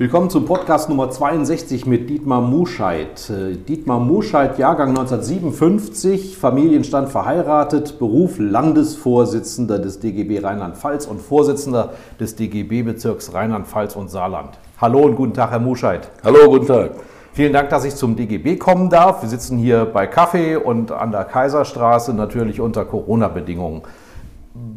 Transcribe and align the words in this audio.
Willkommen 0.00 0.30
zum 0.30 0.44
Podcast 0.44 0.88
Nummer 0.88 1.10
62 1.10 1.84
mit 1.84 2.08
Dietmar 2.08 2.40
Muscheid. 2.40 3.28
Äh, 3.30 3.56
Dietmar 3.56 3.98
Muscheid, 3.98 4.56
Jahrgang 4.56 4.90
1957, 4.90 6.38
Familienstand 6.38 7.08
verheiratet, 7.08 7.98
Beruf 7.98 8.36
Landesvorsitzender 8.38 9.80
des 9.80 9.98
DGB 9.98 10.38
Rheinland-Pfalz 10.38 11.06
und 11.06 11.20
Vorsitzender 11.20 11.94
des 12.20 12.36
DGB-Bezirks 12.36 13.34
Rheinland-Pfalz 13.34 13.96
und 13.96 14.08
Saarland. 14.08 14.50
Hallo 14.80 15.00
und 15.00 15.16
guten 15.16 15.34
Tag, 15.34 15.50
Herr 15.50 15.58
Muscheid. 15.58 16.08
Hallo, 16.22 16.48
guten 16.48 16.68
Tag. 16.68 16.92
Vielen 17.32 17.52
Dank, 17.52 17.70
dass 17.70 17.84
ich 17.84 17.96
zum 17.96 18.14
DGB 18.14 18.54
kommen 18.54 18.90
darf. 18.90 19.22
Wir 19.22 19.28
sitzen 19.28 19.58
hier 19.58 19.84
bei 19.84 20.06
Kaffee 20.06 20.54
und 20.54 20.92
an 20.92 21.10
der 21.10 21.24
Kaiserstraße, 21.24 22.14
natürlich 22.14 22.60
unter 22.60 22.84
Corona-Bedingungen. 22.84 23.82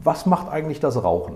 Was 0.04 0.26
macht 0.26 0.52
eigentlich 0.52 0.80
das 0.80 1.04
Rauchen? 1.04 1.36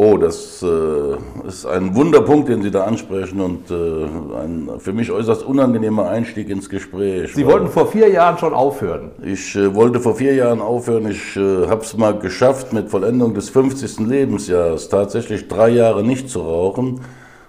Oh, 0.00 0.16
das 0.16 0.62
äh, 0.62 1.48
ist 1.48 1.66
ein 1.66 1.92
Wunderpunkt, 1.96 2.48
den 2.48 2.62
Sie 2.62 2.70
da 2.70 2.84
ansprechen 2.84 3.40
und 3.40 3.68
äh, 3.68 4.04
ein 4.40 4.70
für 4.78 4.92
mich 4.92 5.10
äußerst 5.10 5.42
unangenehmer 5.42 6.08
Einstieg 6.08 6.50
ins 6.50 6.68
Gespräch. 6.68 7.34
Sie 7.34 7.44
wollten 7.44 7.66
vor 7.66 7.88
vier 7.88 8.08
Jahren 8.08 8.38
schon 8.38 8.54
aufhören. 8.54 9.10
Ich 9.24 9.56
äh, 9.56 9.74
wollte 9.74 9.98
vor 9.98 10.14
vier 10.14 10.34
Jahren 10.34 10.60
aufhören. 10.60 11.10
Ich 11.10 11.36
äh, 11.36 11.66
habe 11.66 11.82
es 11.82 11.96
mal 11.96 12.16
geschafft, 12.16 12.72
mit 12.72 12.90
Vollendung 12.90 13.34
des 13.34 13.50
50. 13.50 14.06
Lebensjahres 14.06 14.88
tatsächlich 14.88 15.48
drei 15.48 15.70
Jahre 15.70 16.04
nicht 16.04 16.30
zu 16.30 16.42
rauchen. 16.42 17.00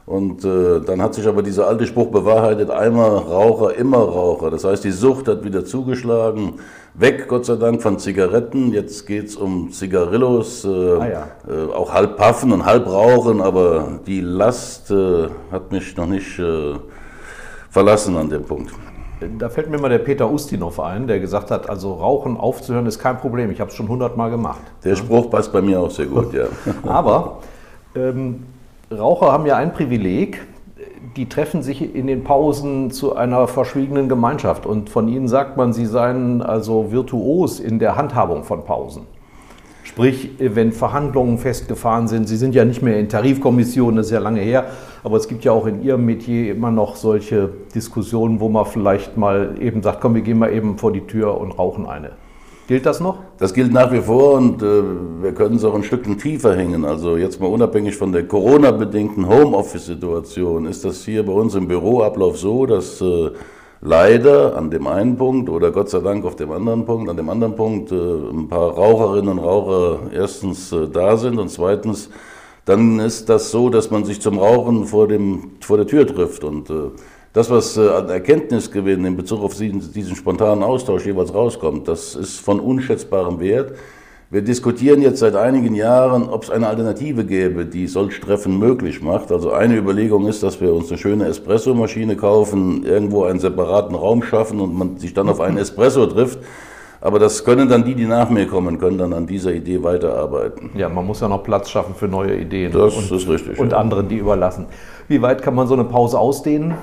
Und 0.09 0.43
äh, 0.43 0.79
dann 0.79 1.03
hat 1.03 1.13
sich 1.13 1.27
aber 1.27 1.43
dieser 1.43 1.67
alte 1.67 1.85
Spruch 1.85 2.07
bewahrheitet, 2.07 2.71
einmal 2.71 3.15
Raucher, 3.15 3.75
immer 3.75 3.99
Raucher. 3.99 4.49
Das 4.49 4.63
heißt, 4.63 4.83
die 4.83 4.89
Sucht 4.89 5.27
hat 5.27 5.43
wieder 5.43 5.65
zugeschlagen. 5.65 6.53
Weg, 6.95 7.27
Gott 7.27 7.45
sei 7.45 7.57
Dank, 7.57 7.83
von 7.83 7.99
Zigaretten. 7.99 8.73
Jetzt 8.73 9.05
geht's 9.05 9.35
um 9.35 9.71
Zigarillos, 9.71 10.65
äh, 10.65 10.67
ah, 10.67 11.07
ja. 11.07 11.27
äh, 11.47 11.71
auch 11.71 11.93
halb 11.93 12.17
Paffen 12.17 12.51
und 12.51 12.65
halb 12.65 12.87
Rauchen, 12.87 13.39
aber 13.39 13.99
die 14.07 14.21
Last 14.21 14.89
äh, 14.89 15.27
hat 15.51 15.71
mich 15.71 15.95
noch 15.95 16.07
nicht 16.07 16.39
äh, 16.39 16.73
verlassen 17.69 18.17
an 18.17 18.31
dem 18.31 18.45
Punkt. 18.45 18.73
Da 19.37 19.47
fällt 19.49 19.69
mir 19.69 19.77
mal 19.77 19.89
der 19.89 19.99
Peter 19.99 20.27
Ustinov 20.31 20.79
ein, 20.79 21.05
der 21.05 21.19
gesagt 21.19 21.51
hat, 21.51 21.69
also 21.69 21.93
Rauchen 21.93 22.35
aufzuhören 22.35 22.87
ist 22.87 22.97
kein 22.97 23.19
Problem. 23.19 23.51
Ich 23.51 23.61
habe 23.61 23.69
es 23.69 23.75
schon 23.75 23.87
hundertmal 23.87 24.31
gemacht. 24.31 24.61
Der 24.83 24.95
Spruch 24.95 25.29
passt 25.29 25.53
bei 25.53 25.61
mir 25.61 25.79
auch 25.79 25.91
sehr 25.91 26.07
gut, 26.07 26.33
ja. 26.33 26.45
aber 26.83 27.41
ähm, 27.95 28.45
Raucher 28.91 29.31
haben 29.31 29.45
ja 29.45 29.55
ein 29.55 29.71
Privileg, 29.71 30.41
die 31.15 31.29
treffen 31.29 31.61
sich 31.61 31.93
in 31.93 32.07
den 32.07 32.23
Pausen 32.23 32.89
zu 32.89 33.15
einer 33.15 33.47
verschwiegenen 33.47 34.09
Gemeinschaft 34.09 34.65
und 34.65 34.89
von 34.89 35.07
ihnen 35.07 35.27
sagt 35.27 35.57
man, 35.57 35.73
sie 35.73 35.85
seien 35.85 36.41
also 36.41 36.91
virtuos 36.91 37.59
in 37.59 37.77
der 37.77 37.97
Handhabung 37.97 38.43
von 38.43 38.65
Pausen. 38.65 39.03
Sprich, 39.83 40.31
wenn 40.39 40.71
Verhandlungen 40.71 41.37
festgefahren 41.37 42.07
sind, 42.07 42.27
Sie 42.27 42.37
sind 42.37 42.55
ja 42.55 42.65
nicht 42.65 42.81
mehr 42.81 42.99
in 42.99 43.09
Tarifkommissionen, 43.09 43.97
das 43.97 44.07
ist 44.07 44.11
ja 44.11 44.19
lange 44.19 44.41
her, 44.41 44.65
aber 45.03 45.17
es 45.17 45.27
gibt 45.27 45.43
ja 45.43 45.51
auch 45.51 45.67
in 45.67 45.83
Ihrem 45.83 46.05
Metier 46.05 46.51
immer 46.51 46.71
noch 46.71 46.95
solche 46.95 47.49
Diskussionen, 47.75 48.39
wo 48.39 48.49
man 48.49 48.65
vielleicht 48.65 49.17
mal 49.17 49.55
eben 49.59 49.83
sagt, 49.83 50.01
komm, 50.01 50.15
wir 50.15 50.23
gehen 50.23 50.39
mal 50.39 50.51
eben 50.51 50.79
vor 50.79 50.91
die 50.91 51.01
Tür 51.01 51.39
und 51.39 51.51
rauchen 51.59 51.87
eine. 51.87 52.11
Gilt 52.69 52.85
das 52.85 52.99
noch? 52.99 53.17
Das 53.39 53.55
gilt 53.55 53.73
nach 53.73 53.91
wie 53.91 53.99
vor 53.99 54.33
und 54.35 54.61
äh, 54.61 54.83
wir 55.23 55.33
können 55.33 55.55
es 55.55 55.65
auch 55.65 55.73
ein 55.73 55.81
Stückchen 55.81 56.19
tiefer 56.19 56.55
hängen. 56.55 56.85
Also 56.85 57.17
jetzt 57.17 57.41
mal 57.41 57.47
unabhängig 57.47 57.95
von 57.95 58.11
der 58.11 58.27
Corona-bedingten 58.27 59.27
Homeoffice-Situation 59.27 60.67
ist 60.67 60.85
das 60.85 61.03
hier 61.03 61.25
bei 61.25 61.31
uns 61.31 61.55
im 61.55 61.67
Büroablauf 61.67 62.37
so, 62.37 62.67
dass 62.67 63.01
äh, 63.01 63.31
leider 63.81 64.55
an 64.55 64.69
dem 64.69 64.85
einen 64.85 65.17
Punkt 65.17 65.49
oder 65.49 65.71
Gott 65.71 65.89
sei 65.89 65.97
Dank 66.01 66.23
auf 66.25 66.35
dem 66.35 66.51
anderen 66.51 66.85
Punkt, 66.85 67.09
an 67.09 67.17
dem 67.17 67.29
anderen 67.29 67.55
Punkt 67.55 67.91
äh, 67.91 67.95
ein 67.95 68.47
paar 68.47 68.69
Raucherinnen 68.69 69.29
und 69.29 69.39
Raucher 69.39 70.01
erstens 70.13 70.71
äh, 70.71 70.87
da 70.87 71.17
sind 71.17 71.39
und 71.39 71.49
zweitens 71.49 72.11
dann 72.65 72.99
ist 72.99 73.29
das 73.29 73.49
so, 73.49 73.71
dass 73.71 73.89
man 73.89 74.05
sich 74.05 74.21
zum 74.21 74.37
Rauchen 74.37 74.85
vor, 74.85 75.07
dem, 75.07 75.53
vor 75.61 75.77
der 75.77 75.87
Tür 75.87 76.05
trifft 76.05 76.43
und 76.43 76.69
äh, 76.69 76.91
das, 77.33 77.49
was 77.49 77.77
äh, 77.77 77.87
an 77.89 78.09
Erkenntnisgewinn 78.09 79.05
in 79.05 79.15
Bezug 79.15 79.43
auf 79.43 79.55
diesen, 79.55 79.93
diesen 79.93 80.15
spontanen 80.15 80.63
Austausch 80.63 81.05
jeweils 81.05 81.33
rauskommt, 81.33 81.87
das 81.87 82.15
ist 82.15 82.39
von 82.39 82.59
unschätzbarem 82.59 83.39
Wert. 83.39 83.73
Wir 84.31 84.43
diskutieren 84.43 85.01
jetzt 85.01 85.19
seit 85.19 85.35
einigen 85.35 85.73
Jahren, 85.73 86.29
ob 86.29 86.43
es 86.43 86.51
eine 86.51 86.67
Alternative 86.67 87.25
gäbe, 87.25 87.65
die 87.65 87.87
solch 87.87 88.19
Treffen 88.19 88.59
möglich 88.59 89.01
macht. 89.01 89.31
Also 89.31 89.51
eine 89.51 89.75
Überlegung 89.75 90.27
ist, 90.27 90.43
dass 90.43 90.61
wir 90.61 90.71
uns 90.71 90.89
eine 90.89 90.99
schöne 90.99 91.25
Espressomaschine 91.25 92.15
kaufen, 92.15 92.83
irgendwo 92.85 93.23
einen 93.23 93.39
separaten 93.39 93.95
Raum 93.95 94.21
schaffen 94.21 94.59
und 94.59 94.77
man 94.77 94.97
sich 94.97 95.15
dann 95.15 95.29
auf 95.29 95.39
einen 95.39 95.57
Espresso 95.59 96.05
trifft. 96.05 96.39
Aber 97.01 97.17
das 97.17 97.43
können 97.43 97.69
dann 97.69 97.83
die, 97.85 97.95
die 97.95 98.05
nach 98.05 98.29
mir 98.29 98.45
kommen, 98.45 98.77
können 98.77 98.97
dann 98.97 99.13
an 99.13 99.25
dieser 99.25 99.51
Idee 99.51 99.81
weiterarbeiten. 99.81 100.71
Ja, 100.75 100.89
man 100.89 101.07
muss 101.07 101.21
ja 101.21 101.27
noch 101.27 101.43
Platz 101.43 101.69
schaffen 101.69 101.95
für 101.95 102.07
neue 102.07 102.35
Ideen. 102.35 102.71
Das 102.71 102.95
und, 102.95 103.11
ist 103.11 103.27
richtig. 103.27 103.57
Und 103.57 103.71
ja. 103.71 103.79
anderen, 103.79 104.09
die 104.09 104.17
überlassen. 104.17 104.67
Wie 105.07 105.23
weit 105.23 105.41
kann 105.41 105.55
man 105.55 105.65
so 105.65 105.73
eine 105.73 105.85
Pause 105.85 106.19
ausdehnen? 106.19 106.75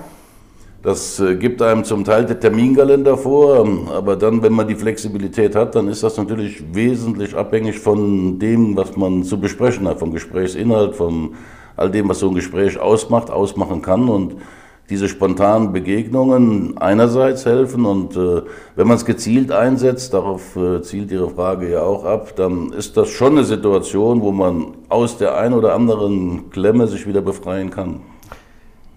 Das 0.83 1.19
äh, 1.19 1.37
gibt 1.37 1.63
einem 1.63 1.85
zum 1.85 2.05
Teil 2.05 2.27
der 2.27 2.39
Terminkalender 2.39 3.17
vor, 3.17 3.65
ähm, 3.65 3.89
aber 3.89 4.15
dann, 4.17 4.43
wenn 4.43 4.53
man 4.53 4.69
die 4.69 4.75
Flexibilität 4.75 5.57
hat, 5.57 5.75
dann 5.75 5.89
ist 5.89 6.03
das 6.03 6.17
natürlich 6.17 6.63
wesentlich 6.75 7.35
abhängig 7.35 7.79
von 7.79 8.39
dem, 8.39 8.77
was 8.77 8.97
man 8.97 9.25
zu 9.25 9.41
besprechen 9.41 9.89
hat, 9.89 9.99
vom 9.99 10.13
Gesprächsinhalt, 10.13 10.95
von 10.95 11.35
all 11.77 11.91
dem, 11.91 12.09
was 12.09 12.21
so 12.21 12.29
ein 12.29 12.35
Gespräch 12.35 12.79
ausmacht, 12.79 13.31
ausmachen 13.31 13.83
kann 13.83 14.09
und 14.09 14.37
diese 14.89 15.09
spontanen 15.09 15.73
Begegnungen 15.73 16.79
einerseits 16.79 17.45
helfen 17.45 17.85
und 17.85 18.17
äh, 18.17 18.43
wenn 18.77 18.87
man 18.87 18.97
es 18.97 19.05
gezielt 19.05 19.51
einsetzt, 19.51 20.15
darauf 20.15 20.55
äh, 20.55 20.81
zielt 20.83 21.11
Ihre 21.11 21.31
Frage 21.31 21.69
ja 21.71 21.83
auch 21.83 22.05
ab, 22.05 22.37
dann 22.37 22.73
ist 22.73 22.97
das 22.97 23.09
schon 23.09 23.33
eine 23.33 23.45
Situation, 23.45 24.23
wo 24.23 24.31
man 24.31 24.75
aus 24.89 25.19
der 25.19 25.37
ein 25.37 25.53
oder 25.53 25.75
anderen 25.75 26.51
Klemme 26.51 26.87
sich 26.87 27.07
wieder 27.09 27.23
befreien 27.23 27.71
kann. 27.71 28.01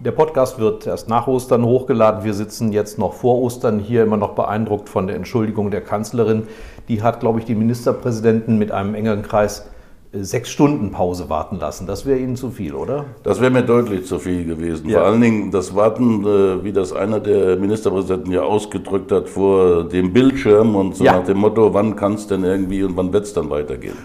Der 0.02 0.12
Podcast 0.12 0.60
wird 0.60 0.88
erst 0.88 1.10
nach 1.10 1.28
Ostern 1.28 1.66
hochgeladen. 1.66 2.24
Wir 2.24 2.34
sitzen 2.34 2.72
jetzt 2.72 2.98
noch 2.98 3.12
vor 3.12 3.42
Ostern 3.42 3.80
hier, 3.80 4.04
immer 4.04 4.16
noch 4.16 4.30
beeindruckt 4.30 4.88
von 4.88 5.08
der 5.08 5.18
Entschuldigung 5.18 5.72
der 5.72 5.82
Kanzlerin. 5.82 6.44
Die 6.88 7.04
hat, 7.04 7.20
glaube 7.20 7.40
ich, 7.40 7.46
die 7.46 7.54
Ministerpräsidenten 7.54 8.58
mit 8.58 8.72
einem 8.72 8.96
engeren 8.96 9.24
Kreis 9.24 9.68
äh, 10.14 10.24
sechs 10.24 10.52
Stunden 10.52 10.92
Pause 10.92 11.30
warten 11.30 11.60
lassen. 11.60 11.86
Das 11.86 12.06
wäre 12.06 12.18
Ihnen 12.18 12.38
zu 12.38 12.50
viel, 12.50 12.76
oder? 12.76 13.08
Das 13.24 13.42
wäre 13.42 13.52
mir 13.52 13.64
deutlich 13.64 14.06
zu 14.06 14.20
viel 14.20 14.46
gewesen. 14.46 14.88
Ja. 14.88 15.00
Vor 15.00 15.08
allen 15.10 15.20
Dingen 15.20 15.52
das 15.52 15.76
Warten, 15.76 16.26
äh, 16.26 16.64
wie 16.64 16.72
das 16.72 16.94
einer 16.94 17.20
der 17.20 17.58
Ministerpräsidenten 17.58 18.32
ja 18.32 18.44
ausgedrückt 18.44 19.12
hat, 19.12 19.28
vor 19.28 19.84
dem 19.84 20.14
Bildschirm 20.14 20.78
und 20.78 20.96
so 20.96 21.04
ja. 21.04 21.18
nach 21.18 21.26
dem 21.26 21.40
Motto, 21.40 21.74
wann 21.74 21.98
kann 21.98 22.14
es 22.14 22.26
denn 22.26 22.46
irgendwie 22.46 22.84
und 22.84 22.96
wann 22.96 23.12
wird 23.12 23.26
es 23.26 23.34
dann 23.34 23.50
weitergehen? 23.50 23.98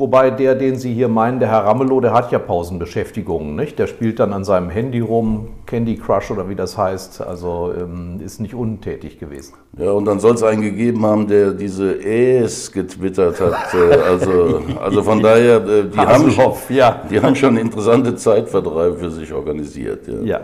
Wobei 0.00 0.30
der, 0.30 0.54
den 0.54 0.76
Sie 0.76 0.94
hier 0.94 1.08
meinen, 1.08 1.40
der 1.40 1.50
Herr 1.50 1.66
Ramelow, 1.66 2.00
der 2.00 2.14
hat 2.14 2.32
ja 2.32 2.38
Pausenbeschäftigungen, 2.38 3.54
nicht? 3.54 3.78
Der 3.78 3.86
spielt 3.86 4.18
dann 4.18 4.32
an 4.32 4.44
seinem 4.44 4.70
Handy 4.70 5.00
rum, 5.00 5.48
Candy 5.66 5.96
Crush 5.96 6.30
oder 6.30 6.48
wie 6.48 6.54
das 6.54 6.78
heißt, 6.78 7.20
also 7.20 7.74
ähm, 7.78 8.18
ist 8.24 8.40
nicht 8.40 8.54
untätig 8.54 9.18
gewesen. 9.18 9.52
Ja, 9.76 9.90
und 9.90 10.06
dann 10.06 10.18
soll 10.18 10.36
es 10.36 10.42
einen 10.42 10.62
gegeben 10.62 11.04
haben, 11.04 11.28
der 11.28 11.50
diese 11.52 12.02
Äs 12.02 12.72
getwittert 12.72 13.40
hat. 13.40 13.74
Äh, 13.74 13.94
also, 14.00 14.62
also 14.80 15.02
von 15.02 15.22
daher, 15.22 15.56
äh, 15.56 15.84
die, 15.84 15.98
haben, 15.98 16.34
ja. 16.70 17.02
die 17.10 17.20
haben 17.20 17.36
schon 17.36 17.58
interessante 17.58 18.16
Zeitvertreib 18.16 18.98
für 18.98 19.10
sich 19.10 19.30
organisiert. 19.30 20.08
Ja. 20.08 20.22
ja. 20.22 20.40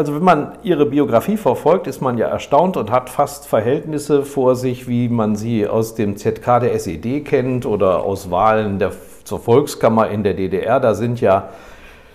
Also 0.00 0.14
wenn 0.14 0.24
man 0.24 0.52
Ihre 0.62 0.86
Biografie 0.86 1.36
verfolgt, 1.36 1.86
ist 1.86 2.00
man 2.00 2.16
ja 2.16 2.26
erstaunt 2.26 2.78
und 2.78 2.90
hat 2.90 3.10
fast 3.10 3.46
Verhältnisse 3.46 4.22
vor 4.22 4.56
sich, 4.56 4.88
wie 4.88 5.10
man 5.10 5.36
sie 5.36 5.66
aus 5.66 5.94
dem 5.94 6.16
ZK 6.16 6.58
der 6.58 6.72
SED 6.72 7.20
kennt 7.20 7.66
oder 7.66 8.02
aus 8.02 8.30
Wahlen 8.30 8.78
der, 8.78 8.92
zur 9.24 9.40
Volkskammer 9.40 10.08
in 10.08 10.22
der 10.22 10.32
DDR. 10.32 10.80
Da 10.80 10.94
sind 10.94 11.20
ja, 11.20 11.50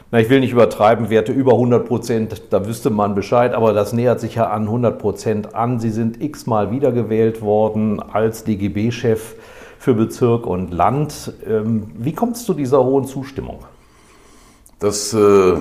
na, 0.10 0.20
ich 0.20 0.32
will 0.32 0.40
nicht 0.40 0.52
übertreiben, 0.52 1.12
Werte 1.12 1.32
über 1.32 1.52
100 1.52 1.88
Prozent, 1.88 2.42
da 2.50 2.66
wüsste 2.66 2.90
man 2.90 3.14
Bescheid, 3.14 3.54
aber 3.54 3.72
das 3.72 3.94
nähert 3.94 4.20
sich 4.20 4.34
ja 4.34 4.50
an 4.50 4.64
100 4.64 4.98
Prozent 4.98 5.54
an. 5.54 5.80
Sie 5.80 5.92
sind 5.92 6.24
x-mal 6.24 6.72
wiedergewählt 6.72 7.44
worden 7.44 8.02
als 8.02 8.46
DGB-Chef. 8.46 9.36
für 9.78 9.94
Bezirk 9.94 10.48
und 10.48 10.74
Land. 10.74 11.34
Ähm, 11.48 11.92
wie 12.00 12.14
kommt 12.14 12.38
es 12.38 12.46
zu 12.46 12.56
dieser 12.56 12.84
hohen 12.84 13.06
Zustimmung? 13.06 13.60
Das 14.80 15.14
äh, 15.14 15.54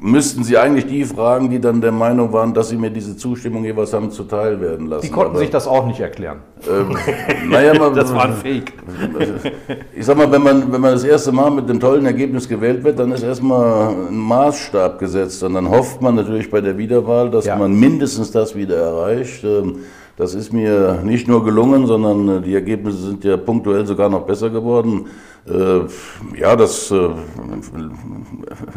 müssten 0.00 0.44
Sie 0.44 0.56
eigentlich 0.56 0.86
die 0.86 1.04
fragen, 1.04 1.50
die 1.50 1.60
dann 1.60 1.80
der 1.80 1.90
Meinung 1.90 2.32
waren, 2.32 2.54
dass 2.54 2.68
Sie 2.68 2.76
mir 2.76 2.90
diese 2.90 3.16
Zustimmung 3.16 3.64
jeweils 3.64 3.92
haben 3.92 4.12
zuteil 4.12 4.60
werden 4.60 4.86
lassen. 4.86 5.02
Die 5.02 5.10
konnten 5.10 5.32
Aber, 5.32 5.40
sich 5.40 5.50
das 5.50 5.66
auch 5.66 5.84
nicht 5.84 5.98
erklären. 5.98 6.38
Ähm, 6.70 6.96
naja, 7.50 7.74
man, 7.78 7.92
das 7.92 8.14
war 8.14 8.26
ein 8.26 8.34
Fake. 8.34 8.72
Ich 9.94 10.06
sag 10.06 10.16
mal, 10.16 10.30
wenn 10.30 10.42
man, 10.42 10.72
wenn 10.72 10.80
man 10.80 10.92
das 10.92 11.04
erste 11.04 11.32
Mal 11.32 11.50
mit 11.50 11.68
dem 11.68 11.80
tollen 11.80 12.06
Ergebnis 12.06 12.48
gewählt 12.48 12.84
wird, 12.84 12.98
dann 12.98 13.10
ist 13.12 13.22
erstmal 13.22 13.88
ein 13.88 14.16
Maßstab 14.16 14.98
gesetzt. 14.98 15.42
Und 15.42 15.54
dann 15.54 15.68
hofft 15.68 16.00
man 16.00 16.14
natürlich 16.14 16.50
bei 16.50 16.60
der 16.60 16.78
Wiederwahl, 16.78 17.30
dass 17.30 17.46
ja. 17.46 17.56
man 17.56 17.74
mindestens 17.74 18.30
das 18.30 18.54
wieder 18.54 18.76
erreicht. 18.76 19.42
Ähm, 19.42 19.80
das 20.16 20.34
ist 20.34 20.52
mir 20.52 21.00
nicht 21.02 21.26
nur 21.26 21.44
gelungen, 21.44 21.86
sondern 21.86 22.28
äh, 22.28 22.40
die 22.42 22.54
Ergebnisse 22.54 22.98
sind 22.98 23.24
ja 23.24 23.36
punktuell 23.36 23.86
sogar 23.86 24.08
noch 24.08 24.22
besser 24.22 24.50
geworden. 24.50 25.06
Äh, 25.48 26.40
ja, 26.40 26.54
das 26.54 26.90
äh, 26.90 27.08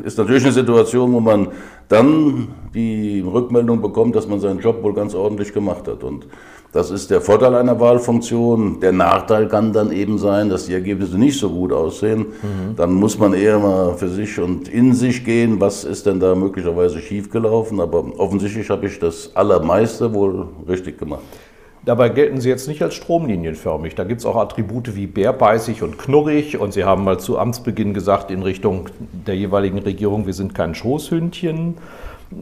ist 0.03 0.17
natürlich 0.17 0.43
eine 0.43 0.53
Situation, 0.53 1.13
wo 1.13 1.19
man 1.19 1.49
dann 1.87 2.47
die 2.73 3.21
Rückmeldung 3.21 3.81
bekommt, 3.81 4.15
dass 4.15 4.27
man 4.27 4.39
seinen 4.39 4.59
Job 4.59 4.81
wohl 4.81 4.93
ganz 4.93 5.13
ordentlich 5.13 5.53
gemacht 5.53 5.87
hat. 5.87 6.03
Und 6.03 6.27
das 6.71 6.91
ist 6.91 7.11
der 7.11 7.21
Vorteil 7.21 7.55
einer 7.55 7.79
Wahlfunktion. 7.79 8.79
Der 8.81 8.91
Nachteil 8.91 9.47
kann 9.47 9.71
dann 9.71 9.91
eben 9.91 10.17
sein, 10.17 10.49
dass 10.49 10.65
die 10.65 10.73
Ergebnisse 10.73 11.17
nicht 11.17 11.39
so 11.39 11.49
gut 11.49 11.71
aussehen. 11.71 12.19
Mhm. 12.19 12.75
Dann 12.75 12.93
muss 12.93 13.17
man 13.19 13.33
eher 13.33 13.59
mal 13.59 13.93
für 13.93 14.09
sich 14.09 14.37
und 14.39 14.67
in 14.67 14.93
sich 14.93 15.23
gehen, 15.23 15.61
was 15.61 15.83
ist 15.83 16.05
denn 16.05 16.19
da 16.19 16.35
möglicherweise 16.35 16.99
schiefgelaufen. 16.99 17.79
Aber 17.79 18.03
offensichtlich 18.17 18.69
habe 18.69 18.87
ich 18.87 18.99
das 18.99 19.31
Allermeiste 19.35 20.13
wohl 20.13 20.47
richtig 20.67 20.97
gemacht. 20.97 21.21
Dabei 21.85 22.09
gelten 22.09 22.41
sie 22.41 22.49
jetzt 22.49 22.67
nicht 22.67 22.81
als 22.81 22.95
stromlinienförmig. 22.95 23.93
Da 23.93 24.05
gibt 24.05 24.19
es 24.19 24.25
auch 24.25 24.35
Attribute 24.35 24.95
wie 24.95 25.05
bärbeißig 25.05 25.83
und 25.83 25.99
knurrig. 25.99 26.57
Und 26.57 26.73
Sie 26.73 26.83
haben 26.83 27.03
mal 27.03 27.19
zu 27.19 27.37
Amtsbeginn 27.37 27.93
gesagt 27.93 28.31
in 28.31 28.41
Richtung 28.41 28.89
der 29.11 29.35
jeweiligen 29.35 29.77
Regierung, 29.77 30.25
wir 30.25 30.33
sind 30.33 30.55
kein 30.55 30.73
Schoßhündchen. 30.73 31.77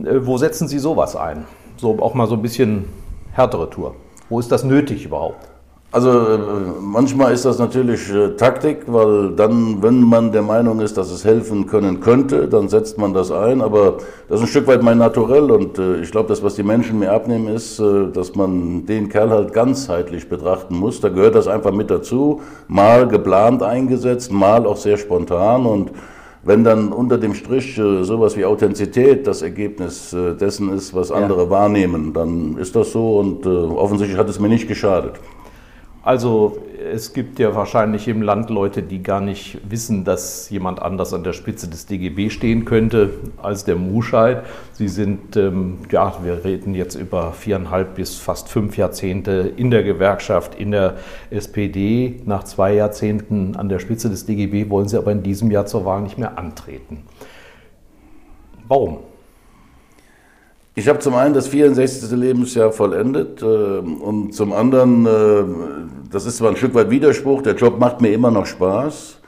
Äh, 0.06 0.26
wo 0.26 0.38
setzen 0.38 0.70
Sie 0.70 0.80
sowas 0.80 1.18
ein? 1.18 1.44
So 1.76 2.00
auch 2.00 2.14
mal 2.14 2.28
so 2.28 2.36
ein 2.36 2.42
bisschen 2.42 2.86
härtere 3.34 3.70
Tour. 3.70 3.96
Wo 4.30 4.40
ist 4.40 4.50
das 4.50 4.64
nötig 4.64 5.04
überhaupt? 5.04 5.53
Also 5.94 6.10
äh, 6.10 6.40
manchmal 6.82 7.34
ist 7.34 7.46
das 7.46 7.60
natürlich 7.60 8.12
äh, 8.12 8.30
Taktik, 8.30 8.86
weil 8.88 9.30
dann, 9.36 9.84
wenn 9.84 10.02
man 10.02 10.32
der 10.32 10.42
Meinung 10.42 10.80
ist, 10.80 10.98
dass 10.98 11.12
es 11.12 11.24
helfen 11.24 11.68
können 11.68 12.00
könnte, 12.00 12.48
dann 12.48 12.68
setzt 12.68 12.98
man 12.98 13.14
das 13.14 13.32
ein. 13.32 13.62
Aber 13.62 13.98
das 14.28 14.40
ist 14.40 14.48
ein 14.48 14.50
Stück 14.50 14.66
weit 14.66 14.82
mein 14.82 14.98
Naturell 14.98 15.52
und 15.52 15.78
äh, 15.78 15.98
ich 15.98 16.10
glaube, 16.10 16.30
das, 16.30 16.42
was 16.42 16.56
die 16.56 16.64
Menschen 16.64 16.98
mir 16.98 17.12
abnehmen, 17.12 17.48
ist, 17.48 17.80
dass 17.80 18.34
man 18.34 18.88
den 18.88 19.08
Kerl 19.08 19.30
halt 19.30 19.54
ganzheitlich 19.54 20.28
betrachten 20.28 20.80
muss. 20.80 21.00
Da 21.00 21.10
gehört 21.10 21.36
das 21.36 21.48
einfach 21.48 21.72
mit 21.72 21.92
dazu. 21.92 22.42
Mal 22.68 23.08
geplant 23.08 23.62
eingesetzt, 23.62 24.32
mal 24.32 24.66
auch 24.66 24.78
sehr 24.78 24.98
spontan 24.98 25.68
und 25.68 25.92
wenn 26.42 26.64
dann 26.64 26.92
unter 26.92 27.20
dem 27.20 27.36
Strich 27.36 27.76
sowas 27.76 28.36
wie 28.36 28.46
Authentizität 28.46 29.28
das 29.28 29.44
Ergebnis 29.44 30.14
dessen 30.42 30.74
ist, 30.74 30.94
was 30.94 31.12
andere 31.12 31.44
ja. 31.44 31.50
wahrnehmen, 31.50 32.14
dann 32.14 32.58
ist 32.58 32.76
das 32.76 32.92
so 32.92 33.20
und 33.20 33.46
offensichtlich 33.48 34.20
hat 34.20 34.28
es 34.28 34.40
mir 34.40 34.50
nicht 34.50 34.68
geschadet. 34.68 35.14
Also 36.04 36.58
es 36.92 37.14
gibt 37.14 37.40
ja 37.40 37.56
wahrscheinlich 37.56 38.10
im 38.10 38.22
Land 38.22 38.50
Leute, 38.50 38.84
die 38.84 39.02
gar 39.02 39.22
nicht 39.22 39.58
wissen, 39.70 40.04
dass 40.04 40.50
jemand 40.50 40.82
anders 40.82 41.14
an 41.14 41.24
der 41.24 41.32
Spitze 41.32 41.70
des 41.70 41.86
DGB 41.86 42.30
stehen 42.30 42.66
könnte 42.66 43.12
als 43.42 43.64
der 43.64 43.78
Muscheid. 43.78 44.44
Sie 44.74 44.90
sind, 44.90 45.38
ähm, 45.38 45.78
ja, 45.90 46.14
wir 46.22 46.44
reden 46.44 46.76
jetzt 46.76 46.96
über 46.96 47.32
viereinhalb 47.32 47.96
bis 47.96 48.16
fast 48.18 48.50
fünf 48.50 48.76
Jahrzehnte 48.76 49.54
in 49.56 49.72
der 49.72 49.84
Gewerkschaft, 49.84 50.56
in 50.56 50.72
der 50.72 50.96
SPD. 51.30 52.22
Nach 52.26 52.44
zwei 52.44 52.74
Jahrzehnten 52.74 53.56
an 53.56 53.70
der 53.70 53.80
Spitze 53.80 54.10
des 54.10 54.26
DGB 54.26 54.70
wollen 54.70 54.90
Sie 54.90 54.98
aber 54.98 55.14
in 55.14 55.24
diesem 55.24 55.52
Jahr 55.52 55.68
zur 55.68 55.86
Wahl 55.86 56.02
nicht 56.02 56.18
mehr 56.18 56.38
antreten. 56.38 57.04
Warum? 58.68 59.00
Ich 60.76 60.88
habe 60.88 60.98
zum 60.98 61.14
einen 61.14 61.36
das 61.36 61.48
64. 61.48 62.12
Lebensjahr 62.18 62.72
vollendet 62.72 63.44
äh, 63.44 63.46
und 63.46 64.34
zum 64.34 64.54
anderen, 64.54 65.06
äh, 65.06 65.44
das 66.12 66.26
ist 66.26 66.38
zwar 66.38 66.50
ein 66.50 66.56
Stück 66.56 66.74
weit 66.74 66.90
Widerspruch, 66.90 67.44
der 67.44 67.54
Job 67.54 67.80
macht 67.80 68.02
mir 68.02 68.12
immer 68.12 68.32
noch 68.32 68.48
Spaß, 68.48 69.20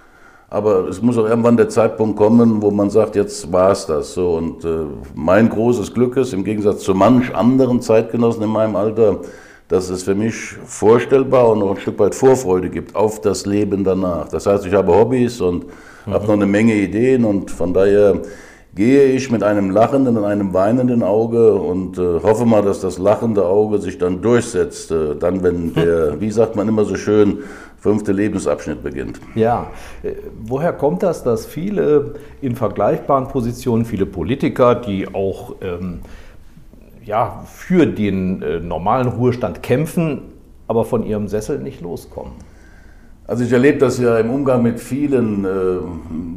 aber 0.49 0.87
es 0.87 1.03
muss 1.03 1.19
auch 1.19 1.29
irgendwann 1.29 1.55
der 1.55 1.69
Zeitpunkt 1.69 2.17
kommen, 2.17 2.63
wo 2.63 2.71
man 2.71 2.89
sagt, 2.89 3.15
jetzt 3.15 3.51
war 3.51 3.71
es 3.71 3.85
das. 3.85 4.15
So, 4.15 4.37
und 4.37 4.65
äh, 4.65 4.85
mein 5.13 5.47
großes 5.49 5.93
Glück 5.93 6.17
ist, 6.17 6.33
im 6.33 6.43
Gegensatz 6.43 6.81
zu 6.81 6.95
manch 6.95 7.35
anderen 7.35 7.79
Zeitgenossen 7.79 8.41
in 8.41 8.49
meinem 8.49 8.75
Alter, 8.75 9.19
dass 9.67 9.89
es 9.91 10.01
für 10.01 10.15
mich 10.15 10.33
vorstellbar 10.65 11.49
und 11.49 11.61
auch 11.61 11.75
ein 11.75 11.79
Stück 11.79 11.99
weit 11.99 12.15
Vorfreude 12.15 12.71
gibt 12.71 12.95
auf 12.95 13.21
das 13.21 13.45
Leben 13.45 13.83
danach. 13.83 14.29
Das 14.29 14.47
heißt, 14.47 14.65
ich 14.65 14.73
habe 14.73 14.95
Hobbys 14.95 15.41
und 15.41 15.65
mhm. 16.07 16.11
habe 16.11 16.25
noch 16.25 16.33
eine 16.33 16.47
Menge 16.47 16.73
Ideen 16.73 17.23
und 17.23 17.51
von 17.51 17.71
daher 17.71 18.19
gehe 18.75 19.05
ich 19.05 19.31
mit 19.31 19.41
einem 19.41 19.71
lachenden 19.71 20.17
und 20.17 20.25
einem 20.25 20.53
weinenden 20.53 21.01
Auge 21.01 21.55
und 21.55 21.97
äh, 21.97 22.21
hoffe 22.21 22.45
mal, 22.45 22.61
dass 22.61 22.81
das 22.81 22.97
lachende 22.97 23.45
Auge 23.45 23.79
sich 23.79 23.97
dann 23.97 24.21
durchsetzt, 24.21 24.91
äh, 24.91 25.15
dann 25.15 25.41
wenn 25.43 25.73
der, 25.75 26.19
wie 26.19 26.29
sagt 26.29 26.57
man 26.57 26.67
immer 26.67 26.83
so 26.83 26.95
schön, 26.95 27.39
fünfte 27.77 28.11
Lebensabschnitt 28.11 28.83
beginnt. 28.83 29.21
Ja, 29.33 29.67
äh, 30.03 30.13
woher 30.43 30.73
kommt 30.73 31.03
das, 31.03 31.23
dass 31.23 31.45
viele 31.45 32.15
in 32.41 32.55
vergleichbaren 32.55 33.29
Positionen, 33.29 33.85
viele 33.85 34.05
Politiker, 34.05 34.75
die 34.75 35.07
auch 35.07 35.55
ähm, 35.61 35.99
ja, 37.05 37.43
für 37.47 37.85
den 37.85 38.41
äh, 38.41 38.59
normalen 38.59 39.07
Ruhestand 39.07 39.63
kämpfen, 39.63 40.21
aber 40.67 40.83
von 40.83 41.05
ihrem 41.05 41.29
Sessel 41.29 41.59
nicht 41.59 41.79
loskommen? 41.79 42.33
Also 43.27 43.43
ich 43.43 43.51
erlebe 43.51 43.79
das 43.79 43.97
ja 43.97 44.19
im 44.19 44.29
Umgang 44.29 44.61
mit 44.61 44.79
vielen, 44.79 45.45
äh, 45.45 45.47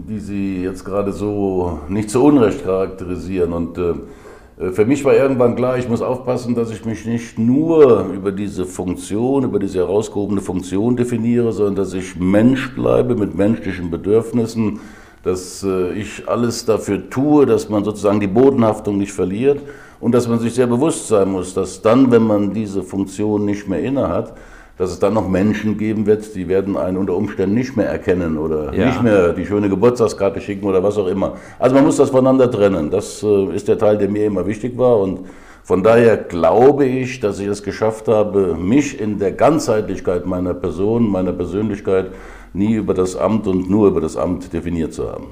die 0.08 0.20
Sie 0.20 0.62
jetzt 0.62 0.86
gerade 0.86 1.12
so 1.12 1.80
nicht 1.88 2.08
zu 2.08 2.24
Unrecht 2.24 2.64
charakterisieren. 2.64 3.52
Und 3.52 3.76
äh, 3.76 4.72
für 4.72 4.86
mich 4.86 5.04
war 5.04 5.14
irgendwann 5.14 5.54
klar, 5.54 5.76
ich 5.76 5.86
muss 5.86 6.00
aufpassen, 6.00 6.54
dass 6.54 6.70
ich 6.70 6.86
mich 6.86 7.04
nicht 7.04 7.38
nur 7.38 8.06
über 8.14 8.32
diese 8.32 8.64
Funktion, 8.64 9.44
über 9.44 9.58
diese 9.58 9.80
herausgehobene 9.80 10.40
Funktion 10.40 10.96
definiere, 10.96 11.52
sondern 11.52 11.76
dass 11.76 11.92
ich 11.92 12.16
Mensch 12.16 12.74
bleibe 12.74 13.16
mit 13.16 13.34
menschlichen 13.34 13.90
Bedürfnissen, 13.90 14.80
dass 15.22 15.62
äh, 15.62 15.92
ich 15.92 16.26
alles 16.26 16.64
dafür 16.64 17.10
tue, 17.10 17.44
dass 17.44 17.68
man 17.68 17.84
sozusagen 17.84 18.20
die 18.20 18.26
Bodenhaftung 18.28 18.96
nicht 18.96 19.12
verliert 19.12 19.60
und 20.00 20.12
dass 20.12 20.26
man 20.26 20.38
sich 20.38 20.54
sehr 20.54 20.66
bewusst 20.66 21.08
sein 21.08 21.30
muss, 21.32 21.52
dass 21.52 21.82
dann, 21.82 22.10
wenn 22.10 22.22
man 22.22 22.54
diese 22.54 22.82
Funktion 22.82 23.44
nicht 23.44 23.68
mehr 23.68 23.80
innehat, 23.80 24.32
dass 24.78 24.90
es 24.90 25.00
dann 25.00 25.12
noch 25.12 25.28
Menschen 25.28 25.76
geben 25.76 26.06
wird, 26.06 26.34
die 26.34 26.48
werden 26.48 26.76
einen 26.76 26.96
unter 26.96 27.14
Umständen 27.14 27.54
nicht 27.54 27.76
mehr 27.76 27.88
erkennen 27.88 28.38
oder 28.38 28.72
ja. 28.72 28.86
nicht 28.86 29.02
mehr 29.02 29.32
die 29.32 29.44
schöne 29.44 29.68
Geburtstagskarte 29.68 30.40
schicken 30.40 30.66
oder 30.66 30.82
was 30.82 30.96
auch 30.96 31.08
immer. 31.08 31.34
Also 31.58 31.74
man 31.74 31.84
muss 31.84 31.96
das 31.96 32.10
voneinander 32.10 32.50
trennen. 32.50 32.90
Das 32.90 33.22
äh, 33.22 33.54
ist 33.54 33.66
der 33.66 33.76
Teil, 33.76 33.98
der 33.98 34.08
mir 34.08 34.26
immer 34.26 34.46
wichtig 34.46 34.78
war 34.78 34.98
und 35.00 35.26
von 35.64 35.82
daher 35.82 36.16
glaube 36.16 36.86
ich, 36.86 37.20
dass 37.20 37.40
ich 37.40 37.46
es 37.46 37.62
geschafft 37.62 38.08
habe, 38.08 38.54
mich 38.54 38.98
in 38.98 39.18
der 39.18 39.32
Ganzheitlichkeit 39.32 40.24
meiner 40.24 40.54
Person, 40.54 41.10
meiner 41.10 41.32
Persönlichkeit 41.32 42.06
nie 42.54 42.74
über 42.74 42.94
das 42.94 43.16
Amt 43.16 43.46
und 43.46 43.68
nur 43.68 43.88
über 43.88 44.00
das 44.00 44.16
Amt 44.16 44.52
definiert 44.52 44.94
zu 44.94 45.10
haben. 45.10 45.26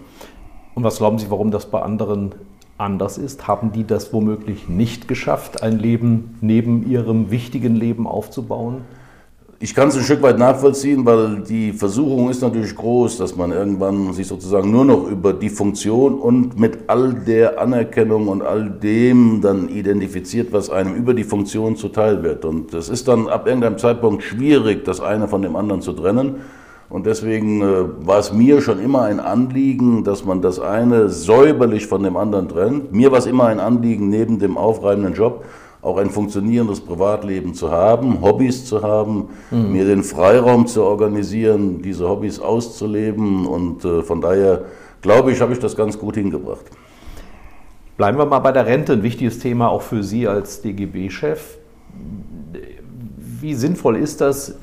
Und 0.74 0.84
was 0.84 0.98
glauben 0.98 1.18
Sie, 1.18 1.30
warum 1.30 1.50
das 1.50 1.70
bei 1.70 1.80
anderen 1.80 2.34
anders 2.76 3.16
ist? 3.16 3.48
Haben 3.48 3.72
die 3.72 3.86
das 3.86 4.12
womöglich 4.12 4.68
nicht 4.68 5.08
geschafft, 5.08 5.62
ein 5.62 5.78
Leben 5.78 6.36
neben 6.42 6.86
ihrem 6.86 7.30
wichtigen 7.30 7.74
Leben 7.74 8.06
aufzubauen? 8.06 8.82
Ich 9.58 9.74
kann 9.74 9.88
es 9.88 9.96
ein 9.96 10.02
Stück 10.02 10.22
weit 10.22 10.38
nachvollziehen, 10.38 11.06
weil 11.06 11.42
die 11.42 11.72
Versuchung 11.72 12.28
ist 12.28 12.42
natürlich 12.42 12.74
groß, 12.74 13.16
dass 13.16 13.36
man 13.36 13.52
irgendwann 13.52 14.12
sich 14.12 14.26
sozusagen 14.26 14.70
nur 14.70 14.84
noch 14.84 15.08
über 15.08 15.32
die 15.32 15.48
Funktion 15.48 16.18
und 16.18 16.60
mit 16.60 16.78
all 16.88 17.14
der 17.14 17.58
Anerkennung 17.58 18.28
und 18.28 18.42
all 18.42 18.68
dem 18.68 19.40
dann 19.40 19.70
identifiziert, 19.70 20.52
was 20.52 20.68
einem 20.68 20.94
über 20.94 21.14
die 21.14 21.24
Funktion 21.24 21.76
zuteil 21.76 22.22
wird. 22.22 22.44
Und 22.44 22.74
es 22.74 22.90
ist 22.90 23.08
dann 23.08 23.28
ab 23.28 23.46
irgendeinem 23.46 23.78
Zeitpunkt 23.78 24.22
schwierig, 24.22 24.84
das 24.84 25.00
eine 25.00 25.26
von 25.26 25.40
dem 25.40 25.56
anderen 25.56 25.80
zu 25.80 25.94
trennen. 25.94 26.36
Und 26.88 27.06
deswegen 27.06 27.62
äh, 27.62 28.06
war 28.06 28.18
es 28.18 28.32
mir 28.32 28.60
schon 28.60 28.78
immer 28.78 29.02
ein 29.02 29.20
Anliegen, 29.20 30.04
dass 30.04 30.24
man 30.24 30.42
das 30.42 30.60
eine 30.60 31.08
säuberlich 31.08 31.86
von 31.86 32.02
dem 32.02 32.16
anderen 32.16 32.48
trennt. 32.48 32.92
Mir 32.92 33.10
war 33.10 33.18
es 33.18 33.26
immer 33.26 33.46
ein 33.46 33.58
Anliegen, 33.58 34.08
neben 34.08 34.38
dem 34.38 34.56
aufreibenden 34.56 35.14
Job 35.14 35.44
auch 35.86 35.98
ein 35.98 36.10
funktionierendes 36.10 36.80
Privatleben 36.80 37.54
zu 37.54 37.70
haben, 37.70 38.20
Hobbys 38.20 38.64
zu 38.66 38.82
haben, 38.82 39.28
mhm. 39.52 39.72
mir 39.72 39.84
den 39.84 40.02
Freiraum 40.02 40.66
zu 40.66 40.82
organisieren, 40.82 41.80
diese 41.80 42.08
Hobbys 42.08 42.40
auszuleben. 42.40 43.46
Und 43.46 43.84
äh, 43.84 44.02
von 44.02 44.20
daher 44.20 44.64
glaube 45.00 45.30
ich, 45.30 45.40
habe 45.40 45.52
ich 45.52 45.60
das 45.60 45.76
ganz 45.76 45.96
gut 45.96 46.16
hingebracht. 46.16 46.64
Bleiben 47.96 48.18
wir 48.18 48.26
mal 48.26 48.40
bei 48.40 48.50
der 48.50 48.66
Rente, 48.66 48.94
ein 48.94 49.04
wichtiges 49.04 49.38
Thema 49.38 49.68
auch 49.68 49.82
für 49.82 50.02
Sie 50.02 50.26
als 50.26 50.60
DGB-Chef. 50.60 51.56
Wie 53.40 53.54
sinnvoll 53.54 53.96
ist 53.96 54.20
das, 54.20 54.56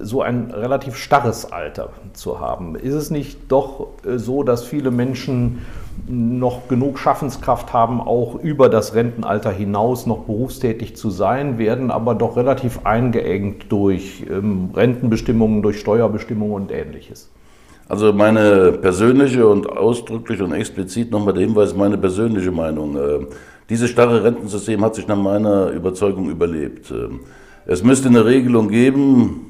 so 0.00 0.20
ein 0.20 0.50
relativ 0.50 0.96
starres 0.96 1.50
Alter 1.50 1.90
zu 2.12 2.40
haben? 2.40 2.76
Ist 2.76 2.94
es 2.94 3.10
nicht 3.10 3.50
doch 3.50 3.88
äh, 4.04 4.18
so, 4.18 4.42
dass 4.42 4.64
viele 4.64 4.90
Menschen 4.90 5.60
noch 6.06 6.68
genug 6.68 6.98
Schaffenskraft 6.98 7.72
haben, 7.72 8.00
auch 8.00 8.36
über 8.36 8.68
das 8.68 8.94
Rentenalter 8.94 9.50
hinaus 9.50 10.06
noch 10.06 10.20
berufstätig 10.20 10.96
zu 10.96 11.10
sein, 11.10 11.58
werden 11.58 11.90
aber 11.90 12.14
doch 12.14 12.36
relativ 12.36 12.84
eingeengt 12.84 13.70
durch 13.70 14.24
ähm, 14.30 14.70
Rentenbestimmungen, 14.74 15.62
durch 15.62 15.80
Steuerbestimmungen 15.80 16.54
und 16.54 16.72
ähnliches. 16.72 17.30
Also 17.88 18.12
meine 18.12 18.72
persönliche 18.72 19.46
und 19.46 19.68
ausdrücklich 19.68 20.42
und 20.42 20.52
explizit 20.52 21.10
nochmal 21.10 21.32
der 21.32 21.44
Hinweis, 21.44 21.74
meine 21.74 21.96
persönliche 21.96 22.50
Meinung. 22.50 22.96
Äh, 22.96 23.26
dieses 23.70 23.90
starre 23.90 24.24
Rentensystem 24.24 24.84
hat 24.84 24.94
sich 24.94 25.08
nach 25.08 25.16
meiner 25.16 25.70
Überzeugung 25.70 26.30
überlebt. 26.30 26.90
Äh, 26.90 27.08
es 27.66 27.82
müsste 27.82 28.08
eine 28.08 28.24
Regelung 28.24 28.68
geben, 28.68 29.47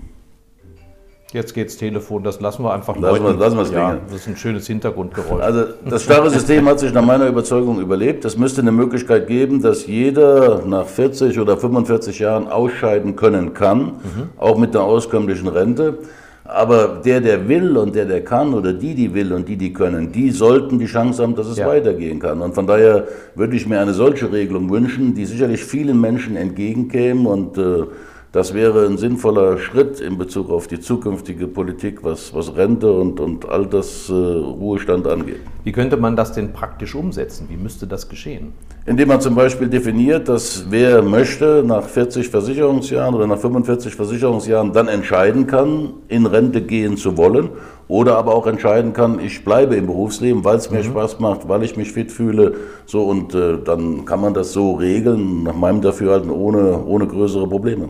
Jetzt 1.35 1.53
geht's 1.53 1.77
Telefon, 1.77 2.23
das 2.23 2.41
lassen 2.41 2.63
wir 2.63 2.73
einfach 2.73 2.97
lassen 2.97 3.23
wir, 3.23 3.35
lassen 3.35 3.57
wir 3.57 3.63
es 3.63 3.71
ja, 3.71 3.99
Das 4.11 4.21
ist 4.21 4.29
ein 4.29 4.37
schönes 4.39 4.67
Hintergrundgeräusch. 4.67 5.43
Also 5.43 5.65
das 5.85 6.05
starre 6.05 6.31
System 6.31 6.67
hat 6.67 6.81
sich 6.81 6.95
nach 6.95 7.05
meiner 7.05 7.27
Überzeugung 7.27 7.81
überlebt. 7.81 8.25
Es 8.25 8.39
müsste 8.39 8.63
eine 8.63 8.73
Möglichkeit 8.73 9.27
geben, 9.27 9.61
dass 9.61 9.87
jeder 9.87 10.63
nach 10.65 10.87
40 10.87 11.39
oder 11.39 11.59
45 11.59 12.19
Jahren 12.19 12.49
ausscheiden 12.49 13.15
können 13.15 13.53
kann, 13.53 13.79
mhm. 13.81 14.29
auch 14.39 14.57
mit 14.57 14.75
einer 14.75 14.87
auskömmlichen 14.87 15.49
Rente. 15.49 15.99
Aber 16.45 17.03
der, 17.05 17.21
der 17.21 17.47
will 17.47 17.77
und 17.77 17.95
der, 17.95 18.07
der 18.07 18.25
kann 18.25 18.55
oder 18.55 18.73
die, 18.73 18.95
die 18.95 19.13
will 19.13 19.35
und 19.35 19.47
die, 19.47 19.59
die 19.59 19.75
können, 19.75 20.11
die 20.11 20.31
sollten 20.31 20.79
die 20.79 20.87
Chance 20.87 21.23
haben, 21.23 21.37
dass 21.37 21.47
es 21.47 21.59
ja. 21.59 21.67
weitergehen 21.67 22.21
kann. 22.21 22.41
Und 22.41 22.55
von 22.55 22.67
daher 22.67 23.07
würde 23.35 23.55
ich 23.55 23.69
mir 23.69 23.81
eine 23.81 23.93
solche 23.93 24.33
Regelung 24.33 24.71
wünschen, 24.71 25.15
die 25.15 25.27
sicherlich 25.27 25.63
vielen 25.63 26.01
Menschen 26.01 26.37
entgegenkäme 26.37 27.29
und 27.29 27.59
äh, 27.59 27.85
das 28.33 28.53
wäre 28.53 28.85
ein 28.85 28.99
sinnvoller 28.99 29.57
Schritt 29.57 30.01
in 30.01 30.19
Bezug 30.19 30.51
auf 30.51 30.67
die 30.67 30.81
zukünftige 30.81 31.47
Politik, 31.47 32.05
was, 32.05 32.35
was 32.35 32.55
Rente 32.57 32.93
und, 32.93 33.21
und 33.21 33.49
Altersruhestand 33.49 35.07
äh, 35.07 35.11
angeht. 35.11 35.41
Wie 35.65 35.73
könnte 35.73 35.97
man 35.97 36.15
das 36.15 36.33
denn 36.33 36.53
praktisch 36.53 36.95
umsetzen? 36.95 37.47
Wie 37.49 37.57
müsste 37.57 37.87
das 37.87 38.09
geschehen? 38.09 38.53
Indem 38.85 39.09
man 39.09 39.23
zum 39.23 39.35
Beispiel 39.35 39.69
definiert, 39.69 40.29
dass 40.29 40.67
wer 40.69 41.03
möchte, 41.03 41.63
nach 41.67 41.85
40 41.85 42.29
Versicherungsjahren 42.29 43.15
oder 43.15 43.27
nach 43.27 43.39
45 43.39 43.95
Versicherungsjahren 43.95 44.75
dann 44.75 44.89
entscheiden 44.89 45.47
kann, 45.47 45.95
in 46.09 46.27
Rente 46.27 46.61
gehen 46.61 46.99
zu 46.99 47.17
wollen 47.17 47.49
oder 47.89 48.17
aber 48.17 48.35
auch 48.35 48.47
entscheiden 48.47 48.93
kann, 48.93 49.21
ich 49.21 49.43
bleibe 49.43 49.77
im 49.77 49.87
Berufsleben, 49.87 50.45
weil 50.45 50.57
es 50.57 50.71
mir 50.71 50.81
mhm. 50.81 50.85
Spaß 50.85 51.21
macht, 51.21 51.49
weil 51.49 51.63
ich 51.63 51.79
mich 51.79 51.93
fit 51.93 52.13
fühle. 52.13 52.57
So 52.85 53.05
und 53.05 53.35
äh, 53.35 53.59
dann 53.65 54.05
kann 54.05 54.21
man 54.21 54.35
das 54.35 54.53
so 54.53 54.75
regeln, 54.75 55.45
nach 55.45 55.55
meinem 55.55 55.81
Dafürhalten, 55.81 56.31
ohne, 56.31 56.85
ohne 56.85 57.07
größere 57.07 57.49
Probleme. 57.49 57.89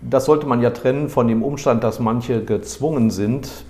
Das 0.00 0.26
sollte 0.26 0.46
man 0.46 0.60
ja 0.60 0.70
trennen 0.70 1.08
von 1.08 1.28
dem 1.28 1.42
Umstand, 1.42 1.82
dass 1.82 2.00
manche 2.00 2.44
gezwungen 2.44 3.10
sind, 3.10 3.64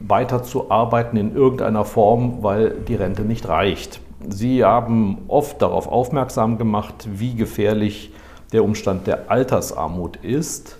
weiterzuarbeiten 0.00 1.18
in 1.18 1.34
irgendeiner 1.34 1.84
Form, 1.84 2.42
weil 2.42 2.70
die 2.70 2.94
Rente 2.94 3.22
nicht 3.22 3.48
reicht. 3.48 4.00
Sie 4.28 4.64
haben 4.64 5.18
oft 5.28 5.62
darauf 5.62 5.86
aufmerksam 5.86 6.58
gemacht, 6.58 7.08
wie 7.12 7.34
gefährlich 7.34 8.12
der 8.52 8.64
Umstand 8.64 9.06
der 9.06 9.30
Altersarmut 9.30 10.16
ist. 10.16 10.78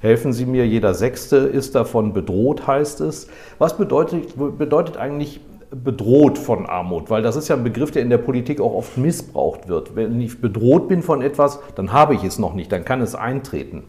Helfen 0.00 0.32
Sie 0.32 0.46
mir, 0.46 0.66
jeder 0.66 0.94
Sechste 0.94 1.36
ist 1.36 1.74
davon 1.74 2.12
bedroht, 2.12 2.66
heißt 2.66 3.00
es. 3.02 3.28
Was 3.58 3.76
bedeutet, 3.76 4.34
bedeutet 4.58 4.96
eigentlich 4.96 5.40
bedroht 5.70 6.38
von 6.38 6.66
Armut? 6.66 7.10
Weil 7.10 7.22
das 7.22 7.36
ist 7.36 7.48
ja 7.48 7.56
ein 7.56 7.64
Begriff, 7.64 7.90
der 7.90 8.02
in 8.02 8.10
der 8.10 8.18
Politik 8.18 8.60
auch 8.60 8.74
oft 8.74 8.96
missbraucht 8.96 9.68
wird. 9.68 9.94
Wenn 9.94 10.20
ich 10.20 10.40
bedroht 10.40 10.88
bin 10.88 11.02
von 11.02 11.22
etwas, 11.22 11.60
dann 11.74 11.92
habe 11.92 12.14
ich 12.14 12.24
es 12.24 12.38
noch 12.38 12.54
nicht, 12.54 12.72
dann 12.72 12.84
kann 12.84 13.02
es 13.02 13.14
eintreten. 13.14 13.84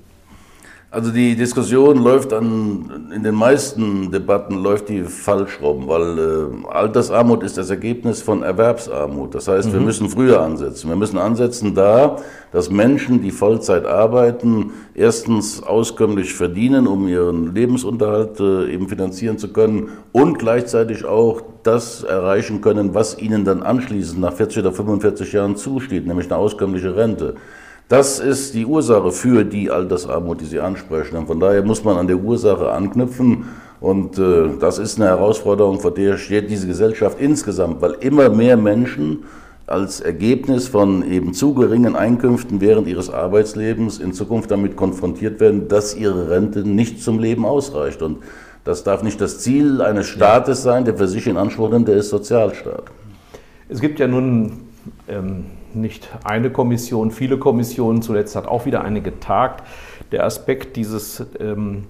Also 0.94 1.10
die 1.10 1.38
Diskussion 1.38 2.04
läuft 2.04 2.34
an, 2.34 3.10
in 3.16 3.24
den 3.24 3.34
meisten 3.34 4.12
Debatten 4.12 4.56
läuft 4.56 4.90
die 4.90 5.04
falsch 5.04 5.62
rum, 5.62 5.88
weil 5.88 6.20
äh, 6.20 6.68
Altersarmut 6.68 7.44
ist 7.44 7.58
das 7.58 7.70
Ergebnis 7.70 8.22
von 8.22 8.44
Erwerbsarmut. 8.44 9.34
Das 9.34 9.48
heißt, 9.48 9.70
mhm. 9.70 9.74
wir 9.74 9.80
müssen 9.80 10.10
früher 10.10 10.42
ansetzen. 10.42 10.90
Wir 10.90 10.98
müssen 10.98 11.18
ansetzen 11.18 11.76
da, 11.76 12.18
dass 12.52 12.70
Menschen, 12.70 13.22
die 13.22 13.32
Vollzeit 13.32 13.86
arbeiten, 13.86 14.72
erstens 14.94 15.64
auskömmlich 15.64 16.34
verdienen, 16.34 16.88
um 16.88 17.08
ihren 17.08 17.56
Lebensunterhalt 17.56 18.42
äh, 18.42 18.74
eben 18.74 18.90
finanzieren 18.90 19.38
zu 19.38 19.54
können 19.54 19.92
und 20.12 20.40
gleichzeitig 20.40 21.06
auch 21.06 21.42
das 21.64 22.04
erreichen 22.04 22.60
können, 22.60 22.94
was 22.94 23.18
ihnen 23.18 23.46
dann 23.46 23.64
anschließend 23.64 24.20
nach 24.20 24.34
40 24.34 24.60
oder 24.60 24.74
45 24.74 25.32
Jahren 25.32 25.56
zusteht, 25.56 26.06
nämlich 26.06 26.26
eine 26.26 26.36
auskömmliche 26.36 26.98
Rente. 26.98 27.36
Das 27.92 28.22
ist 28.22 28.54
die 28.54 28.66
Ursache 28.66 29.12
für 29.12 29.44
die 29.44 29.70
Altersarmut, 29.70 30.40
die 30.40 30.46
Sie 30.46 30.62
ansprechen. 30.62 31.18
Und 31.18 31.28
von 31.28 31.42
daher 31.42 31.62
muss 31.62 31.84
man 31.84 31.98
an 31.98 32.08
der 32.08 32.16
Ursache 32.16 32.72
anknüpfen. 32.72 33.50
Und 33.82 34.18
äh, 34.18 34.52
das 34.62 34.80
ist 34.80 34.98
eine 34.98 35.10
Herausforderung, 35.10 35.82
vor 35.82 35.94
der 35.94 36.16
steht 36.16 36.50
diese 36.50 36.68
Gesellschaft 36.68 37.20
insgesamt, 37.20 37.82
weil 37.82 37.98
immer 38.00 38.30
mehr 38.30 38.56
Menschen 38.56 39.26
als 39.68 40.00
Ergebnis 40.00 40.70
von 40.70 41.06
eben 41.12 41.34
zu 41.34 41.54
geringen 41.54 41.98
Einkünften 41.98 42.62
während 42.62 42.88
ihres 42.88 43.10
Arbeitslebens 43.10 44.00
in 44.00 44.14
Zukunft 44.14 44.52
damit 44.52 44.78
konfrontiert 44.78 45.42
werden, 45.42 45.68
dass 45.68 45.94
ihre 45.94 46.30
Rente 46.30 46.60
nicht 46.60 47.04
zum 47.04 47.20
Leben 47.20 47.44
ausreicht. 47.44 48.02
Und 48.02 48.20
das 48.64 48.86
darf 48.86 49.04
nicht 49.04 49.20
das 49.20 49.40
Ziel 49.40 49.82
eines 49.82 50.08
Staates 50.08 50.64
sein, 50.64 50.86
der 50.86 50.96
für 50.96 51.10
sich 51.10 51.28
in 51.28 51.36
Anspruch 51.36 51.70
nimmt, 51.70 51.90
der 51.90 51.98
ist 51.98 52.08
Sozialstaat. 52.08 52.86
Es 53.68 53.82
gibt 53.82 54.00
ja 54.00 54.08
nun 54.08 54.60
ähm 55.10 55.44
nicht 55.76 56.10
eine 56.24 56.50
Kommission, 56.50 57.12
viele 57.12 57.38
Kommissionen. 57.38 58.02
Zuletzt 58.02 58.36
hat 58.36 58.48
auch 58.48 58.66
wieder 58.66 58.84
eine 58.84 59.02
getagt. 59.02 59.64
Der 60.12 60.26
Aspekt 60.26 60.76
dieses 60.76 61.26
ähm, 61.40 61.84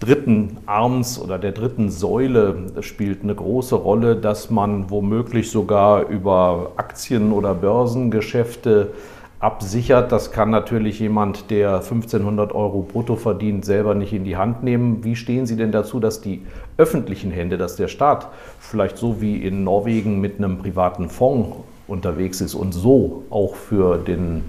dritten 0.00 0.58
Arms 0.66 1.20
oder 1.20 1.38
der 1.38 1.52
dritten 1.52 1.90
Säule 1.90 2.66
spielt 2.80 3.22
eine 3.22 3.34
große 3.34 3.74
Rolle, 3.74 4.16
dass 4.16 4.50
man 4.50 4.90
womöglich 4.90 5.50
sogar 5.50 6.08
über 6.08 6.72
Aktien- 6.76 7.32
oder 7.32 7.54
Börsengeschäfte 7.54 8.92
absichert. 9.40 10.10
Das 10.10 10.32
kann 10.32 10.50
natürlich 10.50 10.98
jemand, 11.00 11.50
der 11.50 11.76
1500 11.76 12.54
Euro 12.54 12.82
brutto 12.82 13.16
verdient, 13.16 13.64
selber 13.64 13.94
nicht 13.94 14.12
in 14.12 14.24
die 14.24 14.36
Hand 14.36 14.62
nehmen. 14.62 15.04
Wie 15.04 15.16
stehen 15.16 15.46
Sie 15.46 15.56
denn 15.56 15.72
dazu, 15.72 16.00
dass 16.00 16.20
die 16.20 16.42
öffentlichen 16.76 17.30
Hände, 17.30 17.58
dass 17.58 17.76
der 17.76 17.88
Staat 17.88 18.28
vielleicht 18.58 18.96
so 18.96 19.20
wie 19.20 19.36
in 19.36 19.64
Norwegen 19.64 20.20
mit 20.20 20.38
einem 20.38 20.58
privaten 20.58 21.08
Fonds 21.08 21.56
unterwegs 21.86 22.40
ist 22.40 22.54
und 22.54 22.72
so 22.72 23.24
auch 23.30 23.54
für 23.54 23.98
den 23.98 24.44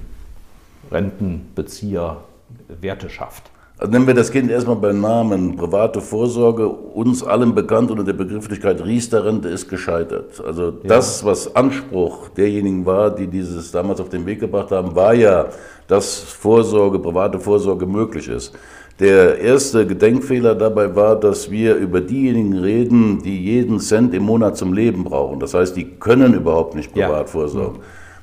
Rentenbezieher 0.91 2.17
Werte 2.81 3.09
schafft. 3.09 3.51
Also 3.77 3.91
nennen 3.91 4.07
wir 4.07 4.13
das 4.13 4.31
Kind 4.31 4.49
erstmal 4.49 4.77
beim 4.77 5.01
Namen. 5.01 5.57
Private 5.57 5.99
Vorsorge, 5.99 6.69
uns 6.69 7.23
allen 7.23 7.53
bekannt 7.53 7.91
unter 7.91 8.05
der 8.05 8.13
Begrifflichkeit 8.13 8.81
Riester-Rente, 8.81 9.49
ist 9.49 9.67
gescheitert. 9.67 10.41
Also 10.45 10.67
ja. 10.67 10.71
das, 10.87 11.25
was 11.25 11.57
Anspruch 11.57 12.29
derjenigen 12.29 12.85
war, 12.85 13.13
die 13.13 13.27
dieses 13.27 13.71
damals 13.71 13.99
auf 13.99 14.07
den 14.07 14.25
Weg 14.25 14.39
gebracht 14.39 14.71
haben, 14.71 14.95
war 14.95 15.13
ja, 15.13 15.47
dass 15.87 16.19
Vorsorge, 16.19 16.99
private 16.99 17.37
Vorsorge 17.37 17.85
möglich 17.85 18.29
ist. 18.29 18.53
Der 18.99 19.39
erste 19.39 19.85
Gedenkfehler 19.85 20.55
dabei 20.55 20.95
war, 20.95 21.19
dass 21.19 21.51
wir 21.51 21.75
über 21.75 21.99
diejenigen 21.99 22.57
reden, 22.57 23.21
die 23.21 23.43
jeden 23.43 23.81
Cent 23.81 24.13
im 24.13 24.23
Monat 24.23 24.55
zum 24.55 24.71
Leben 24.71 25.03
brauchen. 25.03 25.41
Das 25.41 25.53
heißt, 25.53 25.75
die 25.75 25.83
können 25.99 26.33
überhaupt 26.33 26.75
nicht 26.75 26.93
privat 26.93 27.09
ja. 27.09 27.25
vorsorgen. 27.25 27.79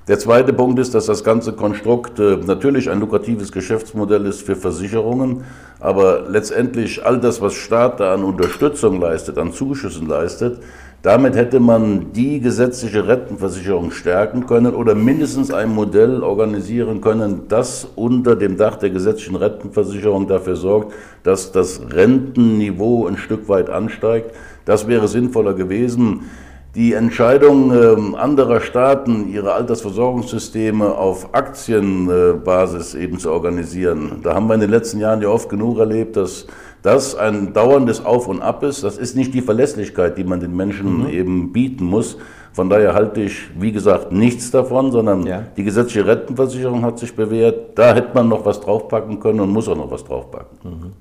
Der 0.08 0.18
zweite 0.18 0.54
Punkt 0.54 0.78
ist, 0.78 0.94
dass 0.94 1.06
das 1.06 1.22
ganze 1.22 1.52
Konstrukt 1.52 2.18
äh, 2.18 2.38
natürlich 2.38 2.90
ein 2.90 3.00
lukratives 3.00 3.52
Geschäftsmodell 3.52 4.24
ist 4.24 4.42
für 4.42 4.56
Versicherungen, 4.56 5.44
aber 5.78 6.24
letztendlich 6.26 7.04
all 7.04 7.20
das, 7.20 7.40
was 7.40 7.52
Staat 7.52 8.00
da 8.00 8.14
an 8.14 8.24
Unterstützung 8.24 8.98
leistet, 8.98 9.38
an 9.38 9.52
Zuschüssen 9.52 10.08
leistet, 10.08 10.58
damit 11.02 11.34
hätte 11.34 11.58
man 11.58 12.12
die 12.12 12.40
gesetzliche 12.40 13.06
Rentenversicherung 13.08 13.90
stärken 13.90 14.46
können 14.46 14.72
oder 14.74 14.94
mindestens 14.94 15.50
ein 15.50 15.74
Modell 15.74 16.22
organisieren 16.22 17.00
können, 17.00 17.42
das 17.48 17.88
unter 17.96 18.36
dem 18.36 18.56
Dach 18.56 18.76
der 18.76 18.90
gesetzlichen 18.90 19.34
Rentenversicherung 19.34 20.28
dafür 20.28 20.54
sorgt, 20.54 20.92
dass 21.24 21.50
das 21.50 21.80
Rentenniveau 21.90 23.06
ein 23.08 23.16
Stück 23.16 23.48
weit 23.48 23.68
ansteigt. 23.68 24.30
Das 24.64 24.86
wäre 24.86 25.08
sinnvoller 25.08 25.54
gewesen. 25.54 26.30
Die 26.74 26.94
Entscheidung 26.94 27.70
äh, 27.70 28.16
anderer 28.16 28.60
Staaten, 28.62 29.28
ihre 29.30 29.52
Altersversorgungssysteme 29.52 30.94
auf 30.94 31.34
Aktienbasis 31.34 32.94
eben 32.94 33.18
zu 33.18 33.30
organisieren, 33.30 34.20
da 34.22 34.34
haben 34.34 34.46
wir 34.46 34.54
in 34.54 34.60
den 34.60 34.70
letzten 34.70 34.98
Jahren 34.98 35.20
ja 35.20 35.28
oft 35.28 35.50
genug 35.50 35.78
erlebt, 35.80 36.16
dass 36.16 36.46
das 36.82 37.14
ein 37.14 37.52
dauerndes 37.52 38.04
Auf 38.04 38.28
und 38.28 38.42
Ab 38.42 38.62
ist. 38.64 38.82
Das 38.82 38.98
ist 38.98 39.16
nicht 39.16 39.32
die 39.34 39.40
Verlässlichkeit, 39.40 40.18
die 40.18 40.24
man 40.24 40.40
den 40.40 40.54
Menschen 40.54 41.04
mhm. 41.04 41.08
eben 41.08 41.52
bieten 41.52 41.84
muss. 41.84 42.18
Von 42.52 42.68
daher 42.68 42.92
halte 42.92 43.22
ich, 43.22 43.48
wie 43.58 43.72
gesagt, 43.72 44.12
nichts 44.12 44.50
davon, 44.50 44.92
sondern 44.92 45.24
ja. 45.24 45.44
die 45.56 45.64
gesetzliche 45.64 46.06
Rentenversicherung 46.06 46.84
hat 46.84 46.98
sich 46.98 47.14
bewährt. 47.14 47.78
Da 47.78 47.94
hätte 47.94 48.10
man 48.14 48.28
noch 48.28 48.44
was 48.44 48.60
draufpacken 48.60 49.20
können 49.20 49.40
und 49.40 49.50
muss 49.50 49.68
auch 49.68 49.76
noch 49.76 49.90
was 49.90 50.04
draufpacken. 50.04 50.58
Mhm. 50.62 50.92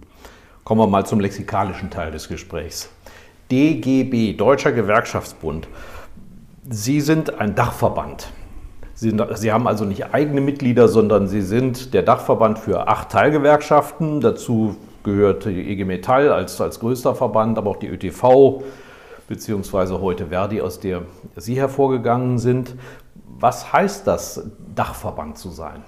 Kommen 0.63 0.81
wir 0.81 0.87
mal 0.87 1.05
zum 1.05 1.19
lexikalischen 1.19 1.89
Teil 1.89 2.11
des 2.11 2.29
Gesprächs. 2.29 2.89
DGB, 3.51 4.33
Deutscher 4.33 4.71
Gewerkschaftsbund. 4.71 5.67
Sie 6.69 7.01
sind 7.01 7.39
ein 7.39 7.55
Dachverband. 7.55 8.31
Sie, 8.93 9.13
Sie, 9.33 9.51
haben 9.51 9.67
also 9.67 9.83
nicht 9.83 10.13
eigene 10.13 10.41
Mitglieder, 10.41 10.87
sondern 10.87 11.27
Sie 11.27 11.41
sind 11.41 11.93
der 11.95 12.03
Dachverband 12.03 12.59
für 12.59 12.87
acht 12.87 13.09
Teilgewerkschaften. 13.09 14.21
Dazu 14.21 14.77
gehört 15.03 15.45
die 15.45 15.71
EG 15.71 15.85
Metall 15.85 16.29
als, 16.31 16.59
als 16.61 16.79
größter 16.79 17.15
Verband, 17.15 17.57
aber 17.57 17.71
auch 17.71 17.77
die 17.77 17.87
ÖTV, 17.87 18.63
beziehungsweise 19.27 20.01
heute 20.01 20.27
Verdi, 20.27 20.61
aus 20.61 20.79
der 20.79 21.03
Sie 21.35 21.55
hervorgegangen 21.55 22.37
sind. 22.37 22.75
Was 23.39 23.73
heißt 23.73 24.05
das, 24.05 24.47
Dachverband 24.75 25.37
zu 25.37 25.49
sein? 25.49 25.83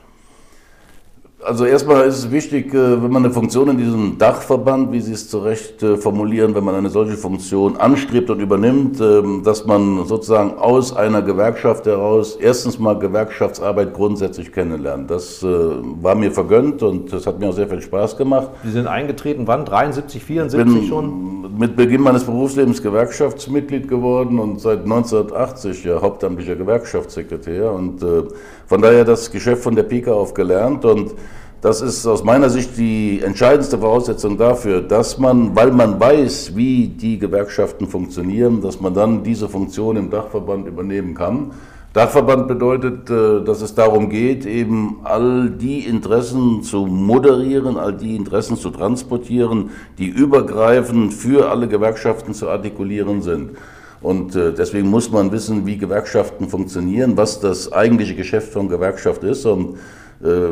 Also 1.46 1.66
erstmal 1.66 2.06
ist 2.08 2.20
es 2.20 2.32
wichtig, 2.32 2.74
äh, 2.74 3.04
wenn 3.04 3.12
man 3.12 3.26
eine 3.26 3.34
Funktion 3.34 3.70
in 3.70 3.78
diesem 3.78 4.18
Dachverband, 4.18 4.92
wie 4.92 5.02
Sie 5.02 5.14
es 5.14 5.30
zu 5.30 5.40
Recht 5.40 5.84
äh, 5.84 5.98
formulieren, 5.98 6.56
wenn 6.56 6.64
man 6.64 6.76
eine 6.76 6.90
solche 6.90 7.18
Funktion 7.18 7.78
anstrebt 7.78 8.30
und 8.30 8.40
übernimmt, 8.40 9.02
ähm, 9.02 9.42
dass 9.44 9.66
man 9.66 10.06
sozusagen 10.06 10.58
aus 10.58 10.96
einer 10.96 11.22
Gewerkschaft 11.22 11.86
heraus 11.86 12.38
erstens 12.40 12.80
mal 12.80 12.98
Gewerkschaftsarbeit 12.98 13.94
grundsätzlich 13.94 14.52
kennenlernt. 14.52 15.12
Das 15.12 15.44
äh, 15.44 15.48
war 15.48 16.16
mir 16.16 16.32
vergönnt 16.32 16.82
und 16.84 17.12
das 17.12 17.28
hat 17.28 17.40
mir 17.40 17.50
auch 17.50 17.54
sehr 17.54 17.68
viel 17.68 17.82
Spaß 17.82 18.16
gemacht. 18.16 18.50
Sie 18.64 18.72
sind 18.72 18.88
eingetreten, 18.88 19.46
wann? 19.46 19.66
73, 19.66 20.24
74 20.24 20.74
bin 20.74 20.88
schon? 20.88 21.58
Mit 21.58 21.76
Beginn 21.76 22.02
meines 22.02 22.24
Berufslebens 22.24 22.82
Gewerkschaftsmitglied 22.82 23.88
geworden 23.88 24.40
und 24.40 24.60
seit 24.62 24.84
1980 24.84 25.84
ja 25.84 26.02
hauptamtlicher 26.02 26.56
Gewerkschaftssekretär 26.56 27.72
und 27.72 28.04
von 28.66 28.82
daher 28.82 29.06
das 29.06 29.30
Geschäft 29.30 29.62
von 29.62 29.76
der 29.76 29.84
Pika 29.84 30.12
auf 30.12 30.34
gelernt 30.34 30.84
und 30.86 31.14
das 31.64 31.82
ist 31.82 32.06
aus 32.06 32.26
meiner 32.26 32.50
Sicht 32.50 32.78
die 32.78 33.22
entscheidendste 33.22 33.78
Voraussetzung 33.78 34.38
dafür, 34.38 34.82
dass 34.82 35.18
man, 35.18 35.56
weil 35.56 35.72
man 35.72 35.98
weiß, 35.98 36.58
wie 36.58 36.90
die 36.90 37.18
Gewerkschaften 37.18 37.88
funktionieren, 37.88 38.62
dass 38.62 38.82
man 38.82 38.94
dann 38.94 39.24
diese 39.24 39.48
Funktion 39.48 39.96
im 39.96 40.10
Dachverband 40.10 40.68
übernehmen 40.68 41.16
kann. 41.16 41.52
Dachverband 41.94 42.50
bedeutet, 42.50 43.10
äh, 43.10 43.46
dass 43.46 43.62
es 43.62 43.76
darum 43.76 44.10
geht, 44.10 44.46
eben 44.46 44.98
all 45.06 45.52
die 45.52 45.80
Interessen 45.80 46.64
zu 46.64 46.86
moderieren, 46.86 47.78
all 47.78 47.94
die 47.94 48.18
Interessen 48.18 48.58
zu 48.58 48.70
transportieren, 48.70 49.70
die 49.98 50.08
übergreifend 50.08 51.14
für 51.14 51.50
alle 51.50 51.70
Gewerkschaften 51.70 52.34
zu 52.34 52.50
artikulieren 52.50 53.22
sind. 53.22 53.52
Und 54.02 54.36
äh, 54.36 54.52
deswegen 54.52 54.90
muss 54.90 55.10
man 55.12 55.32
wissen, 55.32 55.66
wie 55.66 55.78
Gewerkschaften 55.78 56.50
funktionieren, 56.50 57.16
was 57.16 57.40
das 57.40 57.72
eigentliche 57.72 58.16
Geschäft 58.16 58.52
von 58.52 58.68
Gewerkschaft 58.68 59.24
ist. 59.24 59.46
Und 59.46 59.78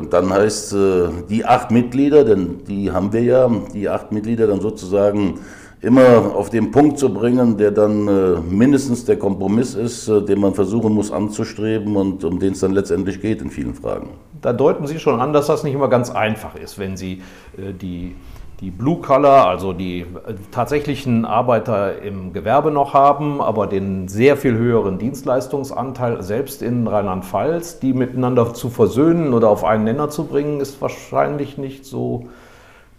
dann 0.10 0.30
heißt 0.30 0.74
äh, 0.74 1.10
die 1.30 1.46
acht 1.46 1.72
Mitglieder, 1.72 2.26
denn 2.26 2.64
die 2.68 2.92
haben 2.92 3.14
wir 3.14 3.24
ja, 3.24 3.50
die 3.74 3.88
acht 3.88 4.12
Mitglieder 4.12 4.48
dann 4.48 4.60
sozusagen 4.60 5.40
immer 5.80 6.36
auf 6.36 6.50
den 6.50 6.72
Punkt 6.72 7.00
zu 7.00 7.14
bringen, 7.14 7.58
der 7.58 7.72
dann 7.72 8.08
äh, 8.08 8.40
mindestens 8.42 9.06
der 9.06 9.18
Kompromiss 9.18 9.74
ist, 9.74 10.08
den 10.08 10.40
man 10.40 10.54
versuchen 10.54 10.94
muss 10.94 11.12
anzustreben 11.12 11.96
und 11.96 12.24
um 12.24 12.40
den 12.40 12.54
es 12.54 12.60
dann 12.60 12.74
letztendlich 12.74 13.22
geht 13.22 13.42
in 13.42 13.50
vielen 13.50 13.74
Fragen. 13.74 14.10
Da 14.42 14.54
deuten 14.54 14.86
Sie 14.88 15.00
schon 15.00 15.20
an, 15.20 15.34
dass 15.34 15.48
das 15.48 15.64
nicht 15.64 15.74
immer 15.74 15.88
ganz 15.88 16.10
einfach 16.10 16.56
ist, 16.56 16.78
wenn 16.78 16.98
Sie 16.98 17.22
die 17.58 18.16
die 18.62 18.70
Blue 18.70 19.02
Collar, 19.02 19.48
also 19.48 19.74
die 19.74 20.02
äh, 20.02 20.36
tatsächlichen 20.52 21.26
Arbeiter 21.26 22.00
im 22.02 22.32
Gewerbe 22.32 22.70
noch 22.70 22.94
haben, 22.94 23.42
aber 23.42 23.66
den 23.66 24.08
sehr 24.08 24.38
viel 24.38 24.54
höheren 24.54 25.00
Dienstleistungsanteil 25.00 26.22
selbst 26.22 26.62
in 26.62 26.88
Rheinland-Pfalz, 26.88 27.80
die 27.80 27.94
miteinander 27.94 28.54
zu 28.54 28.70
versöhnen 28.70 29.34
oder 29.34 29.50
auf 29.50 29.64
einen 29.64 29.84
Nenner 29.84 30.10
zu 30.10 30.26
bringen, 30.26 30.62
ist 30.62 30.80
wahrscheinlich 30.80 31.58
nicht 31.58 31.86
so 31.86 32.30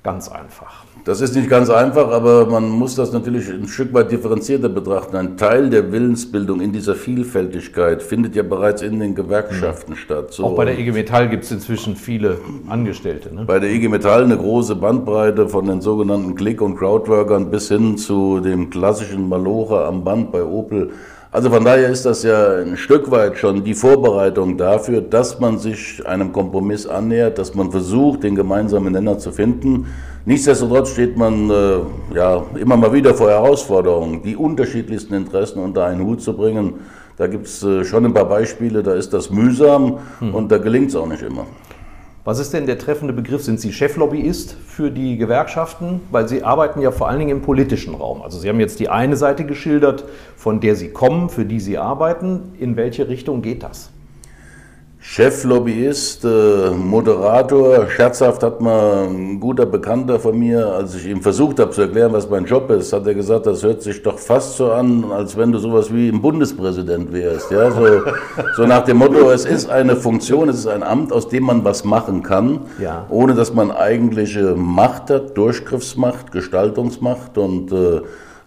ganz 0.03 0.29
einfach. 0.29 0.85
Das 1.05 1.21
ist 1.21 1.35
nicht 1.35 1.49
ganz 1.49 1.71
einfach, 1.71 2.11
aber 2.11 2.47
man 2.47 2.69
muss 2.69 2.95
das 2.97 3.13
natürlich 3.13 3.49
ein 3.49 3.69
Stück 3.69 3.93
weit 3.93 4.11
differenzierter 4.11 4.69
betrachten. 4.69 5.17
Ein 5.17 5.37
Teil 5.37 5.71
der 5.71 5.93
Willensbildung 5.93 6.61
in 6.61 6.73
dieser 6.73 6.95
Vielfältigkeit 6.95 8.03
findet 8.03 8.35
ja 8.35 8.43
bereits 8.43 8.83
in 8.83 8.99
den 8.99 9.15
Gewerkschaften 9.15 9.93
mhm. 9.93 9.97
statt. 9.97 10.33
So 10.33 10.45
Auch 10.45 10.57
bei 10.57 10.65
der 10.65 10.79
IG 10.79 10.93
Metall 10.93 11.29
gibt 11.29 11.45
es 11.45 11.53
inzwischen 11.53 11.97
viele 11.97 12.39
Angestellte. 12.69 13.35
Ne? 13.35 13.45
Bei 13.45 13.61
der 13.61 13.71
IG 13.71 13.89
Metall 13.89 14.25
eine 14.25 14.37
große 14.37 14.77
Bandbreite 14.77 15.49
von 15.49 15.67
den 15.67 15.81
sogenannten 15.81 16.35
Click- 16.35 16.61
und 16.61 16.77
Crowdworkern 16.77 17.51
bis 17.51 17.69
hin 17.69 17.97
zu 17.97 18.41
dem 18.41 18.71
klassischen 18.71 19.29
Malocher 19.29 19.87
am 19.87 20.05
Band 20.05 20.33
bei 20.33 20.43
Opel. 20.43 20.91
Also 21.33 21.49
von 21.49 21.65
daher 21.65 21.89
ist 21.89 22.05
das 22.05 22.25
ja 22.25 22.59
ein 22.59 22.77
Stück 22.77 23.11
weit 23.11 23.39
schon 23.39 23.65
die 23.65 23.73
Vorbereitung 23.73 24.59
dafür, 24.59 25.01
dass 25.01 25.41
man 25.41 25.59
sich 25.59 26.07
einem 26.07 26.31
Kompromiss 26.31 26.87
annähert, 26.87 27.39
dass 27.39 27.55
man 27.55 27.71
versucht, 27.71 28.23
den 28.23 28.35
gemeinsamen 28.35 28.93
Nenner 28.93 29.17
zu 29.17 29.33
finden. 29.33 29.87
Nichtsdestotrotz 30.27 30.91
steht 30.91 31.17
man 31.17 31.49
äh, 31.49 31.79
ja 32.15 32.45
immer 32.61 32.77
mal 32.77 32.93
wieder 32.93 33.15
vor 33.15 33.31
Herausforderungen, 33.31 34.23
die 34.23 34.37
unterschiedlichsten 34.37 35.15
Interessen 35.15 35.59
unter 35.61 35.87
einen 35.87 36.05
Hut 36.05 36.21
zu 36.21 36.37
bringen. 36.37 36.75
Da 37.17 37.29
gibt 37.29 37.47
es 37.47 37.63
äh, 37.63 37.83
schon 37.83 38.05
ein 38.05 38.13
paar 38.13 38.29
Beispiele, 38.29 38.83
da 38.83 38.93
ist 38.93 39.15
das 39.15 39.31
mühsam 39.31 40.01
hm. 40.19 40.35
und 40.35 40.53
da 40.53 40.59
gelingt 40.59 40.91
es 40.91 40.97
auch 40.97 41.09
nicht 41.09 41.23
immer. 41.23 41.47
Was 42.25 42.39
ist 42.39 42.53
denn 42.53 42.67
der 42.67 42.79
treffende 42.79 43.13
Begriff? 43.13 43.43
Sind 43.43 43.59
Sie 43.59 43.73
Cheflobbyist 43.73 44.55
für 44.65 44.93
die 44.93 45.17
Gewerkschaften? 45.17 46.03
Weil 46.13 46.29
Sie 46.29 46.45
arbeiten 46.45 46.81
ja 46.81 46.93
vor 46.93 47.09
allen 47.09 47.19
Dingen 47.19 47.33
im 47.33 47.43
politischen 47.43 47.97
Raum. 47.97 48.23
Also 48.23 48.39
Sie 48.39 48.49
haben 48.49 48.61
jetzt 48.61 48.79
die 48.79 48.89
eine 48.89 49.17
Seite 49.17 49.45
geschildert, 49.45 50.05
von 50.37 50.61
der 50.61 50.77
Sie 50.77 50.91
kommen, 50.91 51.31
für 51.31 51.45
die 51.45 51.59
Sie 51.59 51.79
arbeiten. 51.79 52.55
In 52.61 52.77
welche 52.77 53.09
Richtung 53.09 53.43
geht 53.43 53.65
das? 53.65 53.92
Cheflobbyist, 55.05 56.25
äh, 56.25 56.71
Moderator, 56.71 57.89
scherzhaft 57.91 58.45
hat 58.45 58.61
mal 58.61 59.09
ein 59.09 59.41
guter 59.41 59.67
Bekannter 59.67 60.21
von 60.21 60.39
mir, 60.39 60.65
als 60.65 60.95
ich 60.95 61.07
ihm 61.07 61.21
versucht 61.21 61.59
habe 61.59 61.73
zu 61.73 61.83
erklären, 61.83 62.13
was 62.13 62.31
mein 62.31 62.45
Job 62.45 62.71
ist, 62.71 62.93
hat 62.93 63.05
er 63.09 63.15
gesagt, 63.15 63.47
das 63.47 63.65
hört 63.65 63.83
sich 63.83 64.01
doch 64.05 64.17
fast 64.17 64.57
so 64.57 64.71
an, 64.71 65.11
als 65.11 65.37
wenn 65.37 65.51
du 65.51 65.59
sowas 65.59 65.93
wie 65.93 66.09
ein 66.09 66.23
Bundespräsident 66.23 67.13
wärst. 67.13 67.51
Ja, 67.51 67.73
so, 67.73 67.85
so 68.57 68.65
nach 68.65 68.85
dem 68.85 68.99
Motto, 68.99 69.29
es 69.33 69.45
ist 69.45 69.69
eine 69.69 69.97
Funktion, 69.97 70.49
es 70.49 70.61
ist 70.61 70.69
ein 70.69 70.85
Amt, 70.85 71.13
aus 71.13 71.29
dem 71.29 71.43
man 71.45 71.65
was 71.65 71.83
machen 71.83 72.23
kann, 72.23 72.61
ja. 72.79 73.05
ohne 73.11 73.35
dass 73.35 73.53
man 73.53 73.73
eigentliche 73.73 74.55
Macht 74.55 75.11
hat, 75.11 75.37
Durchgriffsmacht, 75.37 76.31
Gestaltungsmacht 76.31 77.37
und 77.39 77.73
äh, 77.73 78.03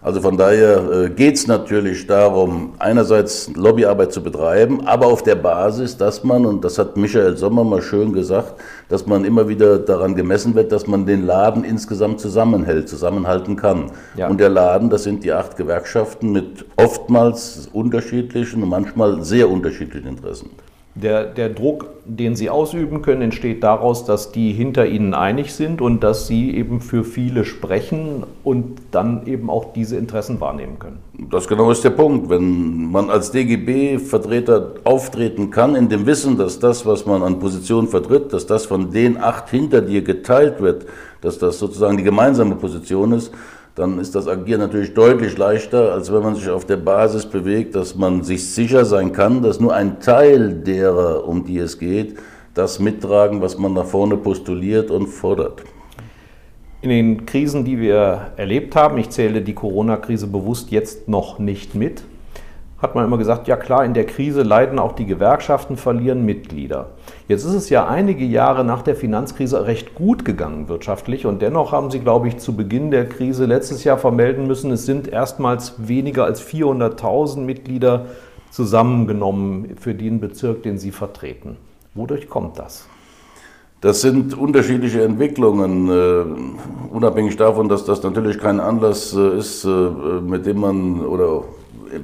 also 0.06 0.20
von 0.20 0.36
daher 0.36 0.88
äh, 0.92 1.10
geht 1.10 1.34
es 1.34 1.48
natürlich 1.48 2.06
darum, 2.06 2.74
einerseits 2.78 3.50
Lobbyarbeit 3.56 4.12
zu 4.12 4.22
betreiben, 4.22 4.86
aber 4.86 5.06
auf 5.06 5.24
der 5.24 5.34
Basis, 5.34 5.96
dass 5.96 6.22
man, 6.22 6.46
und 6.46 6.64
das 6.64 6.78
hat 6.78 6.96
Michael 6.96 7.36
Sommer 7.36 7.64
mal 7.64 7.82
schön 7.82 8.12
gesagt, 8.12 8.54
dass 8.88 9.04
man 9.04 9.24
immer 9.24 9.48
wieder 9.48 9.80
daran 9.80 10.14
gemessen 10.14 10.54
wird, 10.54 10.70
dass 10.70 10.86
man 10.86 11.06
den 11.06 11.26
Laden 11.26 11.64
insgesamt 11.64 12.20
zusammenhält, 12.20 12.88
zusammenhalten 12.88 13.56
kann. 13.56 13.90
Ja. 14.16 14.28
Und 14.28 14.38
der 14.38 14.48
Laden, 14.48 14.90
das 14.90 15.02
sind 15.02 15.24
die 15.24 15.32
acht 15.32 15.56
Gewerkschaften 15.56 16.30
mit 16.30 16.64
oftmals 16.76 17.68
unterschiedlichen 17.72 18.62
und 18.62 18.68
manchmal 18.68 19.24
sehr 19.24 19.50
unterschiedlichen 19.50 20.06
Interessen. 20.06 20.50
Der, 20.96 21.24
der 21.24 21.50
Druck, 21.50 21.90
den 22.06 22.36
Sie 22.36 22.48
ausüben 22.48 23.02
können, 23.02 23.20
entsteht 23.20 23.62
daraus, 23.62 24.06
dass 24.06 24.32
die 24.32 24.52
hinter 24.52 24.86
Ihnen 24.86 25.12
einig 25.12 25.52
sind 25.52 25.82
und 25.82 26.02
dass 26.02 26.26
Sie 26.26 26.56
eben 26.56 26.80
für 26.80 27.04
viele 27.04 27.44
sprechen 27.44 28.24
und 28.42 28.80
dann 28.92 29.26
eben 29.26 29.50
auch 29.50 29.74
diese 29.74 29.98
Interessen 29.98 30.40
wahrnehmen 30.40 30.78
können. 30.78 31.00
Das 31.30 31.48
genau 31.48 31.70
ist 31.70 31.84
der 31.84 31.90
Punkt. 31.90 32.30
Wenn 32.30 32.90
man 32.90 33.10
als 33.10 33.30
DGB-Vertreter 33.30 34.76
auftreten 34.84 35.50
kann, 35.50 35.74
in 35.74 35.90
dem 35.90 36.06
Wissen, 36.06 36.38
dass 36.38 36.60
das, 36.60 36.86
was 36.86 37.04
man 37.04 37.22
an 37.22 37.40
Position 37.40 37.88
vertritt, 37.88 38.32
dass 38.32 38.46
das 38.46 38.64
von 38.64 38.90
den 38.90 39.18
acht 39.18 39.50
hinter 39.50 39.82
dir 39.82 40.00
geteilt 40.00 40.62
wird, 40.62 40.86
dass 41.20 41.38
das 41.38 41.58
sozusagen 41.58 41.98
die 41.98 42.04
gemeinsame 42.04 42.54
Position 42.54 43.12
ist, 43.12 43.32
dann 43.76 43.98
ist 43.98 44.14
das 44.14 44.26
Agieren 44.26 44.62
natürlich 44.62 44.94
deutlich 44.94 45.36
leichter, 45.36 45.92
als 45.92 46.10
wenn 46.10 46.22
man 46.22 46.34
sich 46.34 46.48
auf 46.48 46.64
der 46.64 46.78
Basis 46.78 47.26
bewegt, 47.26 47.74
dass 47.74 47.94
man 47.94 48.22
sich 48.22 48.48
sicher 48.48 48.86
sein 48.86 49.12
kann, 49.12 49.42
dass 49.42 49.60
nur 49.60 49.74
ein 49.74 50.00
Teil 50.00 50.54
derer, 50.54 51.28
um 51.28 51.44
die 51.44 51.58
es 51.58 51.78
geht, 51.78 52.16
das 52.54 52.80
mittragen, 52.80 53.42
was 53.42 53.58
man 53.58 53.74
nach 53.74 53.84
vorne 53.84 54.16
postuliert 54.16 54.90
und 54.90 55.08
fordert. 55.08 55.62
In 56.80 56.88
den 56.88 57.26
Krisen, 57.26 57.66
die 57.66 57.78
wir 57.78 58.32
erlebt 58.36 58.74
haben, 58.74 58.96
ich 58.96 59.10
zähle 59.10 59.42
die 59.42 59.54
Corona-Krise 59.54 60.26
bewusst 60.26 60.70
jetzt 60.70 61.06
noch 61.06 61.38
nicht 61.38 61.74
mit, 61.74 62.02
hat 62.78 62.94
man 62.94 63.04
immer 63.04 63.18
gesagt, 63.18 63.46
ja 63.46 63.56
klar, 63.56 63.84
in 63.84 63.92
der 63.92 64.06
Krise 64.06 64.42
leiden 64.42 64.78
auch 64.78 64.92
die 64.92 65.06
Gewerkschaften, 65.06 65.76
verlieren 65.76 66.24
Mitglieder. 66.24 66.92
Jetzt 67.28 67.44
ist 67.44 67.54
es 67.54 67.70
ja 67.70 67.88
einige 67.88 68.24
Jahre 68.24 68.64
nach 68.64 68.82
der 68.82 68.94
Finanzkrise 68.94 69.66
recht 69.66 69.96
gut 69.96 70.24
gegangen 70.24 70.68
wirtschaftlich 70.68 71.26
und 71.26 71.42
dennoch 71.42 71.72
haben 71.72 71.90
Sie, 71.90 71.98
glaube 71.98 72.28
ich, 72.28 72.38
zu 72.38 72.54
Beginn 72.54 72.92
der 72.92 73.08
Krise 73.08 73.46
letztes 73.46 73.82
Jahr 73.82 73.98
vermelden 73.98 74.46
müssen, 74.46 74.70
es 74.70 74.86
sind 74.86 75.08
erstmals 75.08 75.74
weniger 75.78 76.24
als 76.24 76.40
400.000 76.40 77.40
Mitglieder 77.40 78.06
zusammengenommen 78.52 79.76
für 79.80 79.92
den 79.92 80.20
Bezirk, 80.20 80.62
den 80.62 80.78
Sie 80.78 80.92
vertreten. 80.92 81.56
Wodurch 81.94 82.28
kommt 82.28 82.60
das? 82.60 82.86
Das 83.80 84.02
sind 84.02 84.38
unterschiedliche 84.38 85.02
Entwicklungen, 85.02 85.90
uh, 85.90 86.94
unabhängig 86.94 87.36
davon, 87.36 87.68
dass 87.68 87.84
das 87.84 88.02
natürlich 88.04 88.38
kein 88.38 88.60
Anlass 88.60 89.14
uh, 89.14 89.30
ist, 89.30 89.64
uh, 89.64 90.20
mit 90.24 90.46
dem 90.46 90.60
man 90.60 91.00
oder 91.04 91.42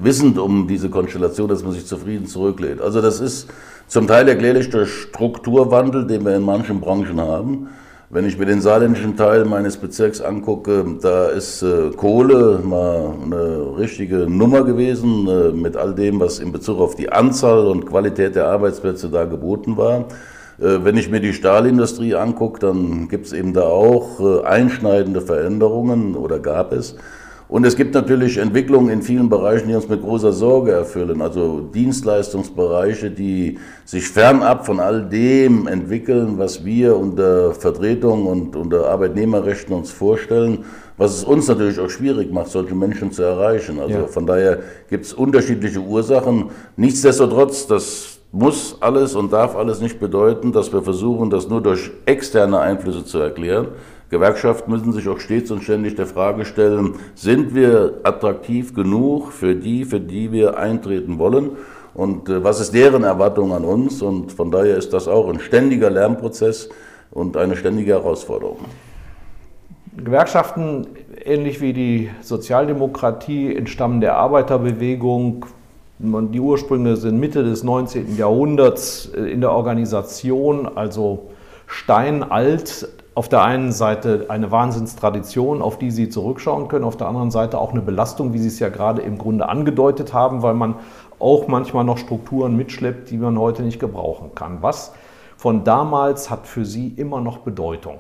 wissend 0.03 0.39
um 0.39 0.67
diese 0.67 0.91
Konstellation, 0.91 1.49
dass 1.49 1.63
man 1.63 1.73
sich 1.73 1.87
zufrieden 1.87 2.27
zurücklädt. 2.27 2.81
Also 2.81 3.01
das 3.01 3.21
ist 3.21 3.49
zum 3.93 4.07
Teil 4.07 4.27
erklärlich 4.27 4.71
durch 4.71 4.91
Strukturwandel, 4.91 6.07
den 6.07 6.25
wir 6.25 6.35
in 6.35 6.43
manchen 6.43 6.81
Branchen 6.81 7.21
haben. 7.21 7.69
Wenn 8.09 8.25
ich 8.25 8.39
mir 8.39 8.47
den 8.47 8.63
saarländischen 8.63 9.19
Teil 9.19 9.45
meines 9.45 9.77
Bezirks 9.77 10.23
angucke, 10.23 10.97
da 11.03 11.27
ist 11.27 11.61
äh, 11.61 11.91
Kohle 11.95 12.61
mal 12.65 13.13
eine 13.23 13.77
richtige 13.77 14.21
Nummer 14.31 14.65
gewesen 14.65 15.29
äh, 15.29 15.53
mit 15.53 15.77
all 15.77 15.95
dem, 15.95 16.21
was 16.21 16.39
in 16.39 16.53
Bezug 16.53 16.81
auf 16.81 16.95
die 16.95 17.13
Anzahl 17.13 17.67
und 17.67 17.85
Qualität 17.85 18.35
der 18.35 18.47
Arbeitsplätze 18.47 19.11
da 19.11 19.27
geboten 19.27 19.77
war. 19.77 20.07
Äh, 20.59 20.85
wenn 20.85 20.97
ich 20.97 21.11
mir 21.11 21.21
die 21.21 21.35
Stahlindustrie 21.35 22.15
angucke, 22.15 22.61
dann 22.61 23.09
gibt 23.09 23.27
es 23.27 23.35
eben 23.35 23.53
da 23.53 23.65
auch 23.65 24.21
äh, 24.21 24.47
einschneidende 24.47 25.21
Veränderungen 25.21 26.17
oder 26.17 26.39
gab 26.39 26.73
es. 26.73 26.97
Und 27.53 27.67
es 27.67 27.77
gibt 27.77 27.93
natürlich 27.93 28.39
Entwicklungen 28.39 28.89
in 28.89 29.03
vielen 29.03 29.29
Bereichen, 29.29 29.69
die 29.69 29.75
uns 29.75 29.87
mit 29.87 30.01
großer 30.01 30.33
Sorge 30.33 30.73
erfüllen. 30.73 31.21
Also 31.21 31.61
Dienstleistungsbereiche, 31.61 33.11
die 33.11 33.59
sich 33.85 34.09
fernab 34.09 34.65
von 34.65 34.81
all 34.81 35.07
dem 35.07 35.67
entwickeln, 35.67 36.39
was 36.39 36.65
wir 36.65 36.97
unter 36.97 37.53
Vertretung 37.53 38.27
und 38.27 38.57
unter 38.57 38.89
Arbeitnehmerrechten 38.89 39.75
uns 39.75 39.91
vorstellen, 39.91 40.65
was 40.97 41.15
es 41.15 41.25
uns 41.25 41.47
natürlich 41.47 41.79
auch 41.79 41.91
schwierig 41.91 42.33
macht, 42.33 42.49
solche 42.49 42.75
Menschen 42.75 43.13
zu 43.13 43.23
erreichen. 43.23 43.81
Also 43.81 43.99
ja. 43.99 44.07
von 44.07 44.27
daher 44.27 44.61
gibt 44.89 45.05
es 45.05 45.13
unterschiedliche 45.13 45.81
Ursachen. 45.81 46.47
Nichtsdestotrotz, 46.77 47.67
das 47.67 48.19
muss 48.33 48.79
alles 48.81 49.15
und 49.15 49.31
darf 49.31 49.57
alles 49.57 49.83
nicht 49.83 50.01
bedeuten, 50.01 50.53
dass 50.53 50.73
wir 50.73 50.81
versuchen, 50.81 51.29
das 51.29 51.51
nur 51.51 51.63
durch 51.63 51.91
externe 52.07 52.61
Einflüsse 52.61 53.05
zu 53.05 53.19
erklären. 53.19 53.69
Gewerkschaften 54.13 54.71
müssen 54.71 54.93
sich 54.93 55.09
auch 55.09 55.19
stets 55.19 55.51
und 55.51 55.63
ständig 55.63 55.95
der 55.95 56.07
Frage 56.07 56.45
stellen, 56.45 56.97
sind 57.15 57.55
wir 57.55 58.01
attraktiv 58.03 58.75
genug 58.75 59.33
für 59.33 59.55
die, 59.55 59.87
für 59.87 60.01
die 60.01 60.31
wir 60.31 60.59
eintreten 60.59 61.19
wollen? 61.19 61.53
Und 61.95 62.29
äh, 62.29 62.45
was 62.45 62.61
ist 62.61 62.75
deren 62.75 63.05
Erwartung 63.05 63.55
an 63.55 63.65
uns? 63.65 64.03
Und 64.03 64.31
von 64.31 64.51
daher 64.51 64.77
ist 64.77 64.93
das 64.93 65.09
auch 65.09 65.31
ein 65.31 65.41
ständiger 65.41 65.89
Lernprozess 65.89 66.69
und 67.11 67.39
eine 67.39 67.57
ständige 67.57 67.93
Herausforderung. 67.93 68.59
Gewerkschaften, 69.97 70.89
ähnlich 71.25 71.63
wie 71.63 71.73
die 71.73 72.11
Sozialdemokratie, 72.21 73.57
entstammen 73.57 74.03
der 74.03 74.17
Arbeiterbewegung. 74.17 75.47
Die 75.99 76.41
Ursprünge 76.41 76.97
sind 76.97 77.19
Mitte 77.19 77.45
des 77.45 77.63
19. 77.63 78.19
Jahrhunderts 78.19 79.11
äh, 79.17 79.23
in 79.33 79.41
der 79.41 79.53
Organisation, 79.53 80.69
also 80.77 81.31
steinalt 81.67 82.89
auf 83.15 83.29
der 83.29 83.43
einen 83.43 83.73
Seite 83.73 84.27
eine 84.29 84.51
Wahnsinnstradition, 84.51 85.61
auf 85.61 85.79
die 85.79 85.91
Sie 85.91 86.09
zurückschauen 86.09 86.69
können, 86.69 86.85
auf 86.85 86.97
der 86.97 87.09
anderen 87.09 87.31
Seite 87.31 87.59
auch 87.59 87.73
eine 87.73 87.83
Belastung, 87.83 88.33
wie 88.33 88.39
Sie 88.39 88.49
es 88.49 88.59
ja 88.59 88.71
gerade 88.71 89.03
im 89.03 89.19
Grunde 89.19 89.49
angedeutet 89.49 90.15
haben, 90.15 90.43
weil 90.43 90.55
man 90.55 90.77
auch 91.19 91.47
manchmal 91.47 91.85
noch 91.85 91.99
Strukturen 91.99 92.57
mitschleppt, 92.57 93.11
die 93.11 93.19
man 93.19 93.39
heute 93.39 93.63
nicht 93.63 93.79
gebrauchen 93.79 94.35
kann. 94.35 94.59
Was 94.63 94.93
von 95.37 95.65
damals 95.65 96.31
hat 96.31 96.47
für 96.47 96.65
Sie 96.65 96.89
immer 96.89 97.21
noch 97.21 97.39
Bedeutung? 97.39 97.99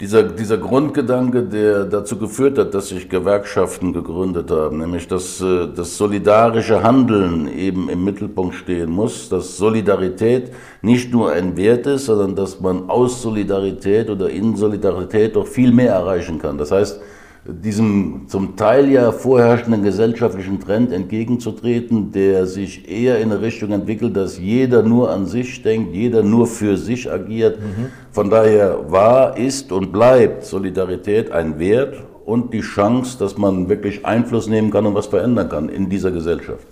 Dieser, 0.00 0.24
dieser 0.24 0.58
Grundgedanke, 0.58 1.44
der 1.44 1.84
dazu 1.84 2.18
geführt 2.18 2.58
hat, 2.58 2.74
dass 2.74 2.88
sich 2.88 3.08
Gewerkschaften 3.08 3.92
gegründet 3.92 4.50
haben, 4.50 4.78
nämlich 4.78 5.06
dass 5.06 5.40
äh, 5.40 5.68
das 5.68 5.96
solidarische 5.96 6.82
Handeln 6.82 7.46
eben 7.46 7.88
im 7.88 8.02
Mittelpunkt 8.02 8.56
stehen 8.56 8.90
muss, 8.90 9.28
dass 9.28 9.56
Solidarität 9.56 10.50
nicht 10.82 11.12
nur 11.12 11.30
ein 11.30 11.56
Wert 11.56 11.86
ist, 11.86 12.06
sondern 12.06 12.34
dass 12.34 12.60
man 12.60 12.90
aus 12.90 13.22
Solidarität 13.22 14.10
oder 14.10 14.28
in 14.28 14.56
Solidarität 14.56 15.36
doch 15.36 15.46
viel 15.46 15.70
mehr 15.70 15.92
erreichen 15.92 16.40
kann. 16.40 16.58
Das 16.58 16.72
heißt, 16.72 17.00
diesem 17.46 18.22
zum 18.28 18.56
Teil 18.56 18.90
ja 18.90 19.12
vorherrschenden 19.12 19.82
gesellschaftlichen 19.82 20.60
Trend 20.60 20.92
entgegenzutreten, 20.92 22.10
der 22.10 22.46
sich 22.46 22.88
eher 22.88 23.18
in 23.18 23.30
eine 23.30 23.42
Richtung 23.42 23.72
entwickelt, 23.72 24.16
dass 24.16 24.38
jeder 24.38 24.82
nur 24.82 25.10
an 25.10 25.26
sich 25.26 25.62
denkt, 25.62 25.94
jeder 25.94 26.22
nur 26.22 26.46
für 26.46 26.78
sich 26.78 27.10
agiert. 27.10 27.60
Mhm. 27.60 27.90
Von 28.12 28.30
daher 28.30 28.90
war, 28.90 29.36
ist 29.36 29.72
und 29.72 29.92
bleibt 29.92 30.44
Solidarität 30.44 31.30
ein 31.32 31.58
Wert 31.58 32.02
und 32.24 32.54
die 32.54 32.62
Chance, 32.62 33.18
dass 33.18 33.36
man 33.36 33.68
wirklich 33.68 34.06
Einfluss 34.06 34.48
nehmen 34.48 34.70
kann 34.70 34.86
und 34.86 34.94
was 34.94 35.06
verändern 35.06 35.50
kann 35.50 35.68
in 35.68 35.90
dieser 35.90 36.10
Gesellschaft. 36.10 36.66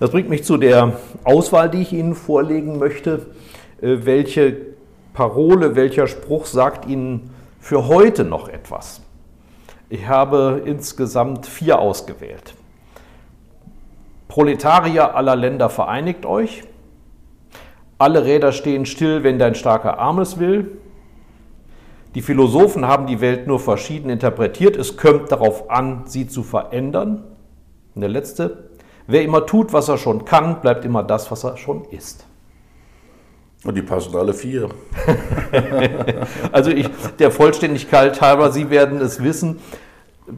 Das 0.00 0.10
bringt 0.10 0.30
mich 0.30 0.44
zu 0.44 0.56
der 0.56 0.94
Auswahl, 1.24 1.68
die 1.68 1.82
ich 1.82 1.92
Ihnen 1.92 2.14
vorlegen 2.14 2.78
möchte. 2.78 3.26
Äh, 3.82 3.98
welche 4.04 4.56
Parole, 5.12 5.76
welcher 5.76 6.06
Spruch 6.06 6.46
sagt 6.46 6.86
Ihnen 6.88 7.30
für 7.60 7.88
heute 7.88 8.24
noch 8.24 8.48
etwas? 8.48 9.02
Ich 9.88 10.08
habe 10.08 10.62
insgesamt 10.64 11.46
vier 11.46 11.78
ausgewählt. 11.78 12.54
Proletarier 14.28 15.14
aller 15.14 15.36
Länder 15.36 15.70
vereinigt 15.70 16.26
euch. 16.26 16.64
Alle 17.98 18.24
Räder 18.24 18.52
stehen 18.52 18.84
still, 18.84 19.22
wenn 19.22 19.38
dein 19.38 19.54
starker 19.54 19.98
Arm 19.98 20.18
es 20.18 20.38
will. 20.38 20.78
Die 22.14 22.22
Philosophen 22.22 22.86
haben 22.86 23.06
die 23.06 23.20
Welt 23.20 23.46
nur 23.46 23.60
verschieden 23.60 24.10
interpretiert. 24.10 24.76
Es 24.76 24.96
kommt 24.96 25.30
darauf 25.30 25.70
an, 25.70 26.02
sie 26.06 26.26
zu 26.26 26.42
verändern. 26.42 27.24
Und 27.94 28.00
der 28.00 28.10
letzte. 28.10 28.70
Wer 29.06 29.22
immer 29.22 29.46
tut, 29.46 29.72
was 29.72 29.88
er 29.88 29.98
schon 29.98 30.24
kann, 30.24 30.60
bleibt 30.60 30.84
immer 30.84 31.04
das, 31.04 31.30
was 31.30 31.44
er 31.44 31.56
schon 31.56 31.84
ist. 31.84 32.25
Und 33.66 33.74
die 33.74 33.82
passen 33.82 34.14
alle 34.14 34.32
vier. 34.32 34.68
also 36.52 36.70
ich, 36.70 36.88
der 37.18 37.32
Vollständigkeit 37.32 38.20
halber, 38.20 38.52
Sie 38.52 38.70
werden 38.70 39.00
es 39.00 39.22
wissen, 39.22 39.58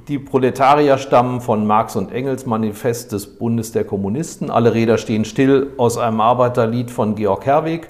die 0.09 0.19
Proletarier 0.19 0.99
stammen 0.99 1.41
von 1.41 1.67
Marx 1.67 1.95
und 1.97 2.13
Engels 2.13 2.47
Manifest 2.47 3.13
des 3.13 3.27
Bundes 3.39 3.73
der 3.73 3.85
Kommunisten. 3.85 4.51
Alle 4.51 4.75
Räder 4.75 4.99
stehen 4.99 5.25
still 5.25 5.73
aus 5.77 5.99
einem 5.99 6.21
Arbeiterlied 6.21 6.91
von 6.91 7.15
Georg 7.15 7.45
Herweg. 7.45 7.89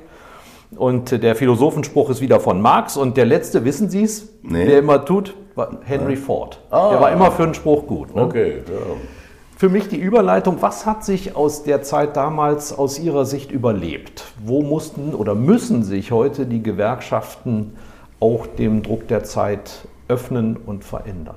Und 0.76 1.22
der 1.22 1.34
Philosophenspruch 1.34 2.10
ist 2.10 2.20
wieder 2.20 2.40
von 2.40 2.60
Marx. 2.60 2.96
Und 2.96 3.16
der 3.16 3.24
letzte, 3.24 3.64
wissen 3.64 3.90
Sie 3.90 4.02
es, 4.02 4.28
nee. 4.42 4.66
der 4.66 4.80
immer 4.80 5.04
tut, 5.04 5.34
war 5.54 5.78
Henry 5.84 6.16
Ford. 6.16 6.60
Ah. 6.70 6.90
Der 6.90 7.00
war 7.00 7.12
immer 7.12 7.30
für 7.30 7.44
einen 7.44 7.54
Spruch 7.54 7.86
gut. 7.86 8.14
Ne? 8.14 8.22
Okay, 8.22 8.62
ja 8.68 9.17
für 9.58 9.68
mich 9.68 9.88
die 9.88 9.98
Überleitung, 9.98 10.58
was 10.60 10.86
hat 10.86 11.04
sich 11.04 11.34
aus 11.34 11.64
der 11.64 11.82
Zeit 11.82 12.16
damals 12.16 12.72
aus 12.72 13.00
Ihrer 13.00 13.24
Sicht 13.24 13.50
überlebt? 13.50 14.24
Wo 14.44 14.62
mussten 14.62 15.14
oder 15.14 15.34
müssen 15.34 15.82
sich 15.82 16.12
heute 16.12 16.46
die 16.46 16.62
Gewerkschaften 16.62 17.72
auch 18.20 18.46
dem 18.46 18.84
Druck 18.84 19.08
der 19.08 19.24
Zeit 19.24 19.88
öffnen 20.06 20.56
und 20.56 20.84
verändern? 20.84 21.34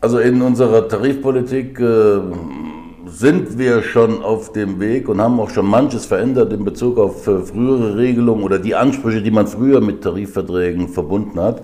Also 0.00 0.20
in 0.20 0.40
unserer 0.40 0.88
Tarifpolitik 0.88 1.78
äh, 1.78 2.20
sind 3.04 3.58
wir 3.58 3.82
schon 3.82 4.22
auf 4.22 4.52
dem 4.52 4.80
Weg 4.80 5.10
und 5.10 5.20
haben 5.20 5.38
auch 5.38 5.50
schon 5.50 5.66
manches 5.66 6.06
verändert 6.06 6.50
in 6.54 6.64
Bezug 6.64 6.96
auf 6.98 7.26
äh, 7.26 7.40
frühere 7.40 7.98
Regelungen 7.98 8.42
oder 8.42 8.58
die 8.58 8.74
Ansprüche, 8.74 9.20
die 9.20 9.30
man 9.30 9.46
früher 9.46 9.82
mit 9.82 10.00
Tarifverträgen 10.02 10.88
verbunden 10.88 11.38
hat. 11.38 11.60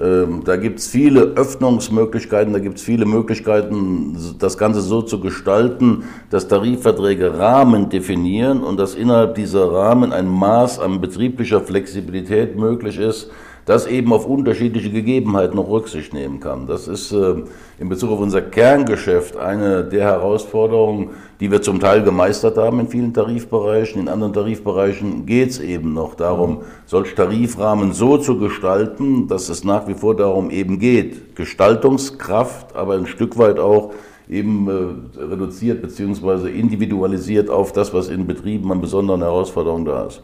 Ähm, 0.00 0.42
da 0.44 0.56
gibt 0.56 0.80
es 0.80 0.88
viele 0.88 1.20
Öffnungsmöglichkeiten, 1.20 2.52
da 2.52 2.58
gibt 2.58 2.78
es 2.78 2.84
viele 2.84 3.06
Möglichkeiten, 3.06 4.16
das 4.38 4.58
Ganze 4.58 4.80
so 4.80 5.02
zu 5.02 5.20
gestalten, 5.20 6.04
dass 6.30 6.48
Tarifverträge 6.48 7.38
Rahmen 7.38 7.88
definieren 7.90 8.62
und 8.62 8.78
dass 8.78 8.94
innerhalb 8.94 9.36
dieser 9.36 9.72
Rahmen 9.72 10.12
ein 10.12 10.26
Maß 10.26 10.80
an 10.80 11.00
betrieblicher 11.00 11.60
Flexibilität 11.60 12.56
möglich 12.56 12.98
ist, 12.98 13.30
das 13.66 13.86
eben 13.86 14.12
auf 14.12 14.26
unterschiedliche 14.26 14.90
Gegebenheiten 14.90 15.56
noch 15.56 15.68
Rücksicht 15.68 16.12
nehmen 16.12 16.40
kann. 16.40 16.66
Das 16.66 16.86
ist 16.86 17.12
äh, 17.12 17.36
in 17.78 17.88
Bezug 17.88 18.10
auf 18.10 18.20
unser 18.20 18.42
Kerngeschäft 18.42 19.36
eine 19.36 19.84
der 19.84 20.04
Herausforderungen, 20.04 21.10
die 21.40 21.50
wir 21.50 21.62
zum 21.62 21.80
Teil 21.80 22.02
gemeistert 22.02 22.58
haben 22.58 22.80
in 22.80 22.88
vielen 22.88 23.14
Tarifbereichen. 23.14 24.00
In 24.00 24.08
anderen 24.08 24.32
Tarifbereichen 24.32 25.26
geht 25.26 25.50
es 25.50 25.60
eben 25.60 25.94
noch 25.94 26.14
darum, 26.14 26.58
solch 26.86 27.14
Tarifrahmen 27.14 27.92
so 27.92 28.18
zu 28.18 28.38
gestalten, 28.38 29.28
dass 29.28 29.48
es 29.48 29.64
nach 29.64 29.88
wie 29.88 29.94
vor 29.94 30.14
darum 30.14 30.50
eben 30.50 30.78
geht, 30.78 31.34
Gestaltungskraft, 31.34 32.76
aber 32.76 32.94
ein 32.94 33.06
Stück 33.06 33.38
weit 33.38 33.58
auch 33.58 33.92
eben 34.28 34.68
äh, 34.68 35.20
reduziert 35.20 35.82
bzw. 35.82 36.48
individualisiert 36.48 37.50
auf 37.50 37.72
das, 37.72 37.92
was 37.94 38.08
in 38.08 38.26
Betrieben 38.26 38.70
an 38.72 38.80
besonderen 38.80 39.22
Herausforderungen 39.22 39.84
da 39.84 40.04
ist. 40.04 40.22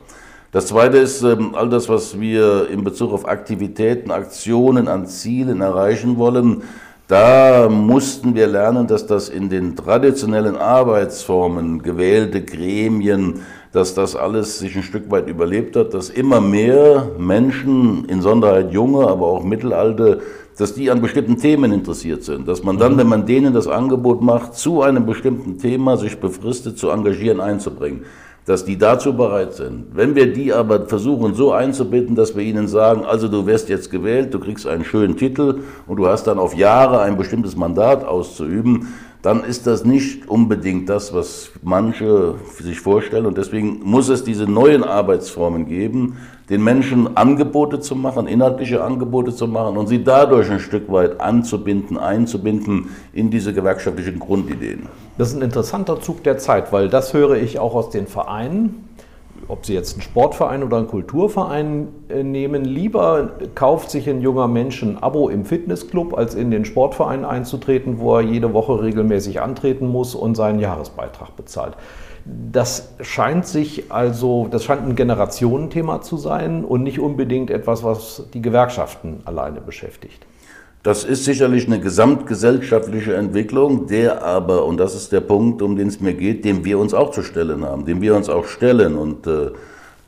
Das 0.53 0.67
Zweite 0.67 0.99
ist 0.99 1.23
ähm, 1.23 1.55
all 1.55 1.69
das, 1.69 1.89
was 1.89 2.19
wir 2.19 2.69
in 2.71 2.83
Bezug 2.83 3.13
auf 3.13 3.29
Aktivitäten, 3.29 4.11
Aktionen 4.11 4.89
an 4.89 5.07
Zielen 5.07 5.61
erreichen 5.61 6.19
wollen. 6.19 6.63
Da 7.07 7.69
mussten 7.69 8.35
wir 8.35 8.49
lernen, 8.49 8.89
dass 8.89 9.07
das 9.07 9.29
in 9.29 9.49
den 9.49 9.77
traditionellen 9.77 10.57
Arbeitsformen, 10.57 11.83
gewählte 11.83 12.43
Gremien, 12.45 13.43
dass 13.73 13.95
das 13.95 14.17
alles 14.17 14.59
sich 14.59 14.75
ein 14.75 14.83
Stück 14.83 15.09
weit 15.13 15.29
überlebt 15.29 15.77
hat, 15.77 15.95
dass 15.95 16.11
immer 16.11 16.41
mehr 16.41 17.13
Menschen, 17.17 18.07
insonderheit 18.07 18.73
junge, 18.73 19.07
aber 19.07 19.27
auch 19.27 19.45
mittelalte, 19.45 20.21
dass 20.59 20.75
die 20.75 20.91
an 20.91 21.01
bestimmten 21.01 21.37
Themen 21.37 21.71
interessiert 21.71 22.25
sind. 22.25 22.49
Dass 22.49 22.65
man 22.65 22.77
dann, 22.77 22.95
mhm. 22.95 22.99
wenn 22.99 23.09
man 23.09 23.27
denen 23.27 23.55
das 23.55 23.69
Angebot 23.69 24.21
macht, 24.21 24.55
zu 24.55 24.83
einem 24.83 25.07
bestimmten 25.07 25.59
Thema 25.59 25.97
sich 25.97 26.19
befristet 26.19 26.77
zu 26.77 26.91
engagieren, 26.91 27.41
einzubringen 27.41 28.05
dass 28.51 28.65
die 28.65 28.77
dazu 28.77 29.17
bereit 29.17 29.53
sind. 29.53 29.95
Wenn 29.95 30.17
wir 30.17 30.33
die 30.33 30.53
aber 30.53 30.85
versuchen 30.87 31.35
so 31.35 31.53
einzubinden, 31.53 32.17
dass 32.17 32.35
wir 32.35 32.43
ihnen 32.43 32.67
sagen, 32.67 33.05
also 33.05 33.29
du 33.29 33.47
wirst 33.47 33.69
jetzt 33.69 33.93
gewählt, 33.93 34.35
du 34.35 34.41
kriegst 34.41 34.67
einen 34.67 34.85
schönen 34.85 35.17
Titel 35.17 35.61
und 35.87 35.99
du 35.99 36.09
hast 36.09 36.25
dann 36.25 36.41
auf 36.41 36.57
Jahre 36.57 37.01
ein 37.03 37.17
bestimmtes 37.17 37.55
Mandat 37.55 38.05
auszuüben, 38.05 38.89
dann 39.23 39.45
ist 39.45 39.69
das 39.69 39.85
nicht 39.85 40.29
unbedingt 40.29 40.89
das, 40.89 41.15
was 41.15 41.53
manche 41.63 42.35
sich 42.59 42.81
vorstellen. 42.81 43.27
Und 43.27 43.39
deswegen 43.39 43.83
muss 43.85 44.09
es 44.09 44.25
diese 44.25 44.47
neuen 44.47 44.83
Arbeitsformen 44.83 45.67
geben, 45.67 46.17
den 46.51 46.65
Menschen 46.65 47.17
Angebote 47.17 47.79
zu 47.79 47.95
machen, 47.95 48.27
inhaltliche 48.27 48.83
Angebote 48.83 49.33
zu 49.33 49.47
machen 49.47 49.77
und 49.77 49.87
sie 49.87 50.03
dadurch 50.03 50.51
ein 50.51 50.59
Stück 50.59 50.91
weit 50.91 51.21
anzubinden, 51.21 51.97
einzubinden 51.97 52.91
in 53.13 53.31
diese 53.31 53.55
gewerkschaftlichen 53.55 54.19
Grundideen. 54.19 54.89
Das 55.17 55.29
ist 55.29 55.37
ein 55.37 55.43
interessanter 55.43 56.01
Zug 56.01 56.25
der 56.25 56.39
Zeit, 56.39 56.73
weil 56.73 56.89
das 56.89 57.15
höre 57.15 57.37
ich 57.37 57.61
auch 57.61 57.75
aus 57.75 57.91
den 57.91 58.09
Vereinen. 58.09 58.89
ob 59.49 59.65
Sie 59.65 59.75
jetzt 59.75 59.95
einen 59.95 60.03
Sportverein 60.03 60.63
oder 60.63 60.77
einen 60.77 60.87
Kulturverein 60.87 61.89
äh, 62.09 62.23
nehmen, 62.23 62.65
lieber 62.65 63.31
kauft 63.55 63.91
sich 63.91 64.09
ein 64.09 64.21
junger 64.21 64.49
Mensch 64.49 64.83
ein 64.83 64.99
Abo 65.03 65.29
im 65.29 65.45
Fitnessclub, 65.45 66.17
als 66.17 66.35
in 66.35 66.51
den 66.51 66.65
Sportverein 66.65 67.25
einzutreten, 67.25 67.99
wo 67.99 68.17
er 68.17 68.23
jede 68.23 68.53
Woche 68.53 68.83
regelmäßig 68.83 69.41
antreten 69.41 69.89
muss 69.89 70.15
und 70.15 70.37
seinen 70.37 70.59
Jahresbeitrag 70.59 71.37
bezahlt. 71.37 71.75
Das 72.25 72.93
scheint 73.01 73.47
sich 73.47 73.91
also, 73.91 74.49
das 74.51 74.65
scheint 74.65 74.83
ein 74.83 74.97
Generationenthema 74.97 76.01
zu 76.03 76.17
sein 76.17 76.65
und 76.65 76.83
nicht 76.83 76.99
unbedingt 76.99 77.51
etwas, 77.51 77.83
was 77.83 78.25
die 78.35 78.43
Gewerkschaften 78.43 79.21
alleine 79.25 79.61
beschäftigt. 79.61 80.27
Das 80.83 81.05
ist 81.05 81.27
sicherlich 81.27 81.67
eine 81.67 81.79
gesamtgesellschaftliche 81.79 83.15
Entwicklung, 83.15 83.87
der 83.87 84.25
aber, 84.25 84.65
und 84.65 84.79
das 84.79 84.95
ist 84.95 85.13
der 85.13 85.21
Punkt, 85.21 85.61
um 85.61 85.77
den 85.77 85.89
es 85.89 86.01
mir 86.01 86.15
geht, 86.15 86.45
dem 86.47 86.65
wir 86.65 86.79
uns 86.79 86.95
auch 86.95 87.11
zu 87.11 87.23
stellen 87.23 87.65
haben, 87.67 87.85
dem 87.85 88.01
wir 88.01 88.17
uns 88.17 88.31
auch 88.31 88.47
stellen. 88.47 88.97
Und 88.97 89.27
äh, 89.27 89.51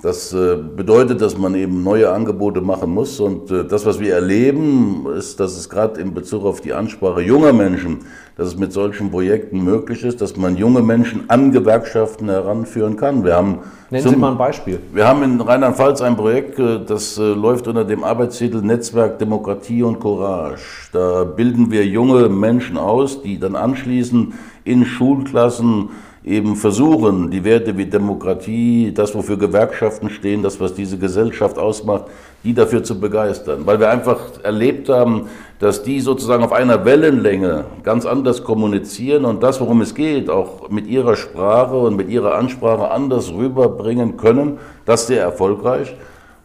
das 0.02 0.32
äh, 0.32 0.56
bedeutet, 0.56 1.20
dass 1.20 1.38
man 1.38 1.54
eben 1.54 1.84
neue 1.84 2.10
Angebote 2.10 2.60
machen 2.60 2.90
muss. 2.90 3.20
Und 3.20 3.50
äh, 3.52 3.64
das, 3.64 3.86
was 3.86 4.00
wir 4.00 4.14
erleben, 4.14 5.06
ist, 5.16 5.38
dass 5.38 5.56
es 5.56 5.68
gerade 5.68 6.00
in 6.00 6.12
Bezug 6.12 6.44
auf 6.44 6.60
die 6.60 6.72
Ansprache 6.72 7.22
junger 7.22 7.52
Menschen 7.52 8.00
dass 8.36 8.48
es 8.48 8.56
mit 8.56 8.72
solchen 8.72 9.10
Projekten 9.10 9.62
möglich 9.62 10.04
ist, 10.04 10.20
dass 10.22 10.36
man 10.36 10.56
junge 10.56 10.80
Menschen 10.80 11.28
an 11.28 11.52
Gewerkschaften 11.52 12.28
heranführen 12.30 12.96
kann. 12.96 13.24
Wir 13.24 13.36
haben 13.36 13.58
Nennen 13.90 14.02
zum, 14.02 14.14
Sie 14.14 14.18
mal 14.18 14.32
ein 14.32 14.38
Beispiel. 14.38 14.80
Wir 14.92 15.06
haben 15.06 15.22
in 15.22 15.40
Rheinland-Pfalz 15.40 16.00
ein 16.00 16.16
Projekt, 16.16 16.58
äh, 16.58 16.80
das 16.84 17.18
läuft 17.18 17.68
unter 17.68 17.84
dem 17.84 18.04
Arbeitstitel 18.04 18.62
Netzwerk 18.62 19.18
Demokratie 19.18 19.82
und 19.82 20.00
Courage. 20.00 20.88
Da 20.92 21.24
bilden 21.24 21.70
wir 21.70 21.86
junge 21.86 22.28
Menschen 22.30 22.78
aus, 22.78 23.22
die 23.22 23.38
dann 23.38 23.54
anschließend 23.54 24.32
in 24.64 24.86
Schulklassen 24.86 25.90
eben 26.24 26.54
versuchen, 26.54 27.30
die 27.30 27.42
Werte 27.42 27.76
wie 27.76 27.86
Demokratie, 27.86 28.92
das, 28.94 29.14
wofür 29.14 29.36
Gewerkschaften 29.36 30.08
stehen, 30.08 30.42
das, 30.42 30.60
was 30.60 30.74
diese 30.74 30.98
Gesellschaft 30.98 31.58
ausmacht, 31.58 32.04
die 32.44 32.54
dafür 32.54 32.84
zu 32.84 33.00
begeistern. 33.00 33.62
Weil 33.66 33.80
wir 33.80 33.90
einfach 33.90 34.18
erlebt 34.42 34.88
haben, 34.88 35.28
dass 35.58 35.82
die 35.82 36.00
sozusagen 36.00 36.44
auf 36.44 36.52
einer 36.52 36.84
Wellenlänge 36.84 37.64
ganz 37.82 38.06
anders 38.06 38.44
kommunizieren 38.44 39.24
und 39.24 39.42
das, 39.42 39.60
worum 39.60 39.80
es 39.80 39.94
geht, 39.94 40.30
auch 40.30 40.68
mit 40.70 40.86
ihrer 40.86 41.16
Sprache 41.16 41.76
und 41.76 41.96
mit 41.96 42.08
ihrer 42.08 42.34
Ansprache 42.34 42.90
anders 42.90 43.32
rüberbringen 43.32 44.16
können. 44.16 44.58
Das 44.84 45.08
sehr 45.08 45.22
erfolgreich. 45.22 45.94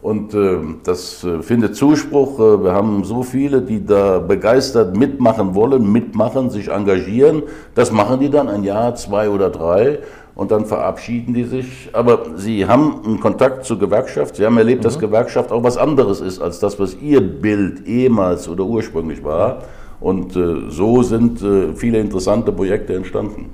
Und 0.08 0.32
äh, 0.32 0.56
das 0.84 1.26
findet 1.42 1.76
Zuspruch. 1.76 2.40
Äh, 2.40 2.64
wir 2.64 2.72
haben 2.72 3.04
so 3.04 3.22
viele, 3.22 3.60
die 3.60 3.84
da 3.84 4.18
begeistert 4.20 4.96
mitmachen 4.96 5.54
wollen, 5.54 5.92
mitmachen, 5.92 6.48
sich 6.48 6.68
engagieren. 6.68 7.42
Das 7.74 7.92
machen 7.92 8.18
die 8.18 8.30
dann 8.30 8.48
ein 8.48 8.64
Jahr, 8.64 8.94
zwei 8.94 9.28
oder 9.28 9.50
drei 9.50 9.98
und 10.34 10.50
dann 10.50 10.64
verabschieden 10.64 11.34
die 11.34 11.44
sich. 11.44 11.90
Aber 11.92 12.20
sie 12.36 12.66
haben 12.66 13.02
einen 13.04 13.20
Kontakt 13.20 13.66
zur 13.66 13.78
Gewerkschaft. 13.78 14.36
Sie 14.36 14.46
haben 14.46 14.56
erlebt, 14.56 14.80
mhm. 14.80 14.84
dass 14.84 14.98
Gewerkschaft 14.98 15.52
auch 15.52 15.62
was 15.62 15.76
anderes 15.76 16.22
ist 16.22 16.40
als 16.40 16.58
das, 16.58 16.80
was 16.80 16.96
ihr 17.02 17.20
Bild 17.20 17.86
ehemals 17.86 18.48
oder 18.48 18.64
ursprünglich 18.64 19.22
war. 19.22 19.64
Und 20.00 20.34
äh, 20.36 20.70
so 20.70 21.02
sind 21.02 21.42
äh, 21.42 21.74
viele 21.74 21.98
interessante 21.98 22.50
Projekte 22.50 22.94
entstanden. 22.94 23.50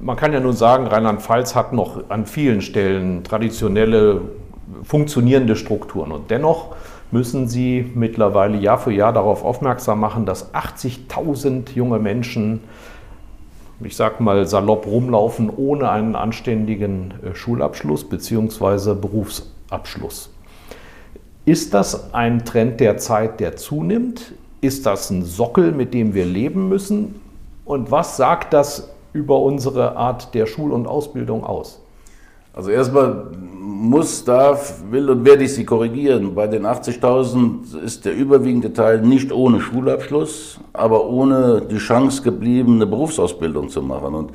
Man 0.00 0.14
kann 0.14 0.32
ja 0.32 0.38
nun 0.38 0.52
sagen, 0.52 0.86
Rheinland-Pfalz 0.86 1.56
hat 1.56 1.72
noch 1.72 2.08
an 2.08 2.24
vielen 2.24 2.60
Stellen 2.60 3.24
traditionelle, 3.24 4.20
funktionierende 4.82 5.56
Strukturen. 5.56 6.12
Und 6.12 6.30
dennoch 6.30 6.76
müssen 7.10 7.48
Sie 7.48 7.90
mittlerweile 7.94 8.58
Jahr 8.58 8.78
für 8.78 8.92
Jahr 8.92 9.12
darauf 9.12 9.44
aufmerksam 9.44 10.00
machen, 10.00 10.26
dass 10.26 10.52
80.000 10.54 11.72
junge 11.74 11.98
Menschen 11.98 12.60
ich 13.80 13.96
sag 13.96 14.20
mal, 14.20 14.46
salopp 14.46 14.86
rumlaufen 14.86 15.50
ohne 15.54 15.90
einen 15.90 16.16
anständigen 16.16 17.14
äh, 17.22 17.34
Schulabschluss 17.34 18.04
bzw. 18.08 18.94
Berufsabschluss. 18.94 20.30
Ist 21.44 21.74
das 21.74 22.12
ein 22.12 22.44
Trend 22.44 22.80
der 22.80 22.98
Zeit, 22.98 23.40
der 23.40 23.56
zunimmt? 23.56 24.32
Ist 24.60 24.86
das 24.86 25.10
ein 25.10 25.24
Sockel, 25.24 25.72
mit 25.72 25.94
dem 25.94 26.14
wir 26.14 26.26
leben 26.26 26.68
müssen? 26.68 27.20
Und 27.64 27.90
was 27.90 28.16
sagt 28.16 28.52
das 28.52 28.90
über 29.12 29.40
unsere 29.40 29.96
Art 29.96 30.34
der 30.34 30.46
Schul- 30.46 30.72
und 30.72 30.86
Ausbildung 30.86 31.44
aus? 31.44 31.80
Also 32.58 32.72
erstmal 32.72 33.26
muss, 33.60 34.24
darf, 34.24 34.82
will 34.90 35.08
und 35.10 35.24
werde 35.24 35.44
ich 35.44 35.54
Sie 35.54 35.64
korrigieren. 35.64 36.34
Bei 36.34 36.48
den 36.48 36.66
80.000 36.66 37.80
ist 37.84 38.04
der 38.04 38.16
überwiegende 38.16 38.72
Teil 38.72 39.00
nicht 39.00 39.30
ohne 39.30 39.60
Schulabschluss, 39.60 40.58
aber 40.72 41.06
ohne 41.06 41.62
die 41.70 41.76
Chance 41.76 42.20
geblieben, 42.20 42.74
eine 42.74 42.86
Berufsausbildung 42.86 43.68
zu 43.68 43.80
machen. 43.80 44.12
Und 44.12 44.32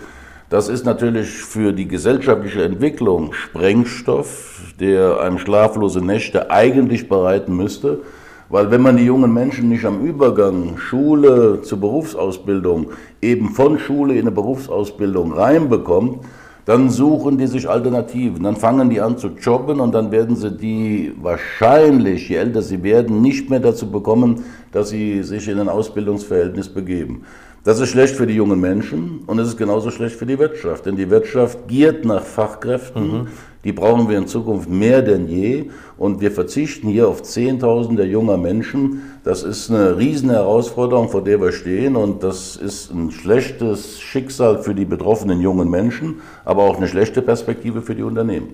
das 0.50 0.70
ist 0.70 0.86
natürlich 0.86 1.32
für 1.32 1.74
die 1.74 1.86
gesellschaftliche 1.86 2.64
Entwicklung 2.64 3.34
Sprengstoff, 3.34 4.74
der 4.80 5.20
einem 5.20 5.38
schlaflose 5.38 6.00
Nächte 6.00 6.50
eigentlich 6.50 7.10
bereiten 7.10 7.58
müsste. 7.58 8.04
Weil 8.48 8.72
wenn 8.72 8.82
man 8.82 8.96
die 8.96 9.04
jungen 9.04 9.34
Menschen 9.34 9.68
nicht 9.68 9.84
am 9.84 10.00
Übergang 10.00 10.78
Schule 10.78 11.62
zur 11.62 11.82
Berufsausbildung 11.82 12.92
eben 13.22 13.50
von 13.50 13.80
Schule 13.80 14.14
in 14.14 14.22
eine 14.22 14.32
Berufsausbildung 14.32 15.34
reinbekommt, 15.34 16.20
dann 16.66 16.90
suchen 16.90 17.38
die 17.38 17.48
sich 17.48 17.70
Alternativen, 17.70 18.44
dann 18.44 18.56
fangen 18.56 18.90
die 18.90 19.02
an 19.02 19.18
zu 19.18 19.30
jobben 19.30 19.80
und 19.80 19.94
dann 19.94 20.12
werden 20.12 20.36
sie 20.36 20.52
die 20.52 21.14
wahrscheinlich, 21.22 22.30
je 22.30 22.38
älter 22.38 22.62
sie 22.62 22.82
werden, 22.84 23.22
nicht 23.22 23.50
mehr 23.50 23.60
dazu 23.60 23.92
bekommen, 23.92 24.46
dass 24.72 24.90
sie 24.90 25.24
sich 25.24 25.48
in 25.48 25.60
ein 25.60 25.70
Ausbildungsverhältnis 25.70 26.70
begeben. 26.70 27.24
Das 27.64 27.80
ist 27.80 27.90
schlecht 27.90 28.16
für 28.16 28.28
die 28.28 28.36
jungen 28.36 28.60
Menschen 28.60 29.22
und 29.26 29.40
es 29.40 29.50
ist 29.50 29.58
genauso 29.58 29.90
schlecht 29.90 30.16
für 30.16 30.26
die 30.26 30.38
Wirtschaft, 30.38 30.86
denn 30.86 30.96
die 30.96 31.10
Wirtschaft 31.10 31.68
giert 31.68 32.04
nach 32.04 32.24
Fachkräften. 32.24 33.08
Mhm. 33.08 33.28
Die 33.64 33.72
brauchen 33.72 34.10
wir 34.10 34.18
in 34.18 34.28
Zukunft 34.28 34.70
mehr 34.70 35.02
denn 35.02 35.28
je 35.28 35.70
und 35.98 36.20
wir 36.20 36.32
verzichten 36.32 36.90
hier 36.90 37.08
auf 37.08 37.24
Zehntausende 37.24 38.04
junger 38.04 38.38
Menschen. 38.38 39.02
Das 39.24 39.44
ist 39.44 39.70
eine 39.70 39.98
riesen 39.98 40.30
Herausforderung, 40.30 41.08
vor 41.08 41.24
der 41.24 41.40
wir 41.40 41.54
stehen 41.54 41.96
und 41.96 42.24
das 42.24 42.58
ist 42.58 42.92
ein 42.92 43.12
schlechtes 43.12 44.02
Schicksal 44.02 44.62
für 44.62 44.76
die 44.76 44.86
betroffenen 44.86 45.40
jungen 45.40 45.70
Menschen, 45.70 46.22
aber 46.44 46.64
auch 46.64 46.76
eine 46.76 46.88
schlechte 46.88 47.22
Perspektive 47.22 47.82
für 47.82 47.96
die 47.96 48.04
Unternehmen. 48.04 48.54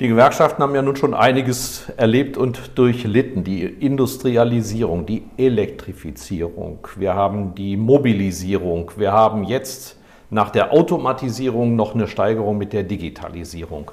Die 0.00 0.08
Gewerkschaften 0.08 0.62
haben 0.62 0.74
ja 0.74 0.80
nun 0.80 0.96
schon 0.96 1.12
einiges 1.12 1.90
erlebt 1.98 2.38
und 2.38 2.78
durchlitten. 2.78 3.44
Die 3.44 3.62
Industrialisierung, 3.62 5.04
die 5.04 5.24
Elektrifizierung, 5.36 6.78
wir 6.96 7.12
haben 7.12 7.54
die 7.54 7.76
Mobilisierung, 7.76 8.92
wir 8.96 9.12
haben 9.12 9.44
jetzt 9.44 9.99
nach 10.30 10.50
der 10.50 10.72
Automatisierung 10.72 11.76
noch 11.76 11.94
eine 11.94 12.06
Steigerung 12.06 12.56
mit 12.58 12.72
der 12.72 12.84
Digitalisierung. 12.84 13.90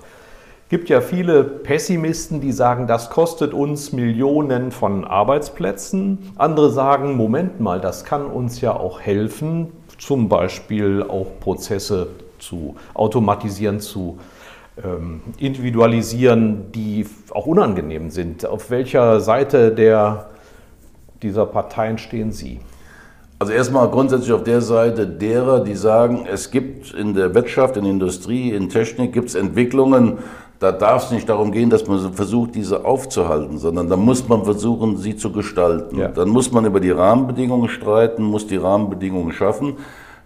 Es 0.66 0.70
gibt 0.70 0.90
ja 0.90 1.00
viele 1.00 1.44
Pessimisten, 1.44 2.42
die 2.42 2.52
sagen, 2.52 2.88
das 2.88 3.10
kostet 3.10 3.54
uns 3.54 3.94
Millionen 3.94 4.72
von 4.72 5.06
Arbeitsplätzen. 5.06 6.34
Andere 6.38 6.72
sagen, 6.72 7.16
Moment 7.16 7.62
mal, 7.62 7.80
das 7.80 8.04
kann 8.04 8.26
uns 8.26 8.60
ja 8.60 8.76
auch 8.76 9.00
helfen, 9.00 9.72
zum 9.98 10.28
Beispiel 10.28 11.04
auch 11.04 11.40
Prozesse 11.40 12.08
zu 12.38 12.76
automatisieren, 12.94 13.80
zu 13.80 14.20
ähm, 14.84 15.22
individualisieren, 15.38 16.72
die 16.74 17.06
auch 17.32 17.46
unangenehm 17.46 18.10
sind. 18.10 18.46
Auf 18.46 18.70
welcher 18.70 19.22
Seite 19.22 19.72
der, 19.72 20.30
dieser 21.22 21.46
Parteien 21.46 21.98
stehen 21.98 22.32
Sie? 22.32 22.60
Also 23.40 23.54
erstmal 23.54 23.88
grundsätzlich 23.90 24.32
auf 24.32 24.44
der 24.44 24.62
Seite 24.62 25.06
derer, 25.06 25.60
die 25.64 25.76
sagen, 25.76 26.26
es 26.32 26.50
gibt 26.50 26.94
in 26.96 27.14
der 27.14 27.36
Wirtschaft, 27.36 27.78
in 27.78 27.84
der 27.84 27.94
Industrie, 27.94 28.52
in 28.52 28.70
Technik, 28.70 29.14
gibt 29.14 29.30
es 29.30 29.36
Entwicklungen, 29.36 30.18
da 30.60 30.72
darf 30.72 31.06
es 31.06 31.12
nicht 31.12 31.30
darum 31.30 31.52
gehen, 31.52 31.70
dass 31.70 31.88
man 31.88 32.14
versucht, 32.14 32.56
diese 32.56 32.84
aufzuhalten, 32.84 33.60
sondern 33.60 33.90
da 33.90 33.96
muss 33.96 34.28
man 34.28 34.44
versuchen, 34.44 34.98
sie 34.98 35.16
zu 35.16 35.32
gestalten. 35.32 36.00
Ja. 36.00 36.08
Dann 36.08 36.30
muss 36.30 36.52
man 36.52 36.66
über 36.66 36.80
die 36.80 36.90
Rahmenbedingungen 36.90 37.70
streiten, 37.70 38.24
muss 38.24 38.48
die 38.48 38.58
Rahmenbedingungen 38.58 39.32
schaffen. 39.34 39.76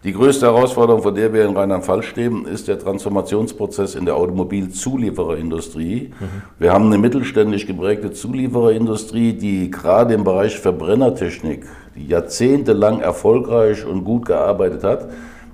Die 0.04 0.14
größte 0.14 0.48
Herausforderung, 0.48 1.04
vor 1.04 1.14
der 1.14 1.32
wir 1.32 1.46
in 1.46 1.56
Rheinland-Pfalz 1.56 2.06
stehen, 2.06 2.46
ist 2.46 2.68
der 2.68 2.80
Transformationsprozess 2.80 3.94
in 3.94 4.06
der 4.06 4.16
Automobilzuliefererindustrie. 4.16 6.12
Mhm. 6.20 6.26
Wir 6.58 6.74
haben 6.74 6.88
eine 6.88 6.98
mittelständisch 6.98 7.68
geprägte 7.68 8.12
Zuliefererindustrie, 8.12 9.34
die 9.34 9.70
gerade 9.70 10.16
im 10.16 10.24
Bereich 10.24 10.58
Verbrennertechnik 10.58 11.68
jahrzehntelang 11.96 13.02
erfolgreich 13.02 13.86
und 13.86 14.04
gut 14.04 14.26
gearbeitet 14.26 14.84
hat 14.84 15.08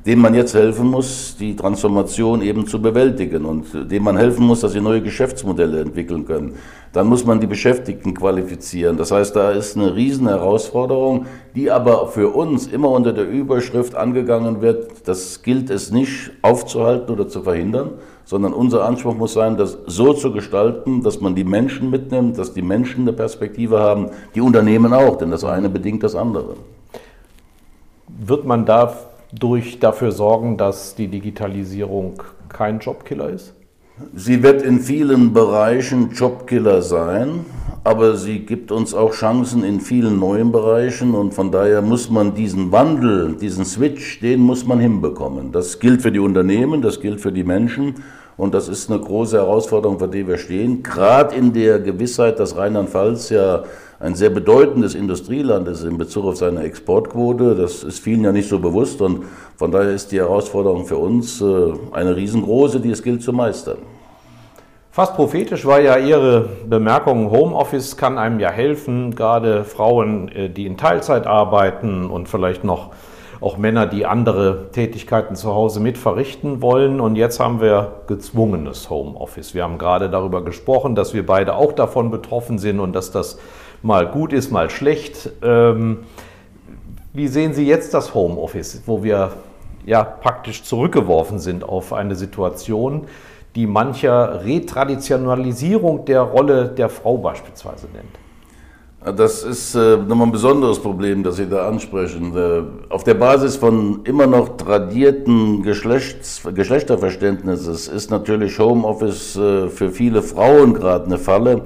dem 0.08 0.20
man 0.20 0.34
jetzt 0.34 0.54
helfen 0.54 0.88
muss, 0.88 1.36
die 1.38 1.54
Transformation 1.54 2.42
eben 2.42 2.66
zu 2.66 2.82
bewältigen 2.82 3.44
und 3.44 3.92
dem 3.92 4.04
man 4.04 4.16
helfen 4.16 4.46
muss, 4.46 4.62
dass 4.62 4.72
sie 4.72 4.80
neue 4.80 5.02
Geschäftsmodelle 5.02 5.82
entwickeln 5.82 6.26
können. 6.26 6.56
Dann 6.94 7.08
muss 7.08 7.26
man 7.26 7.42
die 7.42 7.46
Beschäftigten 7.46 8.14
qualifizieren. 8.14 8.96
Das 8.96 9.12
heißt, 9.12 9.36
da 9.36 9.52
ist 9.52 9.76
eine 9.76 9.96
riesen 9.96 10.30
Herausforderung, 10.30 11.26
die 11.56 11.70
aber 11.70 12.08
für 12.08 12.30
uns 12.30 12.68
immer 12.68 12.90
unter 12.90 13.12
der 13.12 13.30
Überschrift 13.30 13.96
angegangen 13.96 14.62
wird, 14.62 15.06
das 15.10 15.44
gilt 15.44 15.70
es 15.70 15.92
nicht 15.92 16.32
aufzuhalten 16.42 17.12
oder 17.12 17.28
zu 17.28 17.42
verhindern, 17.42 17.90
sondern 18.24 18.54
unser 18.54 18.86
Anspruch 18.86 19.14
muss 19.14 19.34
sein, 19.34 19.58
das 19.58 19.78
so 19.88 20.14
zu 20.14 20.32
gestalten, 20.32 21.04
dass 21.04 21.20
man 21.20 21.36
die 21.36 21.44
Menschen 21.44 21.90
mitnimmt, 21.90 22.38
dass 22.38 22.54
die 22.54 22.62
Menschen 22.62 23.02
eine 23.02 23.12
Perspektive 23.12 23.80
haben, 23.80 24.12
die 24.36 24.42
Unternehmen 24.42 24.94
auch, 24.94 25.18
denn 25.18 25.32
das 25.32 25.44
eine 25.44 25.68
bedingt 25.68 26.02
das 26.02 26.16
andere. 26.16 26.56
Wird 28.08 28.46
man 28.46 28.66
da 28.66 28.96
durch 29.34 29.80
dafür 29.80 30.12
sorgen, 30.12 30.58
dass 30.58 30.96
die 30.96 31.08
Digitalisierung 31.08 32.22
kein 32.50 32.80
Jobkiller 32.80 33.30
ist? 33.30 33.54
Sie 34.14 34.44
wird 34.44 34.62
in 34.62 34.80
vielen 34.80 35.34
Bereichen 35.34 36.12
Jobkiller 36.12 36.84
sein, 36.84 37.46
aber 37.84 38.16
sie 38.16 38.40
gibt 38.40 38.72
uns 38.72 38.94
auch 38.94 39.12
Chancen 39.14 39.64
in 39.64 39.82
vielen 39.82 40.20
neuen 40.20 40.52
Bereichen 40.52 41.16
und 41.16 41.34
von 41.34 41.52
daher 41.52 41.82
muss 41.82 42.10
man 42.10 42.36
diesen 42.36 42.72
Wandel, 42.72 43.36
diesen 43.38 43.66
Switch, 43.66 44.20
den 44.20 44.42
muss 44.42 44.68
man 44.68 44.80
hinbekommen. 44.80 45.52
Das 45.52 45.80
gilt 45.80 46.04
für 46.04 46.12
die 46.12 46.20
Unternehmen, 46.20 46.84
das 46.84 47.00
gilt 47.00 47.22
für 47.22 47.32
die 47.32 47.44
Menschen 47.44 47.96
und 48.38 48.54
das 48.54 48.70
ist 48.70 48.92
eine 48.92 49.00
große 49.00 49.38
Herausforderung, 49.38 49.98
vor 49.98 50.10
der 50.10 50.28
wir 50.28 50.38
stehen, 50.38 50.84
gerade 50.84 51.36
in 51.36 51.54
der 51.54 51.80
Gewissheit, 51.80 52.40
dass 52.40 52.56
Rheinland-Pfalz 52.56 53.30
ja 53.30 53.64
ein 54.00 54.14
sehr 54.14 54.30
bedeutendes 54.30 54.94
Industrieland 54.94 55.68
ist 55.68 55.84
in 55.84 55.98
Bezug 55.98 56.26
auf 56.26 56.38
seine 56.38 56.62
Exportquote. 56.62 57.56
Das 57.56 57.84
ist 57.84 58.00
vielen 58.00 58.24
ja 58.24 58.32
nicht 58.32 58.48
so 58.48 58.60
bewusst 58.60 59.02
und 59.02 59.26
von 59.56 59.72
daher 59.72 59.92
ist 59.92 60.12
die 60.12 60.20
Herausforderung 60.20 60.86
für 60.86 60.98
uns 60.98 61.42
äh, 61.42 61.74
eine 61.94 62.16
riesengroße, 62.16 62.80
die 62.80 62.92
es 62.92 63.02
gilt 63.02 63.24
zu 63.24 63.34
meistern. 63.34 63.78
Fast 64.92 65.16
prophetisch 65.16 65.66
war 65.66 65.80
ja 65.80 65.98
Ihre 65.98 66.48
Bemerkung, 66.68 67.32
Homeoffice 67.32 67.98
kann 67.98 68.18
einem 68.18 68.40
ja 68.40 68.50
helfen, 68.50 69.16
gerade 69.16 69.64
Frauen, 69.64 70.30
äh, 70.30 70.50
die 70.50 70.68
in 70.68 70.78
Teilzeit 70.78 71.26
arbeiten 71.26 72.10
und 72.10 72.30
vielleicht 72.30 72.64
noch 72.64 72.92
auch 73.40 73.58
Männer, 73.58 73.86
die 73.86 74.06
andere 74.06 74.72
Tätigkeiten 74.72 75.36
zu 75.36 75.54
Hause 75.54 75.80
mit 75.80 75.98
verrichten 75.98 76.62
wollen. 76.62 77.00
Und 77.00 77.16
jetzt 77.16 77.40
haben 77.40 77.62
wir 77.62 78.02
gezwungenes 78.08 78.90
Homeoffice. 78.90 79.54
Wir 79.54 79.64
haben 79.64 79.78
gerade 79.78 80.10
darüber 80.10 80.44
gesprochen, 80.44 80.96
dass 80.96 81.14
wir 81.14 81.26
beide 81.26 81.56
auch 81.56 81.72
davon 81.74 82.10
betroffen 82.10 82.58
sind 82.58 82.80
und 82.80 82.94
dass 82.94 83.12
das 83.12 83.38
mal 83.82 84.08
gut 84.08 84.34
ist, 84.34 84.52
mal 84.52 84.70
schlecht. 84.70 85.30
Ähm, 85.42 86.00
wie 87.14 87.28
sehen 87.28 87.54
Sie 87.54 87.66
jetzt 87.66 87.94
das 87.94 88.14
Homeoffice, 88.14 88.84
wo 88.86 89.04
wir 89.04 89.32
ja 89.86 90.04
praktisch 90.04 90.64
zurückgeworfen 90.64 91.40
sind 91.40 91.64
auf 91.64 91.94
eine 91.94 92.16
Situation, 92.16 93.08
die 93.56 93.66
mancher 93.66 94.44
Retraditionalisierung 94.44 96.06
der 96.06 96.22
Rolle 96.22 96.68
der 96.68 96.90
Frau 96.90 97.18
beispielsweise 97.18 97.88
nennt? 97.94 98.18
Das 99.16 99.44
ist 99.44 99.76
äh, 99.76 99.96
nochmal 99.96 100.28
ein 100.28 100.32
besonderes 100.32 100.80
Problem, 100.80 101.24
das 101.24 101.38
Sie 101.38 101.48
da 101.48 101.68
ansprechen. 101.68 102.36
Äh, 102.36 102.64
auf 102.90 103.04
der 103.04 103.14
Basis 103.14 103.56
von 103.56 104.02
immer 104.04 104.28
noch 104.28 104.58
tradierten 104.58 105.64
Geschlechts 105.64 106.42
Geschlechterverständnisses 106.44 107.88
ist 107.88 108.12
natürlich 108.12 108.60
Homeoffice 108.60 109.38
äh, 109.38 109.70
für 109.70 109.92
viele 109.92 110.22
Frauen 110.22 110.74
gerade 110.74 111.06
eine 111.06 111.18
Falle. 111.18 111.62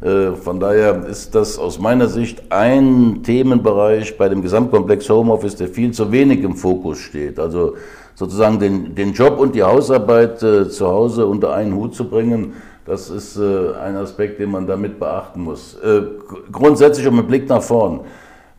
Äh, 0.00 0.32
von 0.32 0.60
daher 0.60 1.06
ist 1.06 1.34
das 1.34 1.58
aus 1.58 1.78
meiner 1.78 2.08
Sicht 2.08 2.42
ein 2.50 3.22
Themenbereich 3.22 4.18
bei 4.18 4.28
dem 4.28 4.42
Gesamtkomplex 4.42 5.08
Homeoffice, 5.08 5.56
der 5.56 5.68
viel 5.68 5.92
zu 5.92 6.12
wenig 6.12 6.42
im 6.42 6.54
Fokus 6.56 6.98
steht. 6.98 7.38
Also 7.38 7.74
sozusagen 8.14 8.58
den, 8.58 8.94
den 8.94 9.12
Job 9.12 9.38
und 9.38 9.54
die 9.54 9.62
Hausarbeit 9.62 10.42
äh, 10.42 10.68
zu 10.68 10.86
Hause 10.86 11.26
unter 11.26 11.54
einen 11.54 11.74
Hut 11.74 11.94
zu 11.94 12.08
bringen, 12.08 12.54
das 12.84 13.10
ist 13.10 13.36
äh, 13.36 13.72
ein 13.82 13.96
Aspekt, 13.96 14.38
den 14.38 14.50
man 14.50 14.66
damit 14.66 15.00
beachten 15.00 15.42
muss. 15.42 15.76
Grundsätzlich 16.52 17.06
um 17.06 17.18
einen 17.18 17.26
Blick 17.26 17.48
nach 17.48 17.62
vorn. 17.62 18.00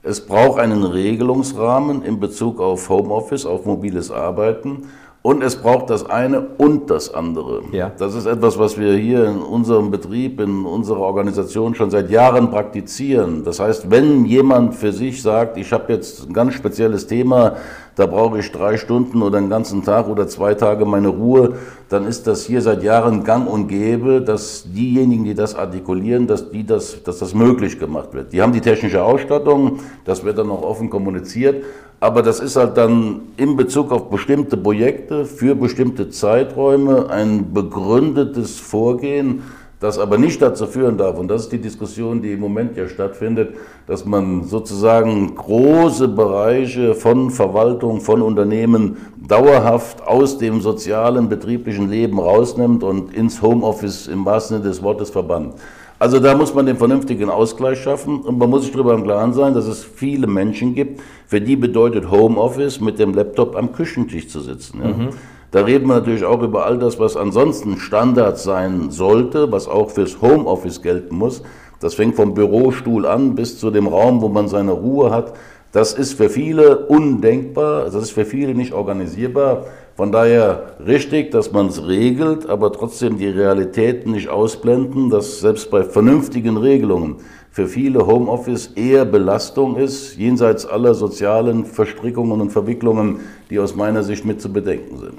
Es 0.03 0.25
braucht 0.25 0.59
einen 0.59 0.83
Regelungsrahmen 0.83 2.01
in 2.01 2.19
Bezug 2.19 2.61
auf 2.61 2.87
Homeoffice, 2.89 3.45
auf 3.45 3.65
mobiles 3.65 4.09
Arbeiten. 4.09 4.87
Und 5.27 5.43
es 5.43 5.57
braucht 5.57 5.89
das 5.89 6.09
eine 6.09 6.39
und 6.57 6.89
das 6.89 7.13
andere. 7.13 7.61
Ja. 7.73 7.91
Das 7.97 8.15
ist 8.15 8.27
etwas, 8.27 8.57
was 8.57 8.79
wir 8.79 8.93
hier 8.93 9.25
in 9.25 9.39
unserem 9.39 9.91
Betrieb, 9.91 10.39
in 10.39 10.63
unserer 10.63 11.01
Organisation 11.01 11.75
schon 11.75 11.91
seit 11.91 12.09
Jahren 12.09 12.49
praktizieren. 12.49 13.43
Das 13.43 13.59
heißt, 13.59 13.91
wenn 13.91 14.23
jemand 14.23 14.73
für 14.73 14.93
sich 14.93 15.21
sagt, 15.21 15.57
ich 15.57 15.73
habe 15.73 15.91
jetzt 15.91 16.29
ein 16.29 16.31
ganz 16.31 16.53
spezielles 16.53 17.07
Thema, 17.07 17.57
da 17.97 18.05
brauche 18.05 18.39
ich 18.39 18.49
drei 18.53 18.77
Stunden 18.77 19.21
oder 19.21 19.39
einen 19.39 19.49
ganzen 19.49 19.83
Tag 19.83 20.07
oder 20.07 20.29
zwei 20.29 20.53
Tage 20.53 20.85
meine 20.85 21.09
Ruhe, 21.09 21.55
dann 21.89 22.05
ist 22.05 22.25
das 22.27 22.45
hier 22.45 22.61
seit 22.61 22.81
Jahren 22.83 23.25
gang 23.25 23.49
und 23.49 23.67
gäbe, 23.67 24.21
dass 24.21 24.65
diejenigen, 24.71 25.25
die 25.25 25.33
das 25.33 25.55
artikulieren, 25.55 26.27
dass, 26.27 26.51
die 26.51 26.65
das, 26.65 27.03
dass 27.03 27.17
das 27.17 27.33
möglich 27.33 27.79
gemacht 27.79 28.13
wird. 28.13 28.31
Die 28.31 28.41
haben 28.41 28.53
die 28.53 28.61
technische 28.61 29.03
Ausstattung, 29.03 29.79
das 30.05 30.23
wird 30.23 30.37
dann 30.37 30.51
auch 30.51 30.61
offen 30.61 30.89
kommuniziert, 30.89 31.65
aber 31.99 32.21
das 32.21 32.39
ist 32.39 32.55
halt 32.55 32.77
dann 32.77 33.21
in 33.37 33.55
Bezug 33.55 33.91
auf 33.91 34.09
bestimmte 34.09 34.57
Projekte 34.57 35.25
für 35.25 35.55
bestimmte 35.55 36.09
Zeiträume 36.09 37.09
ein 37.09 37.53
begründetes 37.53 38.59
Vorgehen, 38.59 39.41
das 39.79 39.99
aber 39.99 40.17
nicht 40.17 40.41
dazu 40.41 40.65
führen 40.65 40.97
darf, 40.97 41.19
und 41.19 41.27
das 41.27 41.43
ist 41.43 41.51
die 41.51 41.59
Diskussion, 41.59 42.21
die 42.21 42.31
im 42.31 42.39
Moment 42.39 42.75
ja 42.77 42.87
stattfindet, 42.87 43.55
dass 43.85 44.05
man 44.05 44.43
sozusagen 44.43 45.35
große 45.35 46.07
Bereiche 46.07 46.95
von 46.95 47.29
Verwaltung, 47.29 48.01
von 48.01 48.23
Unternehmen 48.23 48.97
dauerhaft 49.27 50.01
aus 50.07 50.39
dem 50.39 50.61
sozialen, 50.61 51.29
betrieblichen 51.29 51.89
Leben 51.89 52.19
rausnimmt 52.19 52.83
und 52.83 53.13
ins 53.13 53.41
Homeoffice 53.41 54.07
im 54.07 54.25
wahrsten 54.25 54.57
Sinne 54.57 54.69
des 54.69 54.81
Wortes 54.81 55.11
verbannt. 55.11 55.53
Also 55.99 56.19
da 56.19 56.35
muss 56.35 56.53
man 56.53 56.67
den 56.67 56.77
vernünftigen 56.77 57.29
Ausgleich 57.29 57.81
schaffen 57.81 58.21
und 58.21 58.37
man 58.37 58.49
muss 58.49 58.63
sich 58.63 58.71
darüber 58.71 58.93
im 58.93 59.03
Klaren 59.03 59.33
sein, 59.33 59.55
dass 59.55 59.65
es 59.65 59.83
viele 59.83 60.27
Menschen 60.27 60.75
gibt, 60.75 61.01
für 61.25 61.41
die 61.41 61.55
bedeutet 61.55 62.11
Homeoffice 62.11 62.79
mit 62.79 62.99
dem 62.99 63.13
Laptop 63.13 63.55
am 63.55 63.73
Küchentisch 63.73 64.27
zu 64.27 64.41
sitzen. 64.41 64.81
Ja. 64.81 64.87
Mhm. 64.89 65.09
Da 65.51 65.61
reden 65.61 65.87
wir 65.87 65.95
natürlich 65.95 66.25
auch 66.25 66.41
über 66.43 66.65
all 66.65 66.77
das, 66.77 66.99
was 66.99 67.15
ansonsten 67.15 67.77
Standard 67.77 68.37
sein 68.37 68.91
sollte, 68.91 69.51
was 69.51 69.67
auch 69.67 69.89
fürs 69.89 70.21
Homeoffice 70.21 70.81
gelten 70.81 71.15
muss. 71.15 71.41
Das 71.79 71.95
fängt 71.95 72.15
vom 72.15 72.33
Bürostuhl 72.33 73.05
an 73.05 73.35
bis 73.35 73.57
zu 73.57 73.71
dem 73.71 73.87
Raum, 73.87 74.21
wo 74.21 74.29
man 74.29 74.47
seine 74.49 74.71
Ruhe 74.71 75.09
hat. 75.09 75.33
Das 75.71 75.93
ist 75.93 76.13
für 76.13 76.29
viele 76.29 76.87
undenkbar, 76.87 77.85
das 77.85 77.95
ist 77.95 78.11
für 78.11 78.25
viele 78.25 78.55
nicht 78.55 78.73
organisierbar. 78.73 79.65
Von 79.97 80.11
daher 80.11 80.75
richtig, 80.85 81.31
dass 81.31 81.51
man 81.51 81.69
es 81.69 81.87
regelt, 81.87 82.47
aber 82.47 82.71
trotzdem 82.71 83.17
die 83.17 83.29
Realitäten 83.29 84.11
nicht 84.11 84.29
ausblenden, 84.29 85.09
dass 85.09 85.39
selbst 85.39 85.71
bei 85.71 85.81
vernünftigen 85.83 86.55
Regelungen 86.55 87.15
für 87.49 87.67
viele 87.67 88.05
Homeoffice 88.05 88.67
eher 88.75 89.05
Belastung 89.05 89.75
ist, 89.75 90.15
jenseits 90.15 90.67
aller 90.67 90.93
sozialen 90.93 91.65
Verstrickungen 91.65 92.41
und 92.41 92.51
Verwicklungen, 92.51 93.21
die 93.49 93.57
aus 93.57 93.75
meiner 93.75 94.03
Sicht 94.03 94.23
mit 94.23 94.39
zu 94.39 94.53
bedenken 94.53 94.99
sind. 94.99 95.13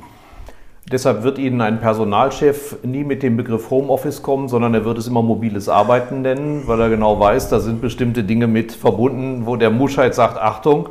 Deshalb 0.92 1.24
wird 1.24 1.38
Ihnen 1.38 1.60
ein 1.60 1.80
Personalchef 1.80 2.76
nie 2.84 3.02
mit 3.02 3.24
dem 3.24 3.36
Begriff 3.36 3.70
Homeoffice 3.70 4.22
kommen, 4.22 4.46
sondern 4.46 4.74
er 4.74 4.84
wird 4.84 4.98
es 4.98 5.08
immer 5.08 5.22
mobiles 5.22 5.68
Arbeiten 5.68 6.22
nennen, 6.22 6.62
weil 6.66 6.80
er 6.80 6.88
genau 6.88 7.18
weiß, 7.18 7.48
da 7.48 7.58
sind 7.58 7.80
bestimmte 7.80 8.22
Dinge 8.22 8.46
mit 8.46 8.70
verbunden, 8.70 9.42
wo 9.44 9.56
der 9.56 9.70
Muscheid 9.70 10.14
sagt, 10.14 10.38
Achtung, 10.38 10.88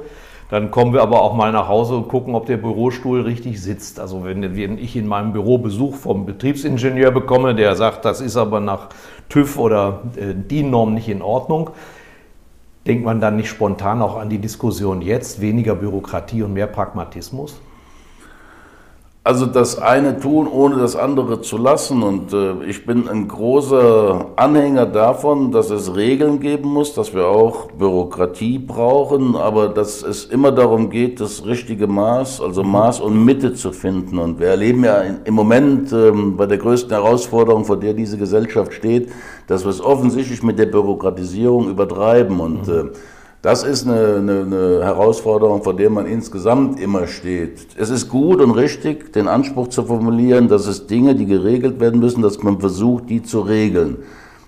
dann 0.50 0.72
kommen 0.72 0.94
wir 0.94 1.02
aber 1.02 1.22
auch 1.22 1.34
mal 1.34 1.52
nach 1.52 1.68
Hause 1.68 1.96
und 1.96 2.08
gucken, 2.08 2.34
ob 2.34 2.46
der 2.46 2.58
Bürostuhl 2.58 3.22
richtig 3.22 3.62
sitzt. 3.62 4.00
Also 4.00 4.24
wenn, 4.24 4.78
ich 4.78 4.96
in 4.96 5.08
meinem 5.08 5.34
Büro 5.34 5.58
Besuch 5.58 5.96
vom 5.96 6.26
Betriebsingenieur 6.26 7.12
bekomme, 7.12 7.54
der 7.54 7.76
sagt, 7.76 8.06
das 8.06 8.22
ist 8.22 8.38
aber 8.38 8.60
nach 8.60 8.88
TÜV 9.28 9.58
oder 9.58 10.04
äh, 10.16 10.34
DIN-Norm 10.34 10.94
nicht 10.94 11.10
in 11.10 11.22
Ordnung, 11.22 11.72
denkt 12.86 13.04
man 13.04 13.20
dann 13.20 13.36
nicht 13.36 13.50
spontan 13.50 14.02
auch 14.02 14.18
an 14.18 14.30
die 14.30 14.38
Diskussion 14.38 15.02
jetzt, 15.02 15.42
weniger 15.42 15.76
Bürokratie 15.76 16.44
und 16.44 16.54
mehr 16.54 16.68
Pragmatismus? 16.68 17.60
Also 19.28 19.46
das 19.46 19.78
eine 19.78 20.22
tun, 20.22 20.48
ohne 20.48 20.78
das 20.78 20.96
andere 20.96 21.42
zu 21.42 21.58
lassen. 21.58 22.02
Und 22.02 22.32
äh, 22.32 22.64
ich 22.64 22.86
bin 22.86 23.10
ein 23.10 23.28
großer 23.28 24.28
Anhänger 24.38 24.86
davon, 24.86 25.52
dass 25.52 25.70
es 25.70 25.98
Regeln 25.98 26.40
geben 26.40 26.70
muss, 26.70 26.94
dass 26.94 27.14
wir 27.14 27.28
auch 27.28 27.70
Bürokratie 27.74 28.58
brauchen, 28.58 29.36
aber 29.36 29.68
dass 29.68 30.02
es 30.02 30.24
immer 30.24 30.54
darum 30.54 30.90
geht, 30.90 31.20
das 31.20 31.46
richtige 31.46 31.88
Maß, 31.88 32.40
also 32.40 32.64
Maß 32.64 33.02
und 33.02 33.26
Mitte 33.26 33.54
zu 33.54 33.74
finden. 33.74 34.18
Und 34.18 34.40
wir 34.40 34.48
erleben 34.48 34.86
ja 34.86 35.02
im 35.26 35.34
Moment 35.34 35.92
äh, 35.92 36.10
bei 36.14 36.46
der 36.46 36.60
größten 36.60 36.92
Herausforderung, 36.92 37.66
vor 37.66 37.76
der 37.76 37.94
diese 37.94 38.18
Gesellschaft 38.18 38.72
steht, 38.72 39.12
dass 39.48 39.66
wir 39.66 39.72
es 39.72 39.82
offensichtlich 39.82 40.42
mit 40.42 40.58
der 40.58 40.68
Bürokratisierung 40.68 41.70
übertreiben. 41.70 42.40
Und 42.40 42.70
äh, 42.70 42.86
das 43.42 43.64
ist 43.64 43.88
eine, 43.88 44.16
eine, 44.16 44.42
eine, 44.42 44.84
Herausforderung, 44.84 45.64
vor 45.64 45.76
der 45.76 45.90
man 45.90 46.08
insgesamt 46.08 46.80
immer 46.80 47.06
steht. 47.06 47.68
Es 47.78 47.90
ist 47.90 48.10
gut 48.10 48.42
und 48.42 48.52
richtig, 48.52 49.14
den 49.14 49.28
Anspruch 49.28 49.68
zu 49.68 49.84
formulieren, 49.84 50.48
dass 50.48 50.66
es 50.66 50.88
Dinge, 50.88 51.14
die 51.14 51.28
geregelt 51.28 51.80
werden 51.80 52.00
müssen, 52.00 52.24
dass 52.24 52.42
man 52.42 52.60
versucht, 52.60 53.10
die 53.10 53.22
zu 53.22 53.42
regeln. 53.42 53.98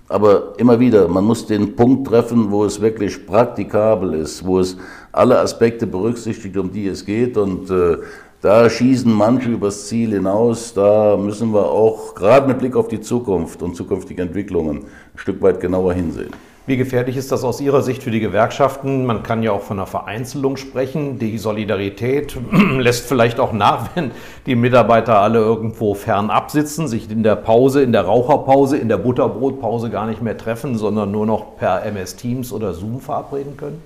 Aber 0.07 0.53
immer 0.57 0.79
wieder, 0.79 1.07
man 1.07 1.23
muss 1.23 1.45
den 1.45 1.75
Punkt 1.75 2.07
treffen, 2.07 2.49
wo 2.49 2.65
es 2.65 2.81
wirklich 2.81 3.27
praktikabel 3.27 4.15
ist, 4.15 4.43
wo 4.43 4.59
es 4.59 4.75
alle 5.11 5.37
Aspekte 5.37 5.85
berücksichtigt, 5.85 6.57
um 6.57 6.71
die 6.71 6.87
es 6.87 7.05
geht. 7.05 7.37
Und 7.37 7.69
äh, 7.69 7.97
da 8.41 8.67
schießen 8.67 9.13
manche 9.13 9.51
übers 9.51 9.85
Ziel 9.85 10.13
hinaus. 10.13 10.73
Da 10.73 11.15
müssen 11.15 11.53
wir 11.53 11.69
auch 11.69 12.15
gerade 12.15 12.47
mit 12.47 12.57
Blick 12.57 12.75
auf 12.75 12.87
die 12.87 13.01
Zukunft 13.01 13.61
und 13.61 13.75
zukünftige 13.75 14.23
Entwicklungen 14.23 14.79
ein 14.79 15.17
Stück 15.17 15.43
weit 15.43 15.59
genauer 15.59 15.93
hinsehen. 15.93 16.31
Wie 16.69 16.77
gefährlich 16.77 17.17
ist 17.17 17.31
das 17.31 17.43
aus 17.43 17.61
Ihrer 17.61 17.81
Sicht 17.81 18.03
für 18.03 18.11
die 18.11 18.19
Gewerkschaften? 18.19 19.03
Man 19.03 19.23
kann 19.23 19.41
ja 19.41 19.53
auch 19.53 19.63
von 19.63 19.79
einer 19.79 19.87
Vereinzelung 19.87 20.55
sprechen. 20.55 21.17
Die 21.17 21.39
Solidarität 21.39 22.37
lässt 22.77 23.07
vielleicht 23.07 23.39
auch 23.39 23.53
nach, 23.53 23.95
wenn 23.95 24.11
die 24.45 24.53
Mitarbeiter 24.53 25.17
alle 25.17 25.39
irgendwo 25.39 25.95
fernab 25.95 26.51
sitzen, 26.51 26.87
sich 26.87 27.09
in 27.09 27.23
der 27.23 27.37
Pause, 27.37 27.81
in 27.81 27.91
der 27.91 28.03
Raucherpause, 28.03 28.77
in 28.77 28.87
der 28.87 28.99
Butterbrotpause 28.99 29.89
gar 29.89 30.05
nicht 30.05 30.21
mehr 30.21 30.37
treffen, 30.37 30.77
sondern 30.77 31.09
nur 31.09 31.25
noch 31.25 31.57
per 31.57 31.83
MS 31.87 32.17
Teams 32.17 32.53
oder 32.53 32.75
Zoom 32.75 33.01
verabreden 33.01 33.57
können? 33.57 33.81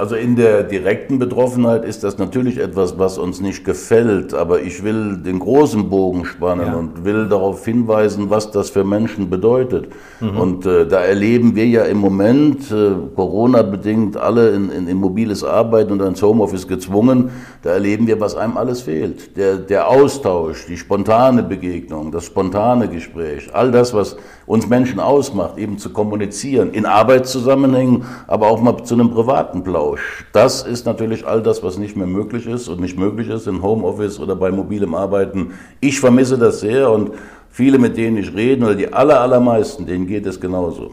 Also 0.00 0.16
in 0.16 0.34
der 0.34 0.62
direkten 0.62 1.18
Betroffenheit 1.18 1.84
ist 1.84 2.04
das 2.04 2.16
natürlich 2.16 2.56
etwas, 2.56 2.98
was 2.98 3.18
uns 3.18 3.42
nicht 3.42 3.66
gefällt, 3.66 4.32
aber 4.32 4.62
ich 4.62 4.82
will 4.82 5.18
den 5.18 5.40
großen 5.40 5.90
Bogen 5.90 6.24
spannen 6.24 6.68
ja. 6.68 6.74
und 6.74 7.04
will 7.04 7.28
darauf 7.28 7.62
hinweisen, 7.66 8.30
was 8.30 8.50
das 8.50 8.70
für 8.70 8.82
Menschen 8.82 9.28
bedeutet. 9.28 9.90
Mhm. 10.20 10.40
Und 10.40 10.64
äh, 10.64 10.86
da 10.86 11.00
erleben 11.00 11.54
wir 11.54 11.66
ja 11.66 11.82
im 11.82 11.98
Moment, 11.98 12.70
äh, 12.70 12.92
Corona-bedingt, 13.14 14.16
alle 14.16 14.52
in, 14.52 14.70
in, 14.70 14.88
in, 14.88 14.96
mobiles 14.96 15.44
Arbeiten 15.44 15.92
und 15.92 16.00
ins 16.00 16.22
Homeoffice 16.22 16.66
gezwungen, 16.66 17.28
da 17.60 17.68
erleben 17.68 18.06
wir, 18.06 18.18
was 18.20 18.36
einem 18.36 18.56
alles 18.56 18.80
fehlt. 18.80 19.36
Der, 19.36 19.56
der 19.56 19.86
Austausch, 19.86 20.64
die 20.66 20.78
spontane 20.78 21.42
Begegnung, 21.42 22.10
das 22.10 22.24
spontane 22.24 22.88
Gespräch, 22.88 23.50
all 23.52 23.70
das, 23.70 23.92
was 23.92 24.16
uns 24.46 24.66
Menschen 24.66 24.98
ausmacht, 24.98 25.58
eben 25.58 25.76
zu 25.76 25.90
kommunizieren, 25.90 26.72
in 26.72 26.86
Arbeitszusammenhängen, 26.86 28.04
aber 28.26 28.48
auch 28.48 28.62
mal 28.62 28.82
zu 28.82 28.94
einem 28.94 29.10
privaten 29.10 29.62
Plausch. 29.90 30.24
Das 30.32 30.62
ist 30.62 30.86
natürlich 30.86 31.26
all 31.26 31.42
das, 31.42 31.62
was 31.62 31.78
nicht 31.78 31.96
mehr 31.96 32.06
möglich 32.06 32.46
ist 32.46 32.68
und 32.68 32.80
nicht 32.80 32.98
möglich 32.98 33.28
ist 33.28 33.46
im 33.46 33.62
Homeoffice 33.62 34.18
oder 34.20 34.36
bei 34.36 34.50
mobilem 34.50 34.94
Arbeiten. 34.94 35.52
Ich 35.80 36.00
vermisse 36.00 36.38
das 36.38 36.60
sehr 36.60 36.90
und 36.90 37.12
viele, 37.50 37.78
mit 37.78 37.96
denen 37.96 38.16
ich 38.16 38.34
rede, 38.34 38.64
oder 38.64 38.74
die 38.74 38.92
aller, 38.92 39.20
allermeisten, 39.20 39.86
denen 39.86 40.06
geht 40.06 40.26
es 40.26 40.40
genauso. 40.40 40.92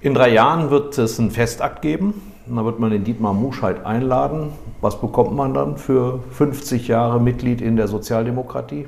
In 0.00 0.14
drei 0.14 0.32
Jahren 0.32 0.70
wird 0.70 0.98
es 0.98 1.18
einen 1.18 1.30
Festakt 1.30 1.80
geben. 1.82 2.20
Da 2.46 2.62
wird 2.62 2.78
man 2.78 2.90
den 2.90 3.04
Dietmar 3.04 3.32
Muscheid 3.32 3.86
einladen. 3.86 4.50
Was 4.82 5.00
bekommt 5.00 5.34
man 5.34 5.54
dann 5.54 5.78
für 5.78 6.20
50 6.32 6.88
Jahre 6.88 7.18
Mitglied 7.18 7.62
in 7.62 7.76
der 7.76 7.88
Sozialdemokratie? 7.88 8.86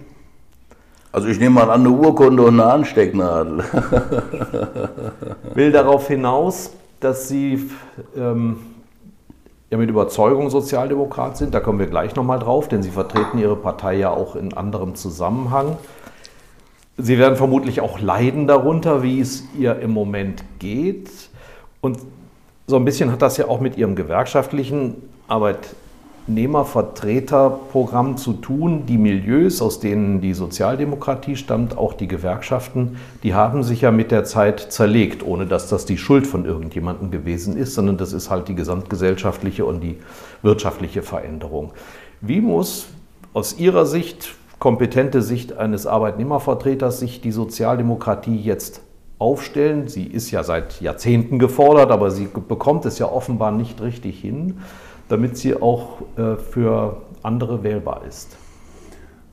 Also 1.11 1.29
ich 1.29 1.41
nehme 1.41 1.55
mal 1.55 1.71
an, 1.71 1.81
eine 1.81 1.91
Urkunde 1.91 2.43
und 2.43 2.61
eine 2.61 2.71
Anstecknadel. 2.71 3.65
Will 5.55 5.73
darauf 5.73 6.09
hinaus, 6.09 6.73
dass 7.07 7.29
Sie 7.29 7.71
ähm, 8.17 8.57
ja 9.71 9.79
mit 9.79 9.89
Überzeugung 9.89 10.51
Sozialdemokrat 10.51 11.37
sind. 11.37 11.55
Da 11.55 11.61
kommen 11.61 11.79
wir 11.79 11.87
gleich 11.87 12.17
nochmal 12.17 12.41
drauf, 12.41 12.67
denn 12.67 12.83
Sie 12.83 12.91
vertreten 12.91 13.39
Ihre 13.39 13.55
Partei 13.55 13.95
ja 13.95 14.11
auch 14.11 14.35
in 14.35 14.55
anderem 14.55 14.97
Zusammenhang. 14.97 15.77
Sie 16.99 17.17
werden 17.19 17.37
vermutlich 17.37 17.81
auch 17.81 18.01
leiden 18.01 18.49
darunter, 18.49 19.05
wie 19.05 19.21
es 19.21 19.45
ihr 19.57 19.79
im 19.79 19.93
Moment 19.93 20.43
geht. 20.59 21.11
Und 21.81 21.99
so 22.67 22.75
ein 22.75 22.85
bisschen 22.85 23.13
hat 23.13 23.23
das 23.23 23.37
ja 23.37 23.47
auch 23.47 23.61
mit 23.61 23.77
Ihrem 23.77 23.95
gewerkschaftlichen 23.95 24.97
Arbeit 25.29 25.59
Nehmervertreterprogramm 26.27 28.17
zu 28.17 28.33
tun. 28.35 28.85
Die 28.87 28.99
Milieus, 28.99 29.63
aus 29.63 29.81
denen 29.81 30.21
die 30.21 30.35
Sozialdemokratie 30.35 31.37
stammt, 31.37 31.79
auch 31.79 31.95
die 31.95 32.09
Gewerkschaften, 32.09 32.97
die 33.23 33.35
haben 33.35 33.63
sich 33.63 33.83
ja 33.83 33.91
mit 33.91 34.11
der 34.11 34.25
Zeit 34.25 34.61
zerlegt, 34.73 35.25
ohne 35.25 35.47
dass 35.47 35.69
das 35.69 35.85
die 35.85 35.99
Schuld 35.99 36.27
von 36.27 36.45
irgendjemandem 36.45 37.11
gewesen 37.11 37.57
ist, 37.57 37.75
sondern 37.75 37.97
das 37.97 38.13
ist 38.13 38.31
halt 38.31 38.49
die 38.49 38.55
gesamtgesellschaftliche 38.55 39.65
und 39.65 39.81
die 39.81 39.99
wirtschaftliche 40.43 41.03
Veränderung. 41.03 41.73
Wie 42.21 42.41
muss 42.41 42.89
aus 43.33 43.59
Ihrer 43.59 43.87
Sicht, 43.87 44.35
kompetente 44.59 45.23
Sicht 45.23 45.57
eines 45.57 45.87
Arbeitnehmervertreters, 45.87 46.99
sich 46.99 47.21
die 47.21 47.33
Sozialdemokratie 47.33 48.37
jetzt 48.37 48.81
aufstellen? 49.19 49.89
Sie 49.89 50.05
ist 50.05 50.31
ja 50.31 50.43
seit 50.43 50.81
Jahrzehnten 50.81 51.39
gefordert, 51.39 51.91
aber 51.91 52.11
sie 52.11 52.27
bekommt 52.27 52.85
es 52.87 52.99
ja 52.99 53.07
offenbar 53.07 53.53
nicht 53.53 53.81
richtig 53.81 54.21
hin 54.21 54.59
damit 55.09 55.37
sie 55.37 55.61
auch 55.61 56.03
äh, 56.17 56.37
für 56.37 57.03
andere 57.23 57.63
wählbar 57.63 58.03
ist? 58.09 58.37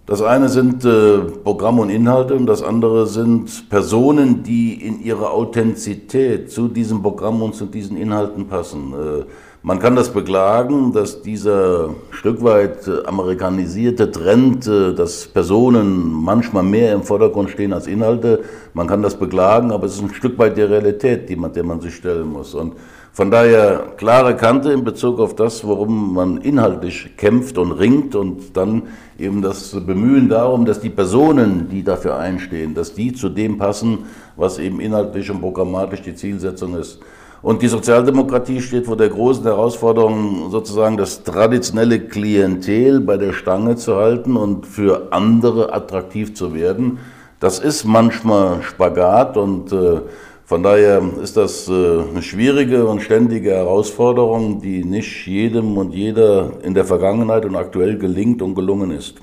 Das 0.06 0.22
eine 0.22 0.50
sind 0.50 0.84
äh, 0.84 1.20
Programm 1.20 1.80
und 1.80 1.90
Inhalte 1.90 2.36
und 2.36 2.46
das 2.46 2.62
andere 2.62 3.08
sind 3.08 3.70
Personen, 3.70 4.44
die 4.44 4.74
in 4.86 5.02
ihrer 5.02 5.32
Authentizität 5.32 6.52
zu 6.52 6.68
diesem 6.68 7.02
Programm 7.02 7.42
und 7.42 7.56
zu 7.56 7.66
diesen 7.66 7.96
Inhalten 7.96 8.48
passen. 8.48 8.92
Äh, 8.94 9.24
man 9.66 9.80
kann 9.80 9.96
das 9.96 10.10
beklagen, 10.12 10.92
dass 10.92 11.22
dieser 11.22 11.92
Stück 12.12 12.44
weit 12.44 12.86
äh, 12.86 13.06
amerikanisierte 13.06 14.12
Trend, 14.12 14.68
äh, 14.68 14.94
dass 14.94 15.26
Personen 15.26 16.12
manchmal 16.12 16.64
mehr 16.64 16.94
im 16.94 17.04
Vordergrund 17.04 17.50
stehen 17.50 17.72
als 17.72 17.88
Inhalte, 17.88 18.44
man 18.74 18.88
kann 18.88 19.02
das 19.02 19.16
beklagen, 19.16 19.72
aber 19.72 19.86
es 19.86 19.96
ist 19.96 20.02
ein 20.02 20.14
Stück 20.14 20.38
weit 20.38 20.58
die 20.58 20.64
Realität, 20.64 21.30
die 21.30 21.38
man, 21.38 21.54
der 21.54 21.64
man 21.64 21.80
sich 21.80 21.96
stellen 21.96 22.28
muss. 22.28 22.54
Und 22.54 22.74
von 23.14 23.30
daher 23.30 23.94
klare 23.96 24.36
Kante 24.36 24.72
in 24.72 24.84
Bezug 24.84 25.20
auf 25.20 25.36
das, 25.36 25.64
worum 25.64 26.16
man 26.16 26.38
inhaltlich 26.38 27.16
kämpft 27.16 27.60
und 27.60 27.72
ringt 27.72 28.16
und 28.16 28.58
dann 28.58 28.82
eben 29.20 29.44
das 29.44 29.70
Bemühen 29.86 30.30
darum, 30.30 30.66
dass 30.66 30.82
die 30.82 30.90
Personen, 30.90 31.70
die 31.70 31.84
dafür 31.84 32.18
einstehen, 32.18 32.74
dass 32.74 32.96
die 32.96 33.14
zu 33.14 33.30
dem 33.30 33.60
passen, 33.60 34.00
was 34.36 34.58
eben 34.58 34.80
inhaltlich 34.80 35.30
und 35.30 35.42
programmatisch 35.42 36.02
die 36.02 36.16
Zielsetzung 36.16 36.76
ist. 36.76 37.02
Und 37.44 37.62
die 37.62 37.68
Sozialdemokratie 37.68 38.62
steht 38.62 38.88
vor 38.88 38.98
der 38.98 39.10
großen 39.10 39.44
Herausforderung, 39.44 40.50
sozusagen 40.50 40.98
das 40.98 41.24
traditionelle 41.24 42.00
Klientel 42.00 43.00
bei 43.00 43.18
der 43.18 43.34
Stange 43.34 43.76
zu 43.76 43.96
halten 43.96 44.36
und 44.36 44.66
für 44.66 45.10
andere 45.12 45.72
attraktiv 45.72 46.34
zu 46.34 46.56
werden. 46.56 46.98
Das 47.40 47.60
ist 47.60 47.84
manchmal 47.84 48.64
Spagat 48.64 49.38
und 49.38 49.72
äh, 49.72 50.00
von 50.46 50.62
daher 50.62 51.02
ist 51.22 51.38
das 51.38 51.70
äh, 51.70 51.72
eine 51.72 52.22
schwierige 52.22 52.86
und 52.86 53.02
ständige 53.02 53.52
Herausforderung, 53.52 54.62
die 54.62 54.84
nicht 54.84 55.26
jedem 55.26 55.78
und 55.78 55.94
jeder 55.94 56.52
in 56.64 56.74
der 56.74 56.84
Vergangenheit 56.84 57.46
und 57.46 57.56
aktuell 57.56 57.98
gelingt 57.98 58.42
und 58.42 58.54
gelungen 58.54 58.92
ist. 58.92 59.16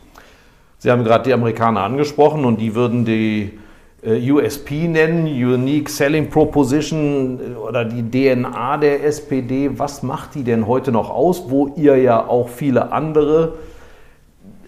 Sie 0.79 0.91
haben 0.91 1.05
gerade 1.05 1.25
die 1.25 1.35
Amerikaner 1.35 1.83
angesprochen 1.83 2.47
und 2.47 2.59
die 2.59 2.75
würden 2.75 3.05
die 3.05 3.59
äh, 4.03 4.31
USP 4.31 4.89
nennen, 4.89 5.27
Unique 5.27 5.91
Selling 5.91 6.31
Proposition 6.31 7.39
äh, 7.39 7.55
oder 7.55 7.85
die 7.85 8.03
DNA 8.11 8.79
der 8.79 9.05
SPD. 9.05 9.79
Was 9.79 10.03
macht 10.03 10.35
die 10.35 10.43
denn 10.43 10.67
heute 10.67 10.91
noch 10.91 11.11
aus, 11.11 11.45
wo 11.49 11.69
ihr 11.77 11.97
ja 11.99 12.27
auch 12.27 12.49
viele 12.49 12.93
andere 12.93 13.59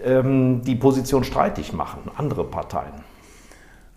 ähm, 0.05 0.61
die 0.67 0.75
Position 0.75 1.25
streitig 1.25 1.73
machen, 1.73 2.11
andere 2.19 2.45
Parteien? 2.45 3.12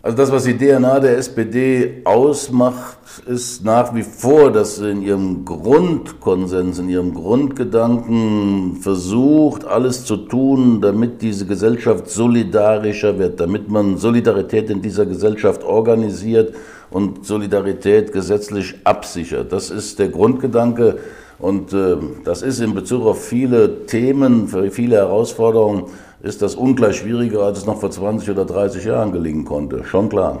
Also 0.06 0.18
das, 0.18 0.30
was 0.30 0.44
die 0.44 0.56
DNA 0.56 1.00
der 1.00 1.18
SPD 1.18 2.02
ausmacht, 2.04 2.96
ist 3.26 3.64
nach 3.64 3.92
wie 3.92 4.04
vor, 4.04 4.52
dass 4.52 4.76
sie 4.76 4.88
in 4.88 5.02
ihrem 5.02 5.44
Grundkonsens, 5.44 6.78
in 6.78 6.88
ihrem 6.88 7.12
Grundgedanken 7.12 8.76
versucht, 8.80 9.64
alles 9.64 10.04
zu 10.04 10.16
tun, 10.16 10.80
damit 10.80 11.22
diese 11.22 11.44
Gesellschaft 11.44 12.08
solidarischer 12.08 13.18
wird, 13.18 13.40
damit 13.40 13.68
man 13.68 13.96
Solidarität 13.96 14.70
in 14.70 14.80
dieser 14.80 15.06
Gesellschaft 15.06 15.64
organisiert 15.64 16.54
und 16.92 17.26
Solidarität 17.26 18.12
gesetzlich 18.12 18.76
absichert. 18.84 19.52
Das 19.52 19.72
ist 19.72 19.98
der 19.98 20.10
Grundgedanke 20.10 20.98
und 21.40 21.72
äh, 21.72 21.96
das 22.22 22.42
ist 22.42 22.60
in 22.60 22.74
Bezug 22.74 23.04
auf 23.04 23.24
viele 23.24 23.86
Themen, 23.86 24.46
viele 24.70 24.98
Herausforderungen 24.98 25.86
ist 26.22 26.42
das 26.42 26.54
ungleich 26.54 26.96
schwieriger, 26.96 27.42
als 27.42 27.58
es 27.58 27.66
noch 27.66 27.80
vor 27.80 27.90
20 27.90 28.30
oder 28.30 28.44
30 28.44 28.84
Jahren 28.84 29.12
gelingen 29.12 29.44
konnte. 29.44 29.84
Schon 29.84 30.08
klar. 30.08 30.40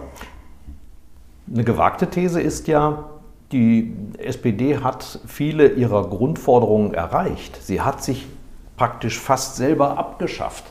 Eine 1.52 1.64
gewagte 1.64 2.08
These 2.08 2.40
ist 2.40 2.66
ja, 2.66 3.04
die 3.52 3.94
SPD 4.18 4.78
hat 4.78 5.20
viele 5.26 5.68
ihrer 5.68 6.08
Grundforderungen 6.08 6.94
erreicht. 6.94 7.58
Sie 7.62 7.80
hat 7.80 8.02
sich 8.02 8.26
praktisch 8.76 9.18
fast 9.18 9.56
selber 9.56 9.96
abgeschafft. 9.96 10.64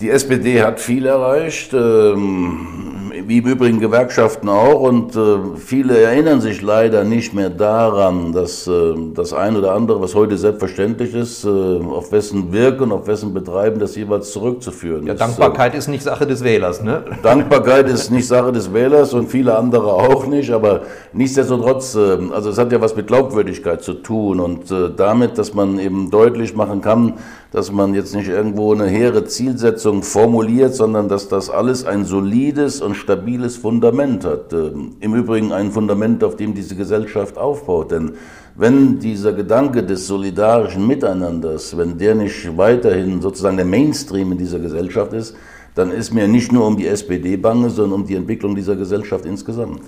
Die 0.00 0.10
SPD 0.10 0.60
hat 0.60 0.80
viel 0.80 1.06
erreicht, 1.06 1.72
ähm, 1.72 3.12
wie 3.26 3.38
im 3.38 3.46
Übrigen 3.46 3.78
Gewerkschaften 3.78 4.48
auch, 4.48 4.80
und 4.80 5.14
äh, 5.14 5.38
viele 5.56 5.96
erinnern 6.00 6.40
sich 6.40 6.62
leider 6.62 7.04
nicht 7.04 7.32
mehr 7.32 7.48
daran, 7.48 8.32
dass 8.32 8.66
äh, 8.66 8.94
das 9.14 9.32
ein 9.32 9.56
oder 9.56 9.72
andere, 9.72 10.00
was 10.00 10.16
heute 10.16 10.36
selbstverständlich 10.36 11.14
ist, 11.14 11.44
äh, 11.44 11.48
auf 11.48 12.10
wessen 12.10 12.52
Wirken, 12.52 12.90
auf 12.90 13.06
wessen 13.06 13.32
Betreiben 13.32 13.78
das 13.78 13.94
jeweils 13.94 14.32
zurückzuführen 14.32 15.06
ja, 15.06 15.12
ist. 15.12 15.20
Dankbarkeit 15.20 15.76
ist 15.76 15.86
nicht 15.86 16.02
Sache 16.02 16.26
des 16.26 16.42
Wählers, 16.42 16.82
ne? 16.82 17.04
Dankbarkeit 17.22 17.88
ist 17.88 18.10
nicht 18.10 18.26
Sache 18.26 18.50
des 18.50 18.74
Wählers 18.74 19.14
und 19.14 19.30
viele 19.30 19.56
andere 19.56 19.92
auch 19.92 20.26
nicht, 20.26 20.50
aber 20.50 20.82
nichtsdestotrotz, 21.12 21.96
also 21.96 22.50
es 22.50 22.58
hat 22.58 22.72
ja 22.72 22.80
was 22.80 22.96
mit 22.96 23.06
Glaubwürdigkeit 23.06 23.82
zu 23.82 23.94
tun 23.94 24.40
und 24.40 24.74
damit, 24.96 25.38
dass 25.38 25.54
man 25.54 25.78
eben 25.78 26.10
deutlich 26.10 26.54
machen 26.54 26.80
kann, 26.80 27.14
dass 27.54 27.70
man 27.70 27.94
jetzt 27.94 28.16
nicht 28.16 28.28
irgendwo 28.28 28.72
eine 28.72 28.88
hehre 28.88 29.26
Zielsetzung 29.26 30.02
formuliert, 30.02 30.74
sondern 30.74 31.08
dass 31.08 31.28
das 31.28 31.50
alles 31.50 31.84
ein 31.84 32.04
solides 32.04 32.80
und 32.80 32.96
stabiles 32.96 33.56
Fundament 33.56 34.24
hat. 34.24 34.52
Ähm, 34.52 34.96
Im 34.98 35.14
Übrigen 35.14 35.52
ein 35.52 35.70
Fundament, 35.70 36.24
auf 36.24 36.34
dem 36.34 36.52
diese 36.52 36.74
Gesellschaft 36.74 37.38
aufbaut. 37.38 37.92
Denn 37.92 38.14
wenn 38.56 38.98
dieser 38.98 39.32
Gedanke 39.32 39.84
des 39.84 40.08
solidarischen 40.08 40.84
Miteinanders, 40.84 41.76
wenn 41.76 41.96
der 41.96 42.16
nicht 42.16 42.56
weiterhin 42.56 43.22
sozusagen 43.22 43.56
der 43.56 43.66
Mainstream 43.66 44.32
in 44.32 44.38
dieser 44.38 44.58
Gesellschaft 44.58 45.12
ist, 45.12 45.36
dann 45.76 45.92
ist 45.92 46.12
mir 46.12 46.26
nicht 46.26 46.50
nur 46.50 46.66
um 46.66 46.76
die 46.76 46.88
SPD 46.88 47.36
bange, 47.36 47.70
sondern 47.70 48.00
um 48.00 48.06
die 48.06 48.16
Entwicklung 48.16 48.56
dieser 48.56 48.74
Gesellschaft 48.74 49.26
insgesamt. 49.26 49.82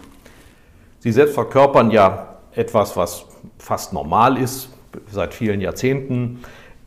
Sie 1.00 1.10
selbst 1.10 1.34
verkörpern 1.34 1.90
ja 1.90 2.36
etwas, 2.52 2.96
was 2.96 3.24
fast 3.58 3.92
normal 3.92 4.38
ist, 4.38 4.68
seit 5.10 5.34
vielen 5.34 5.60
Jahrzehnten 5.60 6.38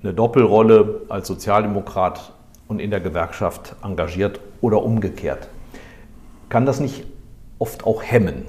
eine 0.02 0.14
Doppelrolle 0.14 1.02
als 1.10 1.28
Sozialdemokrat 1.28 2.34
und 2.68 2.80
in 2.80 2.92
der 2.92 3.00
Gewerkschaft 3.00 3.76
engagiert 3.84 4.40
oder 4.62 4.84
umgekehrt. 4.84 5.50
Kann 6.50 6.66
das 6.66 6.80
nicht 6.80 7.06
oft 7.58 7.86
auch 7.86 8.02
hemmen? 8.04 8.46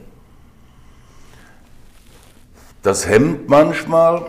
Das 2.82 3.06
hemmt 3.08 3.48
manchmal, 3.48 4.22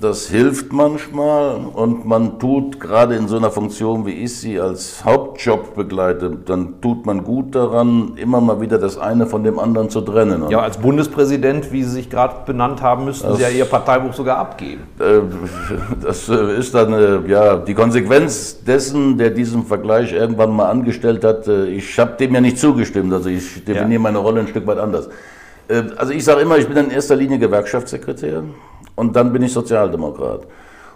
das 0.00 0.28
hilft 0.28 0.72
manchmal 0.72 1.56
und 1.72 2.04
man 2.04 2.38
tut 2.38 2.80
gerade 2.80 3.14
in 3.14 3.28
so 3.28 3.36
einer 3.36 3.50
Funktion, 3.50 4.04
wie 4.04 4.12
ich 4.12 4.36
sie 4.36 4.60
als 4.60 5.04
Hauptjob 5.04 5.74
begleite, 5.74 6.36
dann 6.44 6.80
tut 6.80 7.06
man 7.06 7.24
gut 7.24 7.54
daran, 7.54 8.12
immer 8.16 8.40
mal 8.40 8.60
wieder 8.60 8.78
das 8.78 8.98
eine 8.98 9.26
von 9.26 9.44
dem 9.44 9.58
anderen 9.58 9.88
zu 9.88 10.00
trennen. 10.00 10.50
ja, 10.50 10.60
als 10.60 10.78
Bundespräsident, 10.78 11.72
wie 11.72 11.82
Sie 11.82 11.90
sich 11.90 12.10
gerade 12.10 12.44
benannt 12.44 12.82
haben, 12.82 13.04
müssten 13.04 13.28
das, 13.28 13.36
Sie 13.38 13.42
ja 13.42 13.48
Ihr 13.48 13.64
Parteibuch 13.64 14.12
sogar 14.12 14.38
abgeben. 14.38 14.82
Äh, 14.98 15.20
das 16.02 16.28
ist 16.28 16.74
dann 16.74 16.92
äh, 16.92 17.30
ja 17.30 17.56
die 17.56 17.74
Konsequenz 17.74 18.62
dessen, 18.64 19.16
der 19.16 19.30
diesen 19.30 19.64
Vergleich 19.64 20.12
irgendwann 20.12 20.54
mal 20.54 20.68
angestellt 20.68 21.24
hat. 21.24 21.46
Äh, 21.48 21.66
ich 21.66 21.98
habe 21.98 22.16
dem 22.18 22.34
ja 22.34 22.40
nicht 22.40 22.58
zugestimmt, 22.58 23.12
also 23.12 23.28
ich 23.28 23.64
definiere 23.64 23.94
ja. 23.94 23.98
meine 24.00 24.18
Rolle 24.18 24.40
ein 24.40 24.48
Stück 24.48 24.66
weit 24.66 24.78
anders. 24.78 25.08
Also 25.96 26.12
ich 26.12 26.24
sage 26.24 26.42
immer, 26.42 26.58
ich 26.58 26.68
bin 26.68 26.76
in 26.76 26.90
erster 26.92 27.16
Linie 27.16 27.40
Gewerkschaftssekretär 27.40 28.44
und 28.96 29.14
dann 29.14 29.32
bin 29.32 29.42
ich 29.42 29.52
Sozialdemokrat. 29.52 30.46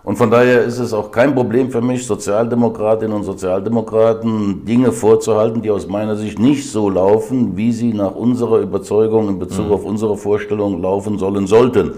Und 0.03 0.17
von 0.17 0.31
daher 0.31 0.65
ist 0.65 0.79
es 0.79 0.93
auch 0.93 1.11
kein 1.11 1.35
Problem 1.35 1.71
für 1.71 1.83
mich, 1.83 2.07
Sozialdemokratinnen 2.07 3.15
und 3.15 3.25
Sozialdemokraten 3.25 4.65
Dinge 4.65 4.93
vorzuhalten, 4.93 5.63
die 5.63 5.71
aus 5.71 5.87
meiner 5.87 6.17
Sicht 6.17 6.39
nicht 6.39 6.71
so 6.71 6.89
laufen, 6.89 7.57
wie 7.57 7.71
sie 7.71 7.93
nach 7.93 8.15
unserer 8.15 8.61
Überzeugung 8.61 9.29
in 9.29 9.39
Bezug 9.39 9.67
mhm. 9.67 9.73
auf 9.73 9.85
unsere 9.85 10.17
Vorstellung 10.17 10.81
laufen 10.81 11.19
sollen 11.19 11.47
sollten. 11.47 11.93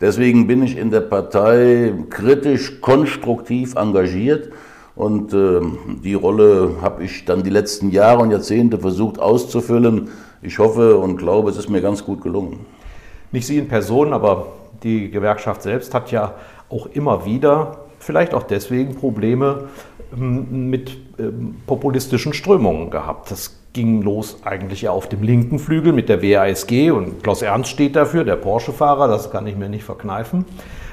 Deswegen 0.00 0.46
bin 0.46 0.62
ich 0.62 0.76
in 0.76 0.90
der 0.90 1.00
Partei 1.00 1.94
kritisch, 2.10 2.80
konstruktiv 2.80 3.76
engagiert 3.76 4.50
und 4.94 5.32
äh, 5.32 5.60
die 6.02 6.14
Rolle 6.14 6.72
habe 6.82 7.04
ich 7.04 7.24
dann 7.24 7.44
die 7.44 7.50
letzten 7.50 7.90
Jahre 7.90 8.22
und 8.22 8.30
Jahrzehnte 8.30 8.78
versucht 8.78 9.18
auszufüllen 9.20 10.10
ich 10.42 10.58
hoffe 10.58 10.96
und 10.96 11.16
glaube, 11.16 11.50
es 11.50 11.56
ist 11.56 11.68
mir 11.68 11.80
ganz 11.80 12.04
gut 12.04 12.22
gelungen. 12.22 12.60
Nicht 13.32 13.46
Sie 13.46 13.58
in 13.58 13.66
Person, 13.66 14.12
aber 14.12 14.46
die 14.82 15.10
Gewerkschaft 15.10 15.62
selbst 15.62 15.94
hat 15.94 16.10
ja 16.10 16.34
auch 16.68 16.86
immer 16.86 17.24
wieder, 17.24 17.78
vielleicht 17.98 18.34
auch 18.34 18.42
deswegen, 18.42 18.94
Probleme 18.96 19.64
ähm, 20.14 20.70
mit 20.70 20.96
ähm, 21.18 21.56
populistischen 21.66 22.32
Strömungen 22.32 22.90
gehabt. 22.90 23.30
Das 23.30 23.56
ging 23.72 24.02
los 24.02 24.38
eigentlich 24.44 24.82
ja 24.82 24.90
auf 24.90 25.08
dem 25.08 25.22
linken 25.22 25.58
Flügel 25.58 25.92
mit 25.92 26.08
der 26.08 26.22
WASG 26.22 26.90
und 26.90 27.22
Klaus 27.22 27.42
Ernst 27.42 27.70
steht 27.70 27.94
dafür, 27.94 28.24
der 28.24 28.36
Porsche-Fahrer, 28.36 29.06
das 29.06 29.30
kann 29.30 29.46
ich 29.46 29.56
mir 29.56 29.68
nicht 29.68 29.84
verkneifen. 29.84 30.46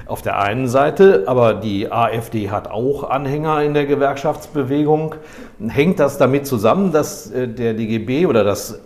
Auf 0.06 0.22
der 0.22 0.38
einen 0.40 0.68
Seite, 0.68 1.24
aber 1.28 1.54
die 1.54 1.90
AfD 1.90 2.50
hat 2.50 2.70
auch 2.70 3.10
Anhänger 3.10 3.64
in 3.64 3.74
der 3.74 3.86
Gewerkschaftsbewegung. 3.86 5.16
Hängt 5.66 6.00
das 6.00 6.18
damit 6.18 6.46
zusammen, 6.46 6.92
dass 6.92 7.32
äh, 7.32 7.48
der 7.48 7.74
DGB 7.74 8.26
oder 8.26 8.44
das 8.44 8.82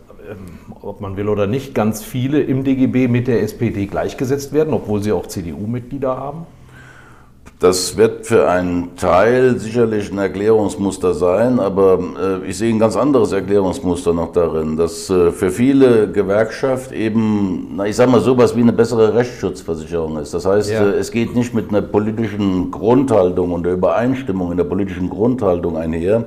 ob 0.81 1.01
man 1.01 1.17
will 1.17 1.29
oder 1.29 1.47
nicht, 1.47 1.73
ganz 1.73 2.03
viele 2.03 2.41
im 2.41 2.63
DGB 2.63 3.07
mit 3.07 3.27
der 3.27 3.41
SPD 3.43 3.85
gleichgesetzt 3.85 4.53
werden, 4.53 4.73
obwohl 4.73 5.01
sie 5.01 5.11
auch 5.11 5.27
CDU-Mitglieder 5.27 6.15
haben? 6.15 6.45
Das 7.59 7.97
wird 7.97 8.27
für 8.27 8.47
einen 8.47 8.95
Teil 8.97 9.57
sicherlich 9.57 10.11
ein 10.11 10.19
Erklärungsmuster 10.19 11.15
sein, 11.15 11.59
aber 11.59 11.97
äh, 12.43 12.47
ich 12.47 12.55
sehe 12.59 12.71
ein 12.71 12.77
ganz 12.77 12.95
anderes 12.95 13.31
Erklärungsmuster 13.31 14.13
noch 14.13 14.31
darin, 14.31 14.77
dass 14.77 15.09
äh, 15.09 15.31
für 15.31 15.49
viele 15.49 16.11
Gewerkschaft 16.11 16.91
eben, 16.91 17.69
na, 17.75 17.87
ich 17.87 17.95
sage 17.95 18.11
mal, 18.11 18.21
sowas 18.21 18.55
wie 18.55 18.61
eine 18.61 18.73
bessere 18.73 19.15
Rechtsschutzversicherung 19.15 20.19
ist. 20.19 20.35
Das 20.35 20.45
heißt, 20.45 20.69
ja. 20.69 20.83
äh, 20.83 20.97
es 20.97 21.09
geht 21.09 21.35
nicht 21.35 21.55
mit 21.55 21.69
einer 21.69 21.81
politischen 21.81 22.69
Grundhaltung 22.69 23.51
und 23.51 23.63
der 23.63 23.73
Übereinstimmung 23.73 24.51
in 24.51 24.57
der 24.57 24.65
politischen 24.65 25.09
Grundhaltung 25.09 25.77
einher. 25.77 26.25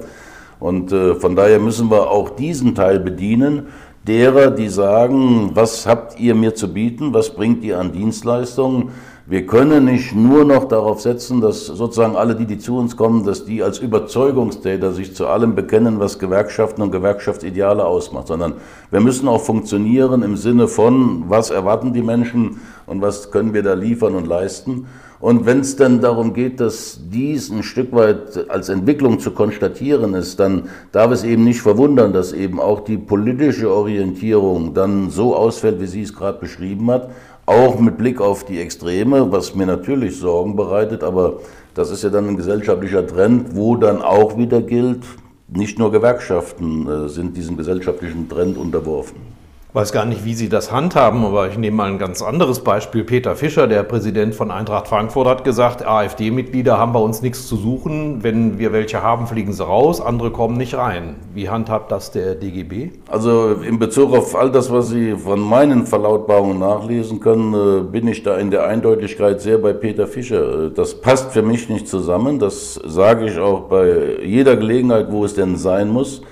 Und 0.59 0.90
von 0.90 1.36
daher 1.36 1.59
müssen 1.59 1.90
wir 1.90 2.11
auch 2.11 2.28
diesen 2.28 2.74
Teil 2.74 3.01
bedienen 3.01 3.68
derer, 4.07 4.51
die 4.51 4.68
sagen, 4.68 5.51
was 5.55 5.86
habt 5.86 6.18
ihr 6.18 6.34
mir 6.34 6.55
zu 6.55 6.72
bieten, 6.72 7.12
was 7.12 7.30
bringt 7.30 7.62
ihr 7.64 7.78
an 7.78 7.92
Dienstleistungen. 7.92 8.90
Wir 9.26 9.46
können 9.46 9.84
nicht 9.84 10.12
nur 10.12 10.44
noch 10.44 10.64
darauf 10.64 11.01
setzen, 11.03 11.40
dass 11.40 11.66
sozusagen 11.66 12.16
alle, 12.16 12.34
die, 12.34 12.46
die 12.46 12.59
zu 12.59 12.76
uns 12.76 12.96
kommen, 12.96 13.24
dass 13.24 13.44
die 13.44 13.62
als 13.62 13.78
Überzeugungstäter 13.78 14.92
sich 14.92 15.14
zu 15.14 15.28
allem 15.28 15.55
bekennen, 15.55 16.01
was 16.01 16.18
Gewerkschaften 16.18 16.82
und 16.82 16.90
Gewerkschaftsideale 16.90 17.84
ausmacht, 17.84 18.26
sondern 18.26 18.55
wir 18.90 18.98
müssen 18.98 19.28
auch 19.28 19.40
funktionieren 19.40 20.22
im 20.22 20.36
Sinne 20.36 20.66
von, 20.66 21.24
was 21.28 21.51
erwarten 21.51 21.92
die 21.92 22.03
Menschen 22.03 22.61
und 22.86 23.03
was 23.03 23.30
können 23.30 23.55
wir 23.55 23.62
da 23.62 23.74
liefern 23.74 24.16
und 24.16 24.26
leisten. 24.26 24.86
Und 25.20 25.44
wenn 25.44 25.60
es 25.60 25.76
dann 25.76 26.00
darum 26.00 26.32
geht, 26.32 26.60
dass 26.60 26.98
dies 27.12 27.50
ein 27.50 27.62
Stück 27.62 27.92
weit 27.92 28.48
als 28.48 28.70
Entwicklung 28.70 29.20
zu 29.20 29.32
konstatieren 29.32 30.14
ist, 30.14 30.40
dann 30.40 30.70
darf 30.92 31.12
es 31.12 31.24
eben 31.24 31.44
nicht 31.44 31.60
verwundern, 31.60 32.14
dass 32.14 32.32
eben 32.32 32.58
auch 32.58 32.80
die 32.80 32.96
politische 32.96 33.70
Orientierung 33.70 34.72
dann 34.72 35.10
so 35.10 35.36
ausfällt, 35.36 35.78
wie 35.78 35.86
sie 35.86 36.02
es 36.02 36.14
gerade 36.14 36.38
beschrieben 36.38 36.90
hat, 36.90 37.10
auch 37.44 37.78
mit 37.78 37.98
Blick 37.98 38.18
auf 38.20 38.44
die 38.44 38.60
Extreme, 38.60 39.30
was 39.30 39.54
mir 39.54 39.66
natürlich 39.66 40.16
Sorgen 40.16 40.56
bereitet, 40.56 41.04
aber 41.04 41.40
das 41.74 41.90
ist 41.90 42.02
ja 42.02 42.08
dann 42.08 42.28
ein 42.28 42.36
gesellschaftlicher 42.38 43.06
Trend, 43.06 43.54
wo 43.54 43.76
dann 43.76 44.00
auch 44.00 44.38
wieder 44.38 44.62
gilt, 44.62 45.02
nicht 45.48 45.78
nur 45.78 45.92
Gewerkschaften 45.92 46.88
äh, 46.88 47.08
sind 47.08 47.36
diesem 47.36 47.58
gesellschaftlichen 47.58 48.28
Trend 48.28 48.56
unterworfen 48.56 49.29
weiß 49.72 49.92
gar 49.92 50.04
nicht, 50.04 50.24
wie 50.24 50.34
Sie 50.34 50.48
das 50.48 50.72
handhaben, 50.72 51.24
aber 51.24 51.48
ich 51.48 51.56
nehme 51.56 51.76
mal 51.76 51.88
ein 51.88 51.98
ganz 51.98 52.22
anderes 52.22 52.60
Beispiel. 52.60 53.04
Peter 53.04 53.36
Fischer, 53.36 53.68
der 53.68 53.84
Präsident 53.84 54.34
von 54.34 54.50
Eintracht 54.50 54.88
Frankfurt, 54.88 55.28
hat 55.28 55.44
gesagt, 55.44 55.86
AfD-Mitglieder 55.86 56.76
haben 56.76 56.92
bei 56.92 56.98
uns 56.98 57.22
nichts 57.22 57.46
zu 57.46 57.56
suchen. 57.56 58.22
Wenn 58.22 58.58
wir 58.58 58.72
welche 58.72 59.02
haben, 59.02 59.26
fliegen 59.26 59.52
sie 59.52 59.64
raus, 59.64 60.00
andere 60.00 60.32
kommen 60.32 60.56
nicht 60.56 60.74
rein. 60.74 61.16
Wie 61.34 61.48
handhabt 61.48 61.92
das 61.92 62.10
der 62.10 62.34
DGB? 62.34 62.90
Also 63.08 63.52
in 63.66 63.78
Bezug 63.78 64.12
auf 64.12 64.34
all 64.34 64.50
das, 64.50 64.72
was 64.72 64.88
Sie 64.88 65.14
von 65.14 65.40
meinen 65.40 65.86
Verlautbarungen 65.86 66.58
nachlesen 66.58 67.20
können, 67.20 67.54
äh, 67.54 67.82
bin 67.82 68.08
ich 68.08 68.22
da 68.22 68.38
in 68.38 68.50
der 68.50 68.66
Eindeutigkeit 68.66 69.40
sehr 69.40 69.58
bei 69.58 69.72
Peter 69.72 70.06
Fischer. 70.06 70.66
Äh, 70.66 70.70
das 70.72 71.00
passt 71.00 71.32
für 71.32 71.42
mich 71.42 71.68
nicht 71.68 71.86
zusammen. 71.86 72.38
Das 72.40 72.74
sage 72.74 73.26
ich 73.26 73.38
auch 73.38 73.68
bei 73.68 74.18
jeder 74.24 74.56
Gelegenheit, 74.56 75.12
wo 75.12 75.24
es 75.24 75.34
denn 75.34 75.56
sein 75.56 75.88
muss. 75.90 76.22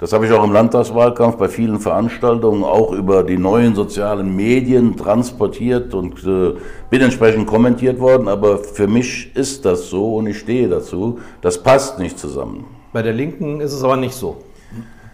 Das 0.00 0.12
habe 0.12 0.26
ich 0.26 0.32
auch 0.32 0.44
im 0.44 0.52
Landtagswahlkampf 0.52 1.38
bei 1.38 1.48
vielen 1.48 1.80
Veranstaltungen 1.80 2.62
auch 2.62 2.92
über 2.92 3.24
die 3.24 3.36
neuen 3.36 3.74
sozialen 3.74 4.36
Medien 4.36 4.96
transportiert 4.96 5.92
und 5.92 6.24
äh, 6.24 6.54
bin 6.88 7.00
entsprechend 7.00 7.48
kommentiert 7.48 7.98
worden. 7.98 8.28
Aber 8.28 8.58
für 8.58 8.86
mich 8.86 9.34
ist 9.34 9.64
das 9.64 9.90
so 9.90 10.14
und 10.14 10.28
ich 10.28 10.38
stehe 10.38 10.68
dazu. 10.68 11.18
Das 11.40 11.60
passt 11.60 11.98
nicht 11.98 12.16
zusammen. 12.16 12.64
Bei 12.92 13.02
der 13.02 13.12
Linken 13.12 13.60
ist 13.60 13.72
es 13.72 13.82
aber 13.82 13.96
nicht 13.96 14.14
so. 14.14 14.36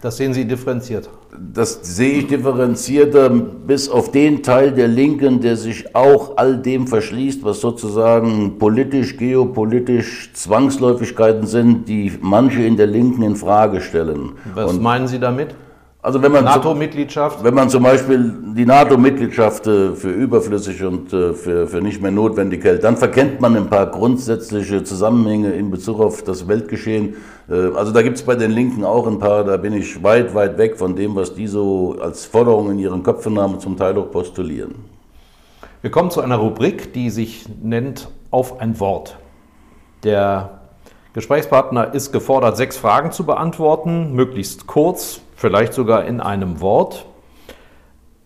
Das 0.05 0.17
sehen 0.17 0.35
Sie 0.35 0.45
differenziert. 0.45 1.09
Das 1.51 1.79
sehe 1.81 2.19
ich 2.19 2.27
differenzierter 2.27 3.27
bis 3.27 3.89
auf 3.89 4.11
den 4.11 4.43
Teil 4.43 4.71
der 4.71 4.87
Linken, 4.87 5.41
der 5.41 5.55
sich 5.55 5.95
auch 5.95 6.37
all 6.37 6.57
dem 6.57 6.85
verschließt, 6.85 7.43
was 7.43 7.59
sozusagen 7.59 8.59
politisch, 8.59 9.17
geopolitisch 9.17 10.29
Zwangsläufigkeiten 10.35 11.47
sind, 11.47 11.89
die 11.89 12.13
manche 12.21 12.61
in 12.61 12.77
der 12.77 12.85
Linken 12.85 13.23
in 13.23 13.35
Frage 13.35 13.81
stellen. 13.81 14.33
Was 14.53 14.73
Und 14.73 14.83
meinen 14.83 15.07
Sie 15.07 15.17
damit? 15.17 15.55
Also 16.03 16.21
wenn 16.21 16.31
man 16.31 16.43
NATO-Mitgliedschaft? 16.43 17.43
Wenn 17.43 17.55
man 17.55 17.67
zum 17.71 17.81
Beispiel 17.81 18.31
die 18.55 18.67
NATO-Mitgliedschaft 18.67 19.65
äh, 19.65 19.95
für 19.95 20.11
überflüssig 20.11 20.83
und 20.83 21.11
äh, 21.11 21.33
für, 21.33 21.65
für 21.65 21.81
nicht 21.81 21.99
mehr 21.99 22.11
notwendig 22.11 22.63
hält, 22.63 22.83
dann 22.83 22.95
verkennt 22.95 23.41
man 23.41 23.57
ein 23.57 23.71
paar 23.71 23.87
grundsätzliche 23.87 24.83
Zusammenhänge 24.83 25.53
in 25.53 25.71
Bezug 25.71 25.99
auf 25.99 26.21
das 26.21 26.47
Weltgeschehen. 26.47 27.15
Äh, 27.49 27.75
also 27.75 27.91
da 27.91 28.01
gibt 28.01 28.17
es 28.17 28.23
bei 28.23 28.35
den 28.35 28.51
Linken 28.51 28.83
auch 28.83 29.07
ein 29.07 29.19
paar, 29.19 29.43
da 29.43 29.57
bin 29.57 29.73
ich 29.73 30.03
weit, 30.03 30.33
weit 30.33 30.57
weg 30.57 30.77
von 30.77 30.95
dem, 30.95 31.15
was 31.15 31.33
die 31.33 31.47
so 31.47 31.95
als 32.01 32.25
Forderung 32.25 32.71
in 32.71 32.79
ihren 32.79 33.03
Köpfen 33.03 33.39
haben, 33.39 33.59
zum 33.59 33.77
Teil 33.77 33.97
auch 33.97 34.11
postulieren. 34.11 34.75
Wir 35.81 35.91
kommen 35.91 36.09
zu 36.09 36.21
einer 36.21 36.37
Rubrik, 36.37 36.93
die 36.93 37.09
sich 37.09 37.45
nennt 37.61 38.09
Auf 38.31 38.59
ein 38.59 38.79
Wort. 38.79 39.17
Der 40.03 40.61
Gesprächspartner 41.13 41.93
ist 41.93 42.11
gefordert, 42.11 42.57
sechs 42.57 42.75
Fragen 42.75 43.11
zu 43.11 43.25
beantworten, 43.25 44.13
möglichst 44.13 44.67
kurz, 44.67 45.21
vielleicht 45.35 45.73
sogar 45.73 46.05
in 46.05 46.19
einem 46.21 46.59
Wort. 46.59 47.05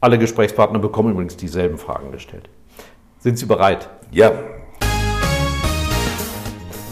Alle 0.01 0.17
Gesprächspartner 0.17 0.79
bekommen 0.79 1.11
übrigens 1.11 1.35
dieselben 1.35 1.77
Fragen 1.77 2.11
gestellt. 2.11 2.49
Sind 3.19 3.37
Sie 3.37 3.45
bereit? 3.45 3.89
Ja. 4.11 4.31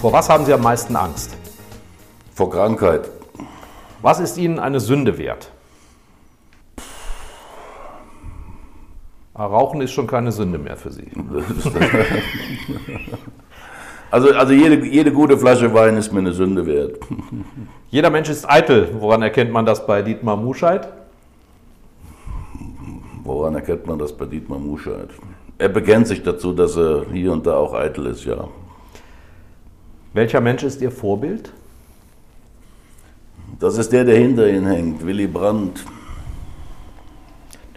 Vor 0.01 0.11
was 0.11 0.30
haben 0.30 0.43
Sie 0.45 0.53
am 0.53 0.61
meisten 0.61 0.95
Angst? 0.95 1.37
Vor 2.38 2.52
Krankheit. 2.52 3.10
Was 4.04 4.20
ist 4.20 4.38
Ihnen 4.38 4.60
eine 4.60 4.80
Sünde 4.80 5.18
wert? 5.18 5.50
Ah, 9.34 9.48
Rauchen 9.48 9.82
ist 9.82 9.92
schon 9.92 10.06
keine 10.06 10.32
Sünde 10.32 10.60
mehr 10.60 10.78
für 10.78 10.92
Sie. 10.92 11.08
Also, 14.10 14.34
also 14.34 14.54
jede, 14.54 14.86
jede 14.86 15.12
gute 15.12 15.38
Flasche 15.38 15.74
Wein 15.74 15.98
ist 15.98 16.14
mir 16.14 16.20
eine 16.20 16.32
Sünde 16.32 16.66
wert. 16.66 16.98
Jeder 17.90 18.10
Mensch 18.10 18.30
ist 18.30 18.50
eitel. 18.50 18.88
Woran 19.02 19.22
erkennt 19.22 19.52
man 19.52 19.66
das 19.66 19.86
bei 19.86 20.02
Dietmar 20.02 20.38
Muscheid? 20.38 20.88
Woran 23.26 23.56
erkennt 23.56 23.86
man 23.86 24.00
das 24.00 24.16
bei 24.16 24.24
Dietmar 24.24 24.60
Muscheid? 24.60 25.10
Er 25.58 25.68
bekennt 25.68 26.08
sich 26.08 26.24
dazu, 26.24 26.54
dass 26.54 26.78
er 26.78 27.06
hier 27.12 27.34
und 27.34 27.46
da 27.46 27.58
auch 27.58 27.74
eitel 27.74 28.06
ist, 28.06 28.24
ja. 28.24 28.48
Welcher 30.14 30.40
Mensch 30.40 30.64
ist 30.64 30.82
Ihr 30.82 30.92
Vorbild? 30.92 31.52
Das 33.60 33.78
ist 33.78 33.91
der, 33.91 34.03
der 34.03 34.18
hinter 34.18 34.47
Ihnen 34.47 34.68
hängt, 34.68 35.05
Willy 35.05 35.26
Brandt. 35.26 35.84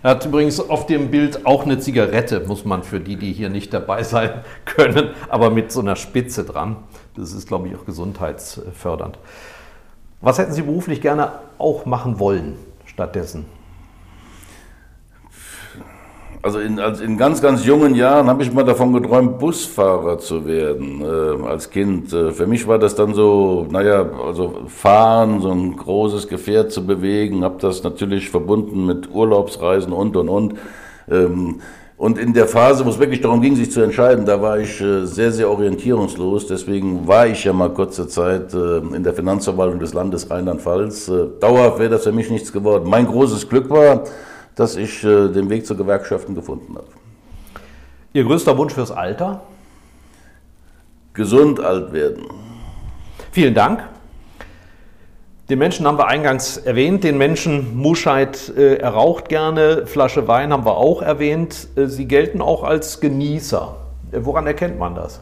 Er 0.03 0.11
hat 0.11 0.27
übrigens 0.27 0.61
auf 0.61 0.85
dem 0.87 1.11
Bild 1.11 1.47
auch 1.47 1.65
eine 1.65 1.79
Zigarette, 1.79 2.41
muss 2.47 2.67
man 2.67 2.83
für 2.83 3.01
die, 3.01 3.17
die 3.17 3.33
hier 3.33 3.49
nicht 3.49 3.73
dabei 3.73 4.03
sein 4.03 4.45
können, 4.67 5.11
aber 5.29 5.51
mit 5.51 5.73
so 5.73 5.81
einer 5.81 5.97
Spitze 5.97 6.45
dran. 6.45 6.77
Das 7.17 7.33
ist, 7.33 7.49
glaube 7.49 7.69
ich, 7.69 7.77
auch 7.77 7.87
gesundheitsfördernd. 7.87 9.19
Was 10.21 10.39
hätten 10.39 10.53
Sie 10.53 10.63
beruflich 10.63 11.01
gerne 11.01 11.33
auch 11.57 11.87
machen 11.87 12.19
wollen 12.19 12.57
stattdessen? 12.85 13.47
Also 16.43 16.59
in, 16.59 16.79
als 16.81 17.01
in 17.01 17.19
ganz, 17.19 17.43
ganz 17.43 17.67
jungen 17.67 17.95
Jahren 17.95 18.29
habe 18.29 18.43
ich 18.43 18.51
mal 18.51 18.65
davon 18.65 18.95
geträumt, 18.95 19.39
Busfahrer 19.39 20.19
zu 20.19 20.47
werden 20.47 21.03
äh, 21.03 21.47
als 21.47 21.69
Kind. 21.69 22.15
Äh, 22.15 22.33
für 22.33 22.47
mich 22.47 22.67
war 22.67 22.79
das 22.79 22.95
dann 22.95 23.13
so, 23.13 23.67
naja, 23.71 24.09
also 24.27 24.61
fahren, 24.67 25.43
so 25.43 25.51
ein 25.51 25.77
großes 25.77 26.29
Gefährt 26.29 26.73
zu 26.73 26.87
bewegen, 26.87 27.45
habe 27.45 27.57
das 27.61 27.83
natürlich 27.83 28.31
verbunden 28.31 28.87
mit 28.87 29.11
Urlaubsreisen 29.13 29.93
und, 29.93 30.17
und, 30.17 30.29
und. 30.31 30.55
Ähm, 31.11 31.61
und 31.99 32.17
in 32.17 32.33
der 32.33 32.47
Phase, 32.47 32.87
wo 32.87 32.89
es 32.89 32.99
wirklich 32.99 33.21
darum 33.21 33.43
ging, 33.43 33.55
sich 33.55 33.71
zu 33.71 33.83
entscheiden, 33.83 34.25
da 34.25 34.41
war 34.41 34.59
ich 34.59 34.81
äh, 34.81 35.05
sehr, 35.05 35.33
sehr 35.33 35.51
orientierungslos. 35.51 36.47
Deswegen 36.47 37.07
war 37.07 37.27
ich 37.27 37.45
ja 37.45 37.53
mal 37.53 37.69
kurze 37.69 38.09
Zeit 38.09 38.55
äh, 38.55 38.79
in 38.79 39.03
der 39.03 39.13
Finanzverwaltung 39.13 39.79
des 39.79 39.93
Landes 39.93 40.31
Rheinland-Pfalz. 40.31 41.09
Äh, 41.09 41.27
dauerhaft 41.39 41.79
wäre 41.79 41.91
das 41.91 42.05
für 42.05 42.13
mich 42.13 42.31
nichts 42.31 42.51
geworden. 42.51 42.89
Mein 42.89 43.07
großes 43.07 43.47
Glück 43.47 43.69
war, 43.69 44.05
dass 44.55 44.77
ich 44.77 45.05
äh, 45.05 45.29
den 45.29 45.51
Weg 45.51 45.67
zu 45.67 45.77
Gewerkschaften 45.77 46.35
gefunden 46.35 46.77
habe. 46.77 46.89
Ihr 48.13 48.25
größter 48.25 48.57
Wunsch 48.59 48.75
fürs 48.75 48.91
Alter? 48.91 49.43
Gesund 51.13 51.61
alt 51.61 51.93
werden. 51.93 52.25
Vielen 53.33 53.55
Dank. 53.55 53.85
Den 55.49 55.59
Menschen 55.59 55.87
haben 55.87 55.99
wir 55.99 56.07
eingangs 56.07 56.57
erwähnt. 56.57 57.03
Den 57.03 57.19
Menschen 57.19 57.77
Muscheid 57.77 58.53
äh, 58.57 58.77
er 58.77 58.91
raucht 58.91 59.29
gerne. 59.29 59.87
Flasche 59.87 60.29
Wein 60.29 60.53
haben 60.53 60.65
wir 60.65 60.77
auch 60.77 61.03
erwähnt. 61.03 61.69
Äh, 61.77 61.87
Sie 61.87 62.07
gelten 62.07 62.41
auch 62.41 62.63
als 62.63 63.01
Genießer. 63.01 63.77
Äh, 64.13 64.19
woran 64.23 64.47
erkennt 64.47 64.79
man 64.79 64.95
das? 64.95 65.21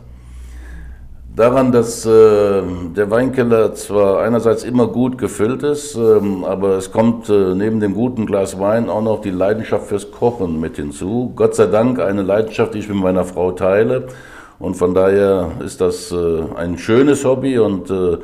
Daran, 1.39 1.71
dass 1.71 2.05
äh, 2.05 2.63
der 2.97 3.13
Weinkeller 3.13 3.73
zwar 3.73 4.23
einerseits 4.23 4.65
immer 4.65 4.89
gut 4.89 5.19
gefüllt 5.19 5.63
ist, 5.63 5.95
ähm, 5.95 6.43
aber 6.43 6.71
es 6.71 6.91
kommt 6.91 7.29
äh, 7.29 7.55
neben 7.55 7.79
dem 7.79 7.95
guten 7.95 8.27
Glas 8.27 8.59
Wein 8.59 8.91
auch 8.91 9.03
noch 9.03 9.21
die 9.21 9.31
Leidenschaft 9.31 9.87
fürs 9.87 10.11
Kochen 10.11 10.59
mit 10.59 10.75
hinzu. 10.75 11.33
Gott 11.37 11.55
sei 11.55 11.67
Dank 11.67 12.01
eine 12.01 12.23
Leidenschaft, 12.23 12.75
die 12.75 12.81
ich 12.81 12.89
mit 12.89 12.99
meiner 12.99 13.25
Frau 13.25 13.53
teile. 13.53 14.09
Und 14.59 14.75
von 14.75 14.95
daher 14.95 15.53
ist 15.65 15.81
das 15.81 16.11
äh, 16.11 16.43
ein 16.57 16.77
schönes 16.77 17.25
Hobby 17.25 17.57
und 17.61 17.89
äh, 17.89 18.19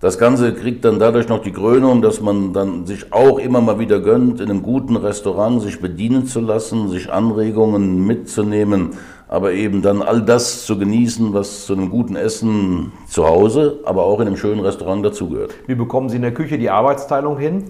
das 0.00 0.18
Ganze 0.18 0.54
kriegt 0.54 0.86
dann 0.86 0.98
dadurch 0.98 1.28
noch 1.28 1.42
die 1.42 1.52
Krönung, 1.52 2.00
dass 2.00 2.22
man 2.22 2.54
dann 2.54 2.86
sich 2.86 3.12
auch 3.12 3.38
immer 3.38 3.60
mal 3.60 3.78
wieder 3.78 4.00
gönnt, 4.00 4.40
in 4.40 4.48
einem 4.48 4.62
guten 4.62 4.96
Restaurant 4.96 5.60
sich 5.60 5.78
bedienen 5.82 6.24
zu 6.24 6.40
lassen, 6.40 6.88
sich 6.88 7.12
Anregungen 7.12 8.06
mitzunehmen 8.06 8.92
aber 9.28 9.52
eben 9.52 9.82
dann 9.82 10.02
all 10.02 10.22
das 10.22 10.66
zu 10.66 10.78
genießen, 10.78 11.34
was 11.34 11.66
zu 11.66 11.72
einem 11.72 11.90
guten 11.90 12.16
Essen 12.16 12.92
zu 13.08 13.26
Hause, 13.26 13.80
aber 13.84 14.04
auch 14.04 14.20
in 14.20 14.26
einem 14.26 14.36
schönen 14.36 14.60
Restaurant 14.60 15.04
dazugehört. 15.04 15.54
Wie 15.66 15.74
bekommen 15.74 16.08
Sie 16.08 16.16
in 16.16 16.22
der 16.22 16.34
Küche 16.34 16.58
die 16.58 16.70
Arbeitsteilung 16.70 17.38
hin? 17.38 17.64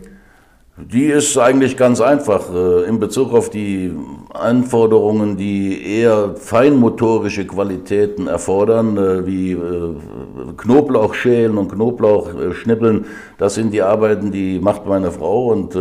Die 0.79 1.07
ist 1.07 1.39
eigentlich 1.39 1.79
ganz 1.79 2.03
einfach 2.03 2.55
äh, 2.55 2.83
in 2.87 2.99
Bezug 2.99 3.33
auf 3.33 3.49
die 3.49 3.93
Anforderungen, 4.35 5.39
die 5.39 6.01
eher 6.01 6.35
feinmotorische 6.37 7.47
Qualitäten 7.47 8.27
erfordern, 8.27 8.99
äh, 8.99 9.27
wie 9.27 9.53
äh, 9.53 9.95
Knoblauchschälen 10.55 11.57
und 11.57 11.73
Knoblauchschnippeln. 11.73 13.07
Das 13.39 13.55
sind 13.55 13.73
die 13.73 13.81
Arbeiten, 13.81 14.31
die 14.31 14.61
macht 14.61 14.85
meine 14.85 15.11
Frau 15.11 15.47
und 15.47 15.79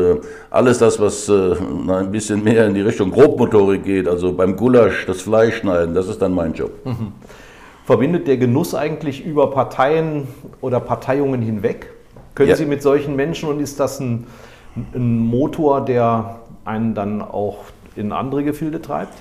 alles 0.49 0.79
das, 0.79 0.99
was 0.99 1.29
ein 1.29 2.11
bisschen 2.11 2.43
mehr 2.43 2.67
in 2.67 2.73
die 2.73 2.81
Richtung 2.81 3.11
Grobmotorik 3.11 3.83
geht, 3.83 4.07
also 4.07 4.33
beim 4.33 4.55
Gulasch 4.55 5.05
das 5.05 5.21
Fleisch 5.21 5.57
schneiden, 5.57 5.93
das 5.93 6.07
ist 6.07 6.21
dann 6.21 6.33
mein 6.33 6.53
Job. 6.53 6.71
Mhm. 6.83 7.13
Verbindet 7.85 8.27
der 8.27 8.37
Genuss 8.37 8.75
eigentlich 8.75 9.25
über 9.25 9.51
Parteien 9.51 10.27
oder 10.61 10.79
Parteiungen 10.79 11.41
hinweg? 11.41 11.91
Können 12.33 12.49
ja. 12.49 12.55
Sie 12.55 12.65
mit 12.65 12.81
solchen 12.81 13.15
Menschen 13.15 13.47
und 13.47 13.59
ist 13.61 13.79
das 13.79 13.99
ein 13.99 14.25
ein 14.75 15.19
Motor, 15.19 15.85
der 15.85 16.37
einen 16.65 16.93
dann 16.93 17.21
auch 17.21 17.57
in 17.95 18.11
andere 18.11 18.43
Gefilde 18.43 18.81
treibt? 18.81 19.13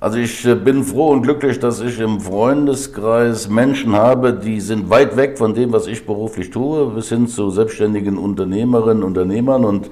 Also 0.00 0.18
ich 0.18 0.46
äh, 0.46 0.54
bin 0.54 0.84
froh 0.84 1.08
und 1.08 1.22
glücklich, 1.22 1.58
dass 1.58 1.80
ich 1.80 1.98
im 1.98 2.20
Freundeskreis 2.20 3.48
Menschen 3.48 3.94
habe, 3.96 4.32
die 4.32 4.60
sind 4.60 4.90
weit 4.90 5.16
weg 5.16 5.38
von 5.38 5.54
dem, 5.54 5.72
was 5.72 5.88
ich 5.88 6.06
beruflich 6.06 6.50
tue, 6.50 6.86
bis 6.90 7.08
hin 7.08 7.26
zu 7.26 7.50
selbstständigen 7.50 8.16
Unternehmerinnen, 8.16 9.02
Unternehmern 9.02 9.64
und 9.64 9.86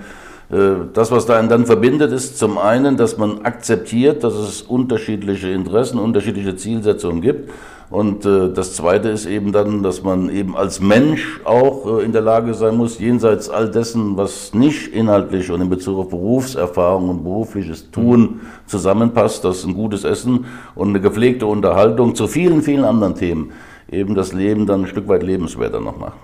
äh, 0.51 0.87
das, 0.93 1.11
was 1.11 1.27
da 1.27 1.37
einen 1.37 1.49
dann 1.49 1.67
verbindet, 1.67 2.13
ist 2.13 2.39
zum 2.39 2.57
einen, 2.57 2.97
dass 2.97 3.19
man 3.19 3.43
akzeptiert, 3.43 4.23
dass 4.23 4.35
es 4.35 4.63
unterschiedliche 4.63 5.49
Interessen, 5.49 5.99
unterschiedliche 5.99 6.55
Zielsetzungen 6.55 7.21
gibt 7.21 7.51
und 7.89 8.25
äh, 8.27 8.53
das 8.53 8.75
Zweite 8.75 9.11
ist 9.11 9.27
eben 9.27 9.53
dann, 9.53 9.83
dass 9.83 10.03
man 10.03 10.29
eben 10.29 10.57
als 10.57 10.81
Mensch 10.81 11.41
auch 11.45 11.99
äh, 11.99 12.05
in 12.05 12.13
der 12.13 12.23
Lage 12.23 12.55
sein 12.55 12.77
muss, 12.77 12.99
jenseits 12.99 13.49
all 13.49 13.71
dessen, 13.71 14.17
was 14.17 14.55
nicht 14.55 14.93
inhaltlich 14.93 15.51
und 15.51 15.61
in 15.61 15.69
Bezug 15.69 15.99
auf 15.99 16.09
Berufserfahrung 16.09 17.09
und 17.09 17.23
berufliches 17.23 17.91
Tun 17.93 18.41
zusammenpasst, 18.67 19.45
dass 19.45 19.65
ein 19.65 19.75
gutes 19.75 20.03
Essen 20.03 20.47
und 20.75 20.89
eine 20.89 21.01
gepflegte 21.01 21.47
Unterhaltung 21.47 22.17
zu 22.17 22.27
vielen, 22.27 22.63
vielen 22.63 22.85
anderen 22.85 23.15
Themen 23.15 23.53
eben 23.91 24.17
das 24.17 24.33
Leben 24.33 24.67
dann 24.67 24.83
ein 24.83 24.87
Stück 24.89 25.07
weit 25.09 25.23
lebenswerter 25.23 25.81
noch 25.81 25.97
macht. 25.97 26.17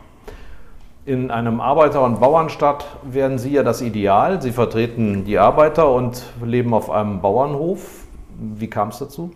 In 1.05 1.31
einem 1.31 1.61
Arbeiter- 1.61 2.05
und 2.05 2.21
Bauernstadt 2.21 2.87
wären 3.03 3.39
Sie 3.39 3.53
ja 3.53 3.63
das 3.63 3.83
Ideal. 3.83 4.41
Sie 4.41 4.53
vertreten 4.53 5.25
die 5.25 5.39
Arbeiter 5.39 5.91
und 5.91 6.25
leben 6.45 6.75
auf 6.75 6.91
einem 6.91 7.21
Bauernhof. 7.21 8.05
Wie 8.39 8.69
kam 8.69 8.89
es 8.89 8.99
dazu? 8.99 9.33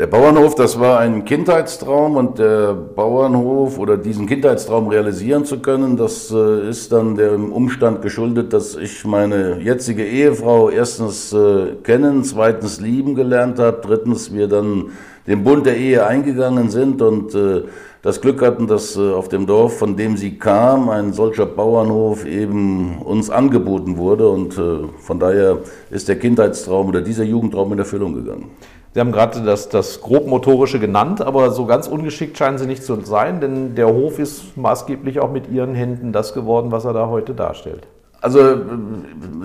Der 0.00 0.06
Bauernhof, 0.06 0.54
das 0.54 0.80
war 0.80 0.98
ein 0.98 1.26
Kindheitstraum 1.26 2.16
und 2.16 2.38
der 2.38 2.72
Bauernhof 2.72 3.78
oder 3.78 3.98
diesen 3.98 4.26
Kindheitstraum 4.26 4.88
realisieren 4.88 5.44
zu 5.44 5.58
können, 5.58 5.98
das 5.98 6.30
äh, 6.30 6.70
ist 6.70 6.90
dann 6.90 7.16
dem 7.16 7.52
Umstand 7.52 8.00
geschuldet, 8.00 8.54
dass 8.54 8.76
ich 8.76 9.04
meine 9.04 9.60
jetzige 9.60 10.02
Ehefrau 10.02 10.70
erstens 10.70 11.34
äh, 11.34 11.74
kennen, 11.82 12.24
zweitens 12.24 12.80
lieben 12.80 13.14
gelernt 13.14 13.58
habe, 13.58 13.78
drittens 13.82 14.32
wir 14.32 14.48
dann 14.48 14.86
den 15.26 15.44
Bund 15.44 15.66
der 15.66 15.76
Ehe 15.76 16.06
eingegangen 16.06 16.70
sind 16.70 17.02
und 17.02 17.34
äh, 17.34 17.64
das 18.00 18.22
Glück 18.22 18.40
hatten, 18.40 18.66
dass 18.66 18.96
auf 18.96 19.28
dem 19.28 19.46
Dorf, 19.46 19.76
von 19.76 19.98
dem 19.98 20.16
sie 20.16 20.38
kam, 20.38 20.88
ein 20.88 21.12
solcher 21.12 21.44
Bauernhof 21.44 22.24
eben 22.24 23.02
uns 23.02 23.28
angeboten 23.28 23.98
wurde 23.98 24.26
und 24.26 24.54
von 24.54 25.20
daher 25.20 25.58
ist 25.90 26.08
der 26.08 26.18
Kindheitstraum 26.18 26.88
oder 26.88 27.02
dieser 27.02 27.24
Jugendtraum 27.24 27.74
in 27.74 27.78
Erfüllung 27.78 28.14
gegangen. 28.14 28.52
Sie 28.92 28.98
haben 28.98 29.12
gerade 29.12 29.42
das, 29.42 29.68
das 29.68 30.00
grobmotorische 30.00 30.80
genannt, 30.80 31.20
aber 31.20 31.52
so 31.52 31.64
ganz 31.64 31.86
ungeschickt 31.86 32.36
scheinen 32.36 32.58
Sie 32.58 32.66
nicht 32.66 32.82
zu 32.82 33.00
sein, 33.02 33.40
denn 33.40 33.76
der 33.76 33.86
Hof 33.86 34.18
ist 34.18 34.56
maßgeblich 34.56 35.20
auch 35.20 35.30
mit 35.30 35.48
Ihren 35.48 35.76
Händen 35.76 36.12
das 36.12 36.34
geworden, 36.34 36.72
was 36.72 36.84
er 36.84 36.92
da 36.92 37.06
heute 37.06 37.34
darstellt. 37.34 37.86
Also 38.22 38.38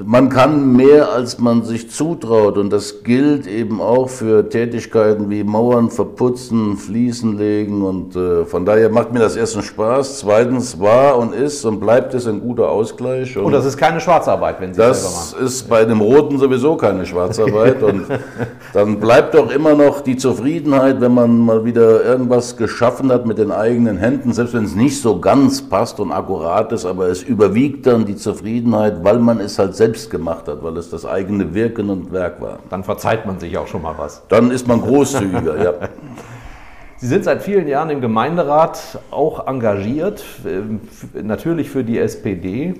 man 0.05 0.27
kann 0.27 0.75
mehr, 0.75 1.09
als 1.13 1.39
man 1.39 1.63
sich 1.63 1.89
zutraut. 1.91 2.57
Und 2.57 2.71
das 2.71 3.03
gilt 3.03 3.47
eben 3.47 3.79
auch 3.79 4.09
für 4.09 4.49
Tätigkeiten 4.49 5.29
wie 5.29 5.45
Mauern 5.45 5.89
verputzen, 5.89 6.75
Fliesen 6.75 7.37
legen. 7.37 7.83
Und 7.83 8.17
äh, 8.17 8.43
von 8.43 8.65
daher 8.65 8.89
macht 8.89 9.13
mir 9.13 9.19
das 9.19 9.37
erstens 9.37 9.65
Spaß, 9.65 10.19
zweitens 10.19 10.77
war 10.77 11.17
und 11.17 11.33
ist 11.33 11.63
und 11.63 11.79
bleibt 11.79 12.13
es 12.13 12.27
ein 12.27 12.41
guter 12.41 12.69
Ausgleich. 12.69 13.37
Und, 13.37 13.45
und 13.45 13.51
das 13.53 13.65
ist 13.65 13.77
keine 13.77 14.01
Schwarzarbeit, 14.01 14.59
wenn 14.59 14.73
Sie 14.73 14.79
das 14.79 15.01
selber 15.01 15.15
machen. 15.15 15.35
Das 15.39 15.53
ist 15.53 15.69
bei 15.69 15.85
dem 15.85 16.01
Roten 16.01 16.37
sowieso 16.37 16.75
keine 16.75 17.05
Schwarzarbeit. 17.05 17.81
Und 17.81 18.07
dann 18.73 18.99
bleibt 18.99 19.35
doch 19.35 19.51
immer 19.51 19.73
noch 19.73 20.01
die 20.01 20.17
Zufriedenheit, 20.17 20.99
wenn 20.99 21.13
man 21.13 21.37
mal 21.39 21.63
wieder 21.63 22.03
irgendwas 22.03 22.57
geschaffen 22.57 23.09
hat 23.09 23.25
mit 23.25 23.37
den 23.37 23.53
eigenen 23.53 23.95
Händen, 23.95 24.33
selbst 24.33 24.53
wenn 24.53 24.65
es 24.65 24.75
nicht 24.75 25.01
so 25.01 25.21
ganz 25.21 25.61
passt 25.61 26.01
und 26.01 26.11
akkurat 26.11 26.73
ist, 26.73 26.85
aber 26.85 27.07
es 27.07 27.23
überwiegt 27.23 27.87
dann 27.87 28.05
die 28.05 28.17
Zufriedenheit 28.17 28.64
Zufriedenheit, 28.65 29.03
weil 29.03 29.19
man 29.19 29.39
es 29.39 29.59
halt 29.59 29.75
selbst 29.75 30.09
gemacht 30.09 30.47
hat, 30.47 30.63
weil 30.63 30.77
es 30.77 30.89
das 30.89 31.05
eigene 31.05 31.53
Wirken 31.53 31.89
und 31.89 32.11
Werk 32.11 32.41
war. 32.41 32.59
Dann 32.69 32.83
verzeiht 32.83 33.25
man 33.25 33.39
sich 33.39 33.57
auch 33.57 33.67
schon 33.67 33.81
mal 33.81 33.95
was. 33.97 34.23
Dann 34.27 34.51
ist 34.51 34.67
man 34.67 34.81
großzügiger, 34.81 35.63
ja. 35.63 35.73
Sie 36.97 37.07
sind 37.07 37.25
seit 37.25 37.43
vielen 37.43 37.67
Jahren 37.67 37.89
im 37.89 38.01
Gemeinderat 38.01 38.99
auch 39.11 39.47
engagiert, 39.47 40.23
ähm, 40.45 40.79
natürlich 41.13 41.69
für 41.69 41.83
die 41.83 41.99
SPD. 41.99 42.75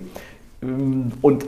Ähm, 0.64 1.12
und 1.22 1.46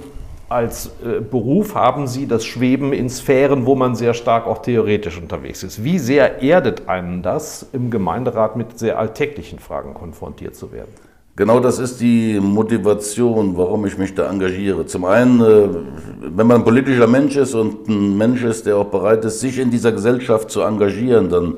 als 0.49 0.91
äh, 1.03 1.21
Beruf 1.21 1.75
haben 1.75 2.07
Sie 2.07 2.27
das 2.27 2.45
Schweben 2.45 2.93
in 2.93 3.09
Sphären, 3.09 3.65
wo 3.65 3.75
man 3.75 3.95
sehr 3.95 4.13
stark 4.13 4.47
auch 4.47 4.61
theoretisch 4.61 5.19
unterwegs 5.19 5.63
ist. 5.63 5.83
Wie 5.83 5.97
sehr 5.97 6.41
erdet 6.43 6.87
einen 6.87 7.21
das, 7.21 7.65
im 7.73 7.89
Gemeinderat 7.89 8.55
mit 8.55 8.77
sehr 8.77 8.99
alltäglichen 8.99 9.59
Fragen 9.59 9.93
konfrontiert 9.93 10.55
zu 10.55 10.71
werden? 10.71 11.06
Genau 11.37 11.59
das 11.59 11.77
ist 11.77 12.01
die 12.01 12.39
Motivation, 12.39 13.55
warum 13.55 13.85
ich 13.85 13.95
mich 13.95 14.15
da 14.15 14.27
engagiere. 14.27 14.87
Zum 14.87 15.05
einen, 15.05 15.39
äh, 15.39 15.69
wenn 16.35 16.47
man 16.47 16.61
ein 16.61 16.63
politischer 16.63 17.05
Mensch 17.05 17.35
ist 17.35 17.53
und 17.53 17.87
ein 17.87 18.17
Mensch 18.17 18.43
ist, 18.43 18.65
der 18.65 18.75
auch 18.77 18.87
bereit 18.87 19.23
ist, 19.23 19.39
sich 19.39 19.59
in 19.59 19.69
dieser 19.69 19.91
Gesellschaft 19.91 20.49
zu 20.49 20.61
engagieren, 20.61 21.29
dann 21.29 21.53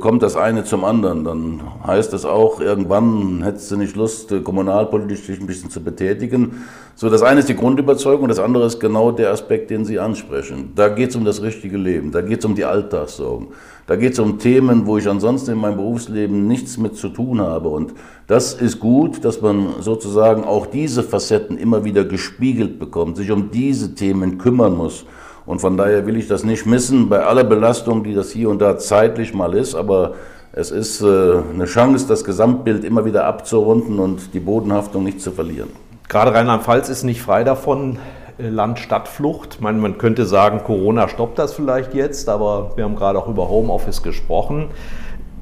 kommt 0.00 0.22
das 0.22 0.36
eine 0.36 0.64
zum 0.64 0.84
anderen. 0.84 1.24
Dann 1.24 1.62
heißt 1.86 2.12
es 2.14 2.24
auch, 2.24 2.60
irgendwann 2.60 3.42
hättest 3.42 3.70
du 3.70 3.76
nicht 3.76 3.96
Lust, 3.96 4.32
äh, 4.32 4.40
kommunalpolitisch 4.40 5.26
dich 5.26 5.40
ein 5.40 5.46
bisschen 5.46 5.70
zu 5.70 5.82
betätigen. 5.82 6.64
So, 6.94 7.10
das 7.10 7.22
eine 7.22 7.40
ist 7.40 7.48
die 7.48 7.56
Grundüberzeugung, 7.56 8.28
das 8.28 8.38
andere 8.38 8.66
ist 8.66 8.80
genau 8.80 9.12
der 9.12 9.30
Aspekt, 9.30 9.70
den 9.70 9.84
Sie 9.84 9.98
ansprechen. 9.98 10.72
Da 10.74 10.88
geht 10.88 11.10
es 11.10 11.16
um 11.16 11.24
das 11.24 11.42
richtige 11.42 11.76
Leben, 11.76 12.10
da 12.10 12.22
geht 12.22 12.38
es 12.38 12.44
um 12.46 12.54
die 12.54 12.64
Alltagssorgen, 12.64 13.48
da 13.86 13.96
geht 13.96 14.14
es 14.14 14.18
um 14.18 14.38
Themen, 14.38 14.86
wo 14.86 14.96
ich 14.96 15.06
ansonsten 15.06 15.52
in 15.52 15.58
meinem 15.58 15.76
Berufsleben 15.76 16.46
nichts 16.46 16.78
mit 16.78 16.96
zu 16.96 17.10
tun 17.10 17.42
habe. 17.42 17.68
Und 17.68 17.92
das 18.26 18.54
ist 18.54 18.80
gut, 18.80 19.24
dass 19.24 19.42
man 19.42 19.74
sozusagen 19.80 20.44
auch 20.44 20.66
diese 20.66 21.02
Facetten 21.02 21.58
immer 21.58 21.84
wieder 21.84 22.04
gespiegelt 22.04 22.78
bekommt, 22.78 23.18
sich 23.18 23.30
um 23.30 23.50
diese 23.50 23.94
Themen 23.94 24.38
kümmern 24.38 24.74
muss. 24.74 25.04
Und 25.46 25.60
von 25.60 25.76
daher 25.76 26.06
will 26.06 26.16
ich 26.16 26.26
das 26.26 26.42
nicht 26.42 26.66
missen, 26.66 27.08
bei 27.08 27.24
aller 27.24 27.44
Belastung, 27.44 28.02
die 28.02 28.14
das 28.14 28.30
hier 28.30 28.50
und 28.50 28.60
da 28.60 28.76
zeitlich 28.78 29.32
mal 29.32 29.54
ist. 29.54 29.74
Aber 29.74 30.14
es 30.52 30.70
ist 30.70 31.02
äh, 31.02 31.06
eine 31.52 31.66
Chance, 31.66 32.06
das 32.08 32.24
Gesamtbild 32.24 32.84
immer 32.84 33.04
wieder 33.04 33.24
abzurunden 33.24 33.98
und 33.98 34.34
die 34.34 34.40
Bodenhaftung 34.40 35.04
nicht 35.04 35.20
zu 35.20 35.30
verlieren. 35.30 35.68
Gerade 36.08 36.34
Rheinland-Pfalz 36.34 36.88
ist 36.88 37.04
nicht 37.04 37.22
frei 37.22 37.44
davon, 37.44 37.98
äh, 38.38 38.48
Land-Stadt-Flucht. 38.48 39.60
Man, 39.60 39.80
man 39.80 39.98
könnte 39.98 40.26
sagen, 40.26 40.62
Corona 40.64 41.08
stoppt 41.08 41.38
das 41.38 41.52
vielleicht 41.52 41.94
jetzt, 41.94 42.28
aber 42.28 42.72
wir 42.76 42.84
haben 42.84 42.96
gerade 42.96 43.18
auch 43.18 43.28
über 43.28 43.48
Homeoffice 43.48 44.02
gesprochen. 44.02 44.68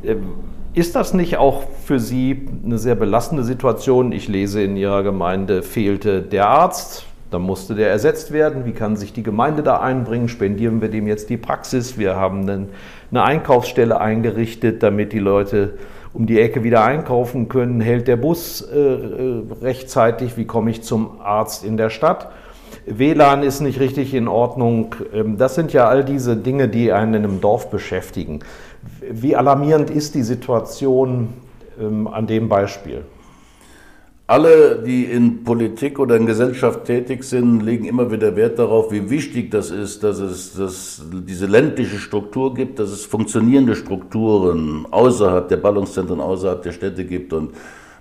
Ähm, 0.03 0.35
ist 0.75 0.97
das 0.97 1.15
nicht 1.15 1.37
auch 1.37 1.63
für 1.85 2.01
Sie 2.01 2.49
eine 2.65 2.79
sehr 2.79 2.97
belastende 2.97 3.45
Situation? 3.45 4.11
Ich 4.11 4.27
lese, 4.27 4.61
in 4.61 4.77
Ihrer 4.77 5.05
Gemeinde 5.05 5.63
fehlte 5.63 6.21
der 6.21 6.49
Arzt, 6.49 7.07
dann 7.35 7.43
musste 7.43 7.75
der 7.75 7.91
ersetzt 7.91 8.33
werden. 8.33 8.65
Wie 8.65 8.73
kann 8.73 8.97
sich 8.97 9.13
die 9.13 9.23
Gemeinde 9.23 9.63
da 9.63 9.81
einbringen? 9.81 10.29
Spendieren 10.29 10.81
wir 10.81 10.89
dem 10.89 11.07
jetzt 11.07 11.29
die 11.31 11.37
Praxis? 11.37 11.99
Wir 11.99 12.17
haben 12.17 12.49
eine 12.49 13.23
Einkaufsstelle 13.23 14.01
eingerichtet, 14.01 14.83
damit 14.83 15.13
die 15.13 15.19
Leute 15.19 15.75
um 16.13 16.27
die 16.27 16.41
Ecke 16.41 16.63
wieder 16.63 16.85
einkaufen 16.85 17.49
können. 17.49 17.81
Hält 17.81 18.07
der 18.07 18.17
Bus 18.17 18.63
äh, 18.63 18.79
äh 18.79 19.43
rechtzeitig? 19.61 20.37
Wie 20.37 20.45
komme 20.47 20.71
ich 20.71 20.83
zum 20.83 21.21
Arzt 21.21 21.65
in 21.65 21.77
der 21.77 21.91
Stadt? 21.91 22.31
WLAN 22.87 23.43
ist 23.43 23.61
nicht 23.61 23.81
richtig 23.81 24.15
in 24.15 24.29
Ordnung. 24.29 24.95
Ähm, 25.13 25.37
das 25.37 25.57
sind 25.57 25.73
ja 25.73 25.89
all 25.89 26.05
diese 26.05 26.37
Dinge, 26.37 26.69
die 26.69 26.93
einen 26.93 27.15
in 27.15 27.25
einem 27.25 27.41
Dorf 27.41 27.69
beschäftigen. 27.69 28.41
Wie 29.11 29.35
alarmierend 29.35 29.91
ist 29.91 30.15
die 30.15 30.23
Situation 30.23 31.31
ähm, 31.81 32.07
an 32.07 32.29
dem 32.29 32.49
Beispiel? 32.49 33.03
Alle, 34.27 34.83
die 34.83 35.05
in 35.05 35.45
Politik 35.45 35.99
oder 35.99 36.17
in 36.17 36.25
Gesellschaft 36.25 36.87
tätig 36.87 37.25
sind, 37.25 37.61
legen 37.61 37.85
immer 37.85 38.11
wieder 38.11 38.35
Wert 38.37 38.59
darauf, 38.59 38.91
wie 38.91 39.11
wichtig 39.11 39.51
das 39.51 39.71
ist, 39.71 40.03
dass 40.03 40.19
es 40.19 40.55
dass 40.55 41.03
diese 41.13 41.45
ländliche 41.45 41.99
Struktur 41.99 42.55
gibt, 42.55 42.79
dass 42.79 42.89
es 42.89 43.05
funktionierende 43.05 43.77
Strukturen 43.77 44.87
außerhalb 44.91 45.47
der 45.49 45.59
Ballungszentren, 45.59 46.23
außerhalb 46.23 46.63
der 46.63 46.73
Städte 46.73 47.05
gibt. 47.05 47.35
Und 47.35 47.51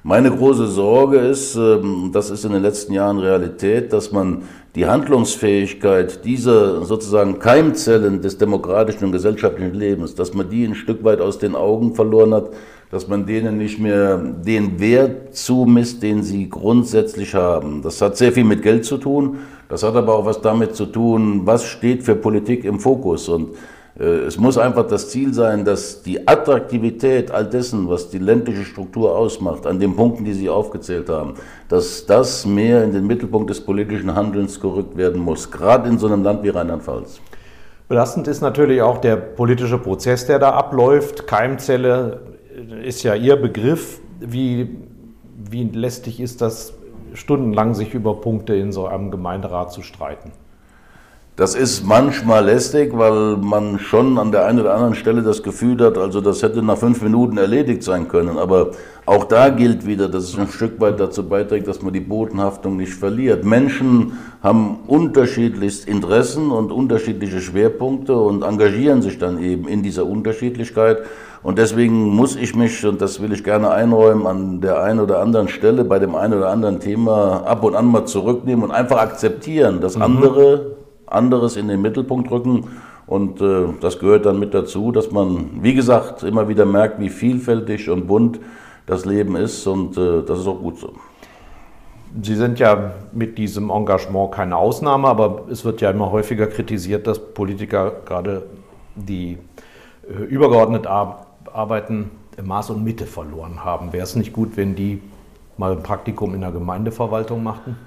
meine 0.01 0.32
große 0.32 0.67
Sorge 0.67 1.17
ist, 1.17 1.57
ähm, 1.57 2.11
das 2.13 2.30
ist 2.30 2.45
in 2.45 2.53
den 2.53 2.61
letzten 2.61 2.93
Jahren 2.93 3.19
Realität, 3.19 3.91
dass 3.91 4.13
man 4.13 4.43
die 4.76 4.86
Handlungsfähigkeit 4.86 6.24
dieser 6.24 6.86
sozusagen 6.86 7.39
Keimzellen 7.39 8.21
des 8.21 8.38
demokratischen 8.38 9.05
und 9.05 9.11
gesellschaftlichen 9.11 9.74
Lebens, 9.74 10.15
dass 10.15 10.34
man 10.34 10.49
die 10.49 10.63
ein 10.63 10.76
Stück 10.76 11.03
weit 11.03 11.19
aus 11.19 11.38
den 11.38 11.53
Augen 11.53 11.95
verloren 11.95 12.34
hat, 12.34 12.49
dass 12.94 13.08
man 13.08 13.26
denen 13.26 13.58
nicht 13.58 13.80
mehr 13.80 14.18
den 14.18 14.80
Wert 14.80 15.36
zumisst, 15.36 16.04
den 16.04 16.22
sie 16.22 16.48
grundsätzlich 16.48 17.34
haben. 17.34 17.82
Das 17.82 18.00
hat 18.04 18.18
sehr 18.18 18.32
viel 18.32 18.44
mit 18.44 18.62
Geld 18.62 18.86
zu 18.86 19.00
tun, 19.00 19.39
das 19.68 19.82
hat 19.82 19.96
aber 19.96 20.14
auch 20.14 20.28
was 20.28 20.41
damit 20.41 20.76
zu 20.76 20.86
tun, 20.86 21.41
was 21.44 21.66
steht 21.66 22.04
für 22.04 22.14
Politik 22.14 22.64
im 22.66 22.80
Fokus. 22.80 23.30
Und 23.30 23.56
äh, 24.00 24.04
es 24.04 24.38
muss 24.38 24.60
einfach 24.60 24.86
das 24.86 25.10
Ziel 25.10 25.34
sein, 25.34 25.66
dass 25.66 26.04
die 26.04 26.28
Attraktivität 26.28 27.32
all 27.32 27.50
dessen, 27.50 27.89
was 27.89 28.12
die 28.12 28.20
ländliche 28.20 28.64
Struktur 28.64 29.18
ausmacht, 29.18 29.66
an 29.66 29.80
den 29.80 29.96
Punkten, 29.96 30.24
die 30.24 30.34
Sie 30.34 30.48
aufgezählt 30.48 31.10
haben, 31.10 31.34
dass 31.70 32.06
das 32.06 32.46
mehr 32.46 32.84
in 32.84 32.94
den 32.94 33.08
Mittelpunkt 33.08 33.50
des 33.50 33.60
politischen 33.60 34.14
Handelns 34.14 34.60
gerückt 34.60 34.96
werden 34.96 35.20
muss, 35.20 35.50
gerade 35.50 35.89
in 35.89 35.98
so 35.98 36.06
einem 36.06 36.22
Land 36.22 36.44
wie 36.44 36.50
Rheinland-Pfalz. 36.50 37.22
Belastend 37.89 38.28
ist 38.28 38.41
natürlich 38.41 38.84
auch 38.84 39.00
der 39.00 39.16
politische 39.16 39.80
Prozess, 39.80 40.28
der 40.28 40.38
da 40.38 40.52
abläuft. 40.52 41.26
Keimzelle 41.26 42.32
ist 42.84 43.04
ja 43.04 43.16
Ihr 43.16 43.36
Begriff. 43.36 43.99
Wie, 44.20 44.78
wie 45.49 45.64
lästig 45.64 46.20
ist 46.20 46.41
das, 46.41 46.74
stundenlang 47.14 47.76
sich 47.76 47.93
über 47.93 48.22
Punkte 48.22 48.56
in 48.56 48.72
so 48.72 48.88
einem 48.88 49.12
Gemeinderat 49.12 49.72
zu 49.72 49.82
streiten? 49.82 50.32
Das 51.36 51.56
ist 51.56 51.84
manchmal 51.84 52.45
lästig, 52.45 52.95
weil 52.95 53.38
man 53.38 53.80
schon 53.80 54.20
an 54.20 54.32
der 54.32 54.45
einen 54.45 54.60
oder 54.60 54.76
anderen 54.76 54.93
Stelle 54.93 55.24
das 55.24 55.41
Gefühl 55.41 55.84
hat, 55.84 55.97
also 55.97 56.22
das 56.22 56.43
hätte 56.43 56.62
nach 56.62 56.78
fünf 56.78 57.01
Minuten 57.01 57.39
erledigt 57.39 57.82
sein 57.82 58.08
können. 58.08 58.38
Aber 58.38 58.70
auch 59.08 59.24
da 59.24 59.49
gilt 59.49 59.88
wieder, 59.88 60.10
dass 60.10 60.26
es 60.26 60.38
ein 60.38 60.47
Stück 60.47 60.80
weit 60.80 60.99
dazu 60.99 61.28
beiträgt, 61.28 61.68
dass 61.68 61.82
man 61.82 61.91
die 61.91 62.01
Bodenhaftung 62.01 62.78
nicht 62.78 62.93
verliert. 62.93 63.45
Menschen 63.45 64.20
haben 64.43 64.82
unterschiedlichst 64.86 65.88
Interessen 65.88 66.51
und 66.51 66.72
unterschiedliche 66.72 67.41
Schwerpunkte 67.41 68.16
und 68.16 68.43
engagieren 68.43 69.01
sich 69.01 69.18
dann 69.18 69.41
eben 69.41 69.68
in 69.68 69.82
dieser 69.82 70.06
Unterschiedlichkeit. 70.06 70.99
Und 71.44 71.58
deswegen 71.58 72.16
muss 72.16 72.38
ich 72.38 72.56
mich, 72.56 72.86
und 72.86 73.02
das 73.02 73.22
will 73.22 73.34
ich 73.34 73.44
gerne 73.44 73.70
einräumen, 73.70 74.26
an 74.26 74.62
der 74.62 74.82
einen 74.82 75.02
oder 75.02 75.20
anderen 75.20 75.50
Stelle 75.50 75.84
bei 75.84 76.00
dem 76.00 76.16
einen 76.16 76.36
oder 76.36 76.50
anderen 76.50 76.80
Thema 76.80 77.44
ab 77.46 77.64
und 77.64 77.76
an 77.76 77.86
mal 77.86 78.06
zurücknehmen 78.06 78.64
und 78.64 78.72
einfach 78.72 78.98
akzeptieren, 79.00 79.82
dass 79.82 79.98
mhm. 79.98 80.04
andere 80.04 80.76
anderes 81.06 81.58
in 81.58 81.68
den 81.68 81.82
Mittelpunkt 81.82 82.32
rücken. 82.32 82.70
Und 83.06 83.41
äh, 83.41 83.66
das 83.82 84.00
gehört 84.00 84.26
dann 84.26 84.39
mit 84.39 84.54
dazu, 84.54 84.94
dass 84.94 85.12
man, 85.12 85.50
wie 85.62 85.74
gesagt, 85.74 86.24
immer 86.24 86.48
wieder 86.48 86.66
merkt, 86.66 87.02
wie 87.02 87.10
vielfältig 87.10 87.89
und 87.89 88.08
bunt 88.08 88.39
das 88.86 89.06
Leben 89.06 89.36
ist. 89.36 89.68
Und 89.68 89.98
äh, 89.98 90.24
das 90.26 90.39
ist 90.39 90.48
auch 90.48 90.60
gut 90.60 90.80
so. 90.80 90.94
Sie 92.22 92.36
sind 92.36 92.60
ja 92.60 92.94
mit 93.12 93.38
diesem 93.38 93.70
Engagement 93.70 94.32
keine 94.32 94.56
Ausnahme, 94.56 95.08
aber 95.08 95.44
es 95.50 95.66
wird 95.66 95.82
ja 95.82 95.89
immer 95.89 96.12
häufiger 96.12 96.48
kritisiert, 96.48 97.06
dass 97.08 97.20
Politiker 97.20 97.91
gerade 98.06 98.44
die 98.96 99.38
äh, 100.08 100.24
übergeordnet 100.24 100.88
Arbeiten 101.54 102.12
Maß 102.41 102.72
und 102.72 102.84
Mitte 102.84 103.06
verloren 103.06 103.64
haben. 103.64 103.93
Wäre 103.93 104.04
es 104.04 104.16
nicht 104.16 104.34
gut, 104.34 104.58
wenn 104.58 104.76
die 104.76 105.01
mal 105.58 105.72
ein 105.72 105.84
Praktikum 105.84 106.34
in 106.34 106.41
der 106.41 106.51
Gemeindeverwaltung 106.51 107.43
machten? 107.43 107.78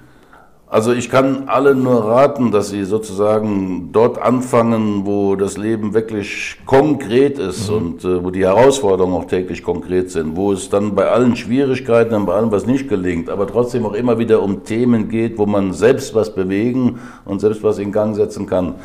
Also 0.69 0.91
ich 0.91 1.09
kann 1.09 1.47
alle 1.47 1.75
nur 1.75 2.03
raten, 2.03 2.51
dass 2.51 2.71
sie 2.71 2.83
sozusagen 2.83 3.93
dort 3.93 4.21
anfangen, 4.21 5.05
wo 5.05 5.37
das 5.37 5.57
Leben 5.57 5.93
wirklich 5.93 6.57
konkret 6.65 7.39
ist 7.39 7.69
mhm. 7.69 7.77
und 7.77 8.03
äh, 8.03 8.21
wo 8.21 8.31
die 8.31 8.45
Herausforderungen 8.45 9.15
auch 9.15 9.27
täglich 9.27 9.63
konkret 9.63 10.11
sind, 10.11 10.35
wo 10.35 10.51
es 10.51 10.69
dann 10.69 10.93
bei 10.93 11.07
allen 11.07 11.37
Schwierigkeiten 11.37 12.15
und 12.15 12.25
bei 12.25 12.33
allem, 12.33 12.51
was 12.51 12.65
nicht 12.65 12.89
gelingt, 12.89 13.29
aber 13.29 13.47
trotzdem 13.47 13.85
auch 13.85 13.93
immer 13.93 14.19
wieder 14.19 14.43
um 14.43 14.65
Themen 14.65 15.07
geht, 15.07 15.37
wo 15.37 15.45
man 15.45 15.71
selbst 15.71 16.13
was 16.13 16.35
bewegen 16.35 16.99
und 17.23 17.39
selbst 17.39 17.63
was 17.63 17.77
in 17.77 17.93
Gang 17.93 18.17
setzen 18.17 18.45
kann. 18.45 18.75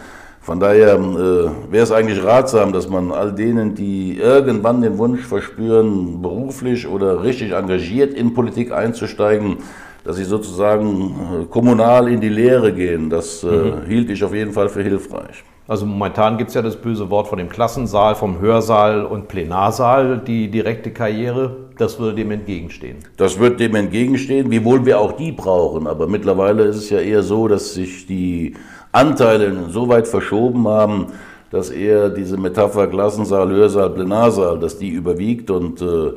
Von 0.43 0.59
daher 0.59 0.95
äh, 0.95 1.73
wäre 1.73 1.85
es 1.85 1.93
eigentlich 1.93 2.23
ratsam, 2.23 2.73
dass 2.73 2.89
man 2.89 3.13
all 3.13 3.33
denen, 3.33 3.77
die 3.77 4.19
irgendwann 4.19 4.83
den 4.83 4.99
Wunsch 4.99 5.21
verspüren, 5.25 6.21
beruflich 6.21 6.89
oder 6.89 7.23
richtig 7.23 7.53
engagiert 7.53 8.13
in 8.13 8.35
Politik 8.35 8.73
einzusteigen, 8.73 9.59
dass 10.05 10.17
sie 10.17 10.25
sozusagen 10.25 11.43
äh, 11.43 11.45
kommunal 11.47 12.09
in 12.09 12.21
die 12.21 12.29
Lehre 12.29 12.73
gehen. 12.73 13.09
Das 13.09 13.45
äh, 13.45 13.47
mhm. 13.47 13.87
hielt 13.87 14.11
ich 14.11 14.25
auf 14.25 14.35
jeden 14.35 14.53
Fall 14.53 14.69
für 14.69 14.83
hilfreich. 14.83 15.45
Also 15.69 15.87
momentan 15.87 16.39
gibt 16.39 16.49
es 16.49 16.55
ja 16.55 16.63
das 16.63 16.75
böse 16.75 17.09
Wort 17.09 17.29
von 17.29 17.39
dem 17.39 17.49
Klassensaal, 17.49 18.17
vom 18.17 18.41
Hörsaal 18.41 19.05
und 19.05 19.29
Plenarsaal, 19.29 20.19
die 20.27 20.51
direkte 20.51 20.91
Karriere. 20.91 21.57
Das 21.79 22.01
würde 22.01 22.17
dem 22.17 22.33
entgegenstehen. 22.33 22.97
Das 23.17 23.39
wird 23.39 23.61
dem 23.61 23.77
entgegenstehen, 23.77 24.51
wiewohl 24.51 24.85
wir 24.85 24.99
auch 24.99 25.13
die 25.13 25.31
brauchen. 25.31 25.87
Aber 25.87 26.09
mittlerweile 26.09 26.65
ist 26.65 26.77
es 26.77 26.91
ja 26.91 26.99
eher 26.99 27.23
so, 27.23 27.47
dass 27.47 27.75
sich 27.75 28.07
die 28.09 28.55
Anteile 28.93 29.71
so 29.71 29.89
weit 29.89 30.07
verschoben 30.07 30.69
haben, 30.69 31.07
dass 31.51 31.71
eher 31.71 32.09
diese 32.09 32.37
Metapher 32.37 32.87
Klassensaal, 32.87 33.51
Hörsaal, 33.51 33.91
Plenarsaal, 33.91 34.59
dass 34.59 34.79
die 34.79 34.91
überwiegt 34.91 35.51
und 35.51 35.83
äh, 35.83 36.13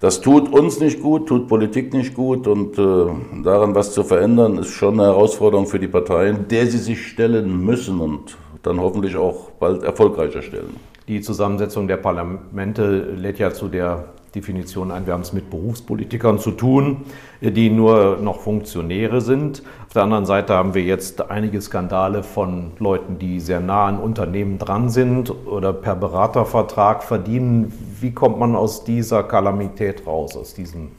das 0.00 0.22
tut 0.22 0.50
uns 0.50 0.80
nicht 0.80 1.02
gut, 1.02 1.28
tut 1.28 1.46
Politik 1.46 1.92
nicht 1.92 2.14
gut 2.14 2.46
und 2.46 2.78
äh, 2.78 3.42
daran 3.44 3.74
was 3.74 3.92
zu 3.92 4.02
verändern, 4.02 4.56
ist 4.58 4.70
schon 4.70 4.94
eine 4.94 5.10
Herausforderung 5.10 5.66
für 5.66 5.78
die 5.78 5.88
Parteien, 5.88 6.48
der 6.48 6.66
sie 6.66 6.78
sich 6.78 7.06
stellen 7.08 7.64
müssen 7.64 8.00
und 8.00 8.38
dann 8.62 8.80
hoffentlich 8.80 9.16
auch 9.16 9.50
bald 9.58 9.82
erfolgreicher 9.82 10.40
stellen. 10.40 10.76
Die 11.06 11.20
Zusammensetzung 11.20 11.86
der 11.86 11.98
Parlamente 11.98 13.12
lädt 13.16 13.38
ja 13.38 13.52
zu 13.52 13.68
der 13.68 14.04
Definition 14.34 14.90
ein, 14.90 15.06
wir 15.06 15.12
haben 15.12 15.22
es 15.22 15.32
mit 15.32 15.50
Berufspolitikern 15.50 16.38
zu 16.38 16.52
tun, 16.52 17.04
die 17.40 17.70
nur 17.70 18.18
noch 18.18 18.40
Funktionäre 18.40 19.20
sind. 19.20 19.62
Auf 19.86 19.94
der 19.94 20.02
anderen 20.04 20.26
Seite 20.26 20.54
haben 20.54 20.74
wir 20.74 20.82
jetzt 20.82 21.30
einige 21.30 21.60
Skandale 21.60 22.22
von 22.22 22.72
Leuten, 22.78 23.18
die 23.18 23.40
sehr 23.40 23.60
nah 23.60 23.86
an 23.86 23.98
Unternehmen 23.98 24.58
dran 24.58 24.88
sind 24.88 25.30
oder 25.46 25.72
per 25.72 25.96
Beratervertrag 25.96 27.02
verdienen. 27.02 27.72
Wie 28.00 28.12
kommt 28.12 28.38
man 28.38 28.54
aus 28.54 28.84
dieser 28.84 29.22
Kalamität 29.24 30.06
raus, 30.06 30.36
aus 30.36 30.54
diesem 30.54 30.92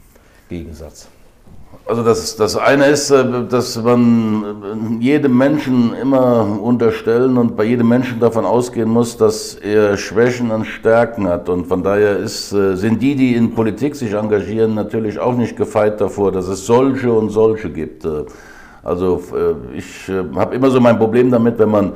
Gegensatz? 0.49 1.07
Also 1.86 2.03
das, 2.03 2.36
das 2.36 2.55
eine 2.55 2.86
ist, 2.86 3.09
äh, 3.09 3.25
dass 3.49 3.82
man 3.82 4.99
äh, 4.99 5.03
jedem 5.03 5.38
Menschen 5.38 5.93
immer 5.93 6.59
unterstellen 6.61 7.38
und 7.38 7.57
bei 7.57 7.63
jedem 7.63 7.89
Menschen 7.89 8.19
davon 8.19 8.45
ausgehen 8.45 8.89
muss, 8.89 9.17
dass 9.17 9.55
er 9.55 9.97
Schwächen 9.97 10.51
und 10.51 10.65
Stärken 10.65 11.27
hat. 11.27 11.49
Und 11.49 11.65
von 11.65 11.84
daher 11.84 12.17
ist, 12.17 12.53
äh, 12.53 12.75
sind 12.75 13.01
die, 13.01 13.15
die 13.15 13.36
in 13.36 13.55
Politik 13.55 13.95
sich 13.95 14.13
engagieren, 14.13 14.75
natürlich 14.75 15.19
auch 15.19 15.36
nicht 15.36 15.57
gefeit 15.57 15.99
davor, 15.99 16.32
dass 16.32 16.47
es 16.47 16.65
solche 16.65 17.11
und 17.11 17.29
solche 17.29 17.69
gibt. 17.69 18.07
Also 18.84 19.21
ich 19.75 20.11
habe 20.36 20.55
immer 20.55 20.71
so 20.71 20.79
mein 20.79 20.97
Problem 20.97 21.29
damit, 21.29 21.59
wenn 21.59 21.69
man 21.69 21.93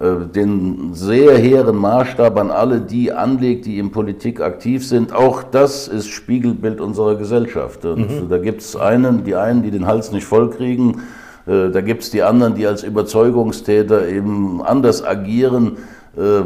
den 0.00 0.90
sehr 0.94 1.36
hehren 1.36 1.76
Maßstab 1.76 2.38
an 2.38 2.52
alle 2.52 2.80
die 2.80 3.12
anlegt, 3.12 3.66
die 3.66 3.78
in 3.78 3.90
Politik 3.90 4.40
aktiv 4.40 4.86
sind. 4.86 5.12
Auch 5.12 5.42
das 5.42 5.88
ist 5.88 6.08
Spiegelbild 6.08 6.80
unserer 6.80 7.16
Gesellschaft. 7.16 7.82
Mhm. 7.82 8.28
da 8.28 8.38
gibt 8.38 8.60
es 8.60 8.76
einen, 8.76 9.24
die 9.24 9.34
einen, 9.34 9.62
die 9.62 9.72
den 9.72 9.86
Hals 9.86 10.12
nicht 10.12 10.24
vollkriegen. 10.24 11.00
Äh, 11.46 11.70
da 11.70 11.80
gibt 11.80 12.04
es 12.04 12.10
die 12.10 12.22
anderen, 12.22 12.54
die 12.54 12.66
als 12.66 12.84
Überzeugungstäter 12.84 14.06
eben 14.06 14.62
anders 14.62 15.04
agieren. 15.04 15.78
Äh, 16.16 16.42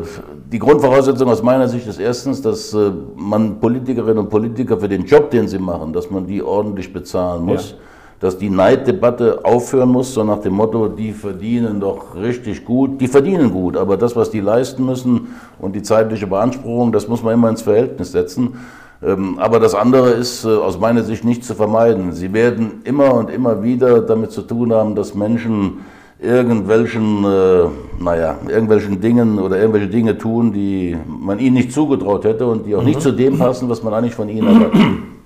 die 0.50 0.58
Grundvoraussetzung 0.58 1.28
aus 1.28 1.42
meiner 1.42 1.68
Sicht 1.68 1.86
ist 1.86 2.00
erstens, 2.00 2.40
dass 2.40 2.74
man 3.16 3.60
Politikerinnen 3.60 4.18
und 4.18 4.30
Politiker 4.30 4.78
für 4.78 4.88
den 4.88 5.04
Job, 5.04 5.30
den 5.30 5.46
sie 5.46 5.58
machen, 5.58 5.92
dass 5.92 6.10
man 6.10 6.26
die 6.26 6.42
ordentlich 6.42 6.90
bezahlen 6.90 7.44
muss. 7.44 7.72
Ja 7.72 7.76
dass 8.22 8.38
die 8.38 8.50
Neiddebatte 8.50 9.44
aufhören 9.44 9.88
muss, 9.88 10.14
so 10.14 10.22
nach 10.22 10.38
dem 10.38 10.52
Motto, 10.52 10.86
die 10.86 11.10
verdienen 11.10 11.80
doch 11.80 12.14
richtig 12.14 12.64
gut. 12.64 13.00
Die 13.00 13.08
verdienen 13.08 13.50
gut, 13.50 13.76
aber 13.76 13.96
das, 13.96 14.14
was 14.14 14.30
die 14.30 14.38
leisten 14.38 14.86
müssen 14.86 15.34
und 15.58 15.74
die 15.74 15.82
zeitliche 15.82 16.28
Beanspruchung, 16.28 16.92
das 16.92 17.08
muss 17.08 17.24
man 17.24 17.34
immer 17.34 17.48
ins 17.48 17.62
Verhältnis 17.62 18.12
setzen. 18.12 18.54
Ähm, 19.02 19.40
aber 19.40 19.58
das 19.58 19.74
andere 19.74 20.10
ist 20.10 20.44
äh, 20.44 20.50
aus 20.50 20.78
meiner 20.78 21.02
Sicht 21.02 21.24
nicht 21.24 21.44
zu 21.44 21.56
vermeiden. 21.56 22.12
Sie 22.12 22.32
werden 22.32 22.82
immer 22.84 23.12
und 23.12 23.28
immer 23.28 23.64
wieder 23.64 24.00
damit 24.00 24.30
zu 24.30 24.42
tun 24.42 24.72
haben, 24.72 24.94
dass 24.94 25.16
Menschen 25.16 25.78
irgendwelchen, 26.20 27.24
äh, 27.24 27.64
naja, 27.98 28.36
irgendwelchen 28.46 29.00
Dingen 29.00 29.40
oder 29.40 29.58
irgendwelche 29.58 29.88
Dinge 29.88 30.16
tun, 30.16 30.52
die 30.52 30.96
man 31.08 31.40
ihnen 31.40 31.54
nicht 31.54 31.72
zugetraut 31.72 32.24
hätte 32.24 32.46
und 32.46 32.66
die 32.66 32.76
auch 32.76 32.82
mhm. 32.82 32.86
nicht 32.86 33.00
zu 33.00 33.10
dem 33.10 33.36
passen, 33.36 33.68
was 33.68 33.82
man 33.82 33.92
eigentlich 33.92 34.14
von 34.14 34.28
ihnen 34.28 34.46
erwartet. 34.46 34.80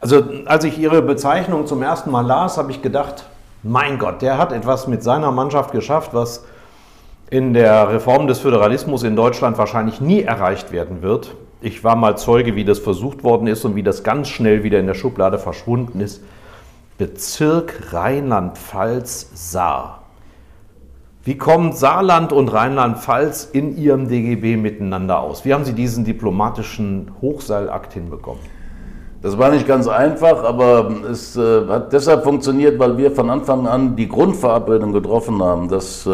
Also 0.00 0.22
als 0.46 0.64
ich 0.64 0.78
Ihre 0.78 1.02
Bezeichnung 1.02 1.66
zum 1.66 1.82
ersten 1.82 2.10
Mal 2.10 2.26
las, 2.26 2.56
habe 2.56 2.70
ich 2.70 2.82
gedacht, 2.82 3.24
mein 3.62 3.98
Gott, 3.98 4.22
der 4.22 4.38
hat 4.38 4.52
etwas 4.52 4.86
mit 4.86 5.02
seiner 5.02 5.32
Mannschaft 5.32 5.72
geschafft, 5.72 6.14
was 6.14 6.44
in 7.30 7.52
der 7.52 7.90
Reform 7.90 8.26
des 8.26 8.38
Föderalismus 8.38 9.02
in 9.02 9.16
Deutschland 9.16 9.58
wahrscheinlich 9.58 10.00
nie 10.00 10.22
erreicht 10.22 10.72
werden 10.72 11.02
wird. 11.02 11.34
Ich 11.60 11.82
war 11.82 11.96
mal 11.96 12.16
Zeuge, 12.16 12.54
wie 12.54 12.64
das 12.64 12.78
versucht 12.78 13.24
worden 13.24 13.48
ist 13.48 13.64
und 13.64 13.74
wie 13.74 13.82
das 13.82 14.04
ganz 14.04 14.28
schnell 14.28 14.62
wieder 14.62 14.78
in 14.78 14.86
der 14.86 14.94
Schublade 14.94 15.38
verschwunden 15.38 16.00
ist. 16.00 16.22
Bezirk 16.96 17.92
Rheinland-Pfalz 17.92 19.30
Saar. 19.34 20.02
Wie 21.24 21.36
kommen 21.36 21.72
Saarland 21.72 22.32
und 22.32 22.48
Rheinland-Pfalz 22.48 23.50
in 23.52 23.76
Ihrem 23.76 24.08
DGB 24.08 24.56
miteinander 24.56 25.18
aus? 25.18 25.44
Wie 25.44 25.52
haben 25.52 25.64
Sie 25.64 25.74
diesen 25.74 26.04
diplomatischen 26.04 27.10
Hochseilakt 27.20 27.92
hinbekommen? 27.92 28.57
Das 29.20 29.36
war 29.36 29.50
nicht 29.50 29.66
ganz 29.66 29.88
einfach, 29.88 30.44
aber 30.44 30.92
es 31.10 31.36
äh, 31.36 31.66
hat 31.66 31.92
deshalb 31.92 32.22
funktioniert, 32.22 32.78
weil 32.78 32.96
wir 32.96 33.10
von 33.10 33.30
Anfang 33.30 33.66
an 33.66 33.96
die 33.96 34.06
Grundverabredung 34.06 34.92
getroffen 34.92 35.42
haben, 35.42 35.68
dass 35.68 36.06
äh, 36.06 36.10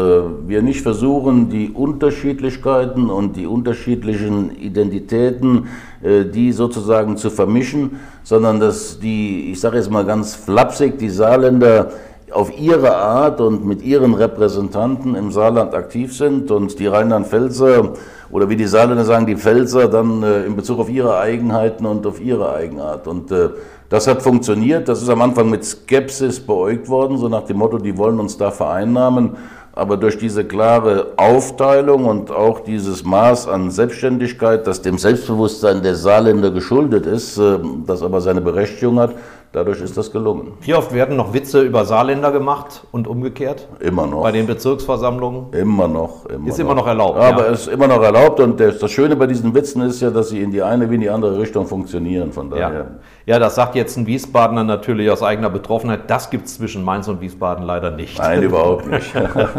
wir 0.47 0.63
nicht 0.63 0.81
versuchen, 0.81 1.47
die 1.49 1.69
Unterschiedlichkeiten 1.69 3.11
und 3.11 3.35
die 3.35 3.45
unterschiedlichen 3.45 4.57
Identitäten, 4.57 5.67
äh, 6.01 6.25
die 6.25 6.51
sozusagen 6.51 7.15
zu 7.15 7.29
vermischen, 7.29 7.99
sondern 8.23 8.59
dass 8.59 8.99
die, 8.99 9.51
ich 9.51 9.59
sage 9.59 9.77
jetzt 9.77 9.91
mal 9.91 10.05
ganz 10.05 10.33
flapsig, 10.33 10.97
die 10.97 11.09
Saarländer 11.09 11.91
auf 12.35 12.59
ihre 12.59 12.93
Art 12.97 13.39
und 13.39 13.65
mit 13.65 13.81
ihren 13.81 14.13
Repräsentanten 14.13 15.15
im 15.15 15.31
Saarland 15.31 15.73
aktiv 15.73 16.15
sind 16.15 16.51
und 16.51 16.77
die 16.79 16.87
Rheinland-Pfälzer 16.87 17.93
oder 18.29 18.49
wie 18.49 18.57
die 18.57 18.65
Saarländer 18.65 19.05
sagen, 19.05 19.25
die 19.25 19.37
Pfälzer 19.37 19.87
dann 19.87 20.21
äh, 20.21 20.43
in 20.43 20.57
Bezug 20.57 20.79
auf 20.79 20.89
ihre 20.89 21.17
Eigenheiten 21.17 21.85
und 21.85 22.05
auf 22.05 22.19
ihre 22.19 22.53
Eigenart. 22.53 23.07
Und 23.07 23.31
äh, 23.31 23.51
das 23.87 24.07
hat 24.07 24.21
funktioniert. 24.21 24.89
Das 24.89 25.01
ist 25.01 25.07
am 25.07 25.21
Anfang 25.21 25.49
mit 25.49 25.63
Skepsis 25.63 26.41
beäugt 26.41 26.89
worden, 26.89 27.17
so 27.17 27.29
nach 27.29 27.43
dem 27.43 27.57
Motto, 27.57 27.77
die 27.77 27.97
wollen 27.97 28.19
uns 28.19 28.37
da 28.37 28.51
vereinnahmen. 28.51 29.37
Aber 29.71 29.95
durch 29.95 30.17
diese 30.17 30.43
klare 30.43 31.13
Aufteilung 31.15 32.05
und 32.05 32.31
auch 32.31 32.61
dieses 32.61 33.05
Maß 33.05 33.47
an 33.47 33.71
Selbstständigkeit, 33.71 34.67
das 34.67 34.81
dem 34.81 34.97
Selbstbewusstsein 34.97 35.83
der 35.83 35.95
Saarländer 35.95 36.51
geschuldet 36.51 37.05
ist, 37.05 37.37
äh, 37.37 37.59
das 37.87 38.03
aber 38.03 38.19
seine 38.19 38.41
Berechtigung 38.41 38.99
hat, 38.99 39.13
Dadurch 39.51 39.79
ist 39.81 39.95
das 39.95 40.11
gelungen. 40.11 40.53
Wie 40.61 40.73
oft 40.73 40.93
werden 40.93 41.15
noch 41.15 41.33
Witze 41.33 41.61
über 41.61 41.85
Saarländer 41.85 42.31
gemacht 42.31 42.85
und 42.91 43.07
umgekehrt? 43.07 43.69
Immer 43.79 44.05
noch. 44.05 44.23
Bei 44.23 44.31
den 44.33 44.47
Bezirksversammlungen? 44.47 45.53
Immer 45.53 45.87
noch. 45.87 46.25
Immer 46.25 46.47
ist 46.49 46.57
noch. 46.57 46.65
immer 46.65 46.75
noch 46.75 46.87
erlaubt. 46.87 47.17
Ja, 47.17 47.29
aber 47.29 47.49
es 47.49 47.61
ist 47.61 47.67
immer 47.67 47.87
noch 47.87 48.01
erlaubt 48.03 48.39
und 48.41 48.59
das 48.59 48.91
Schöne 48.91 49.15
bei 49.15 49.27
diesen 49.27 49.53
Witzen 49.53 49.81
ist 49.83 50.01
ja, 50.01 50.09
dass 50.09 50.29
sie 50.29 50.41
in 50.41 50.51
die 50.51 50.61
eine 50.61 50.89
wie 50.89 50.95
in 50.95 51.01
die 51.01 51.09
andere 51.09 51.39
Richtung 51.39 51.67
funktionieren. 51.67 52.33
Von 52.33 52.49
daher. 52.49 52.73
Ja, 52.73 52.85
ja 53.25 53.39
das 53.39 53.55
sagt 53.55 53.75
jetzt 53.75 53.95
ein 53.97 54.05
Wiesbadener 54.07 54.63
natürlich 54.63 55.09
aus 55.09 55.23
eigener 55.23 55.49
Betroffenheit. 55.49 56.09
Das 56.09 56.29
gibt 56.29 56.47
es 56.47 56.55
zwischen 56.55 56.83
Mainz 56.83 57.07
und 57.07 57.21
Wiesbaden 57.21 57.65
leider 57.65 57.91
nicht. 57.91 58.17
Nein, 58.19 58.43
überhaupt 58.43 58.87
nicht. 58.87 59.13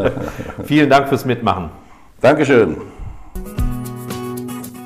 Vielen 0.65 0.91
Dank 0.91 1.09
fürs 1.09 1.25
Mitmachen. 1.25 1.71
Dankeschön. 2.21 2.77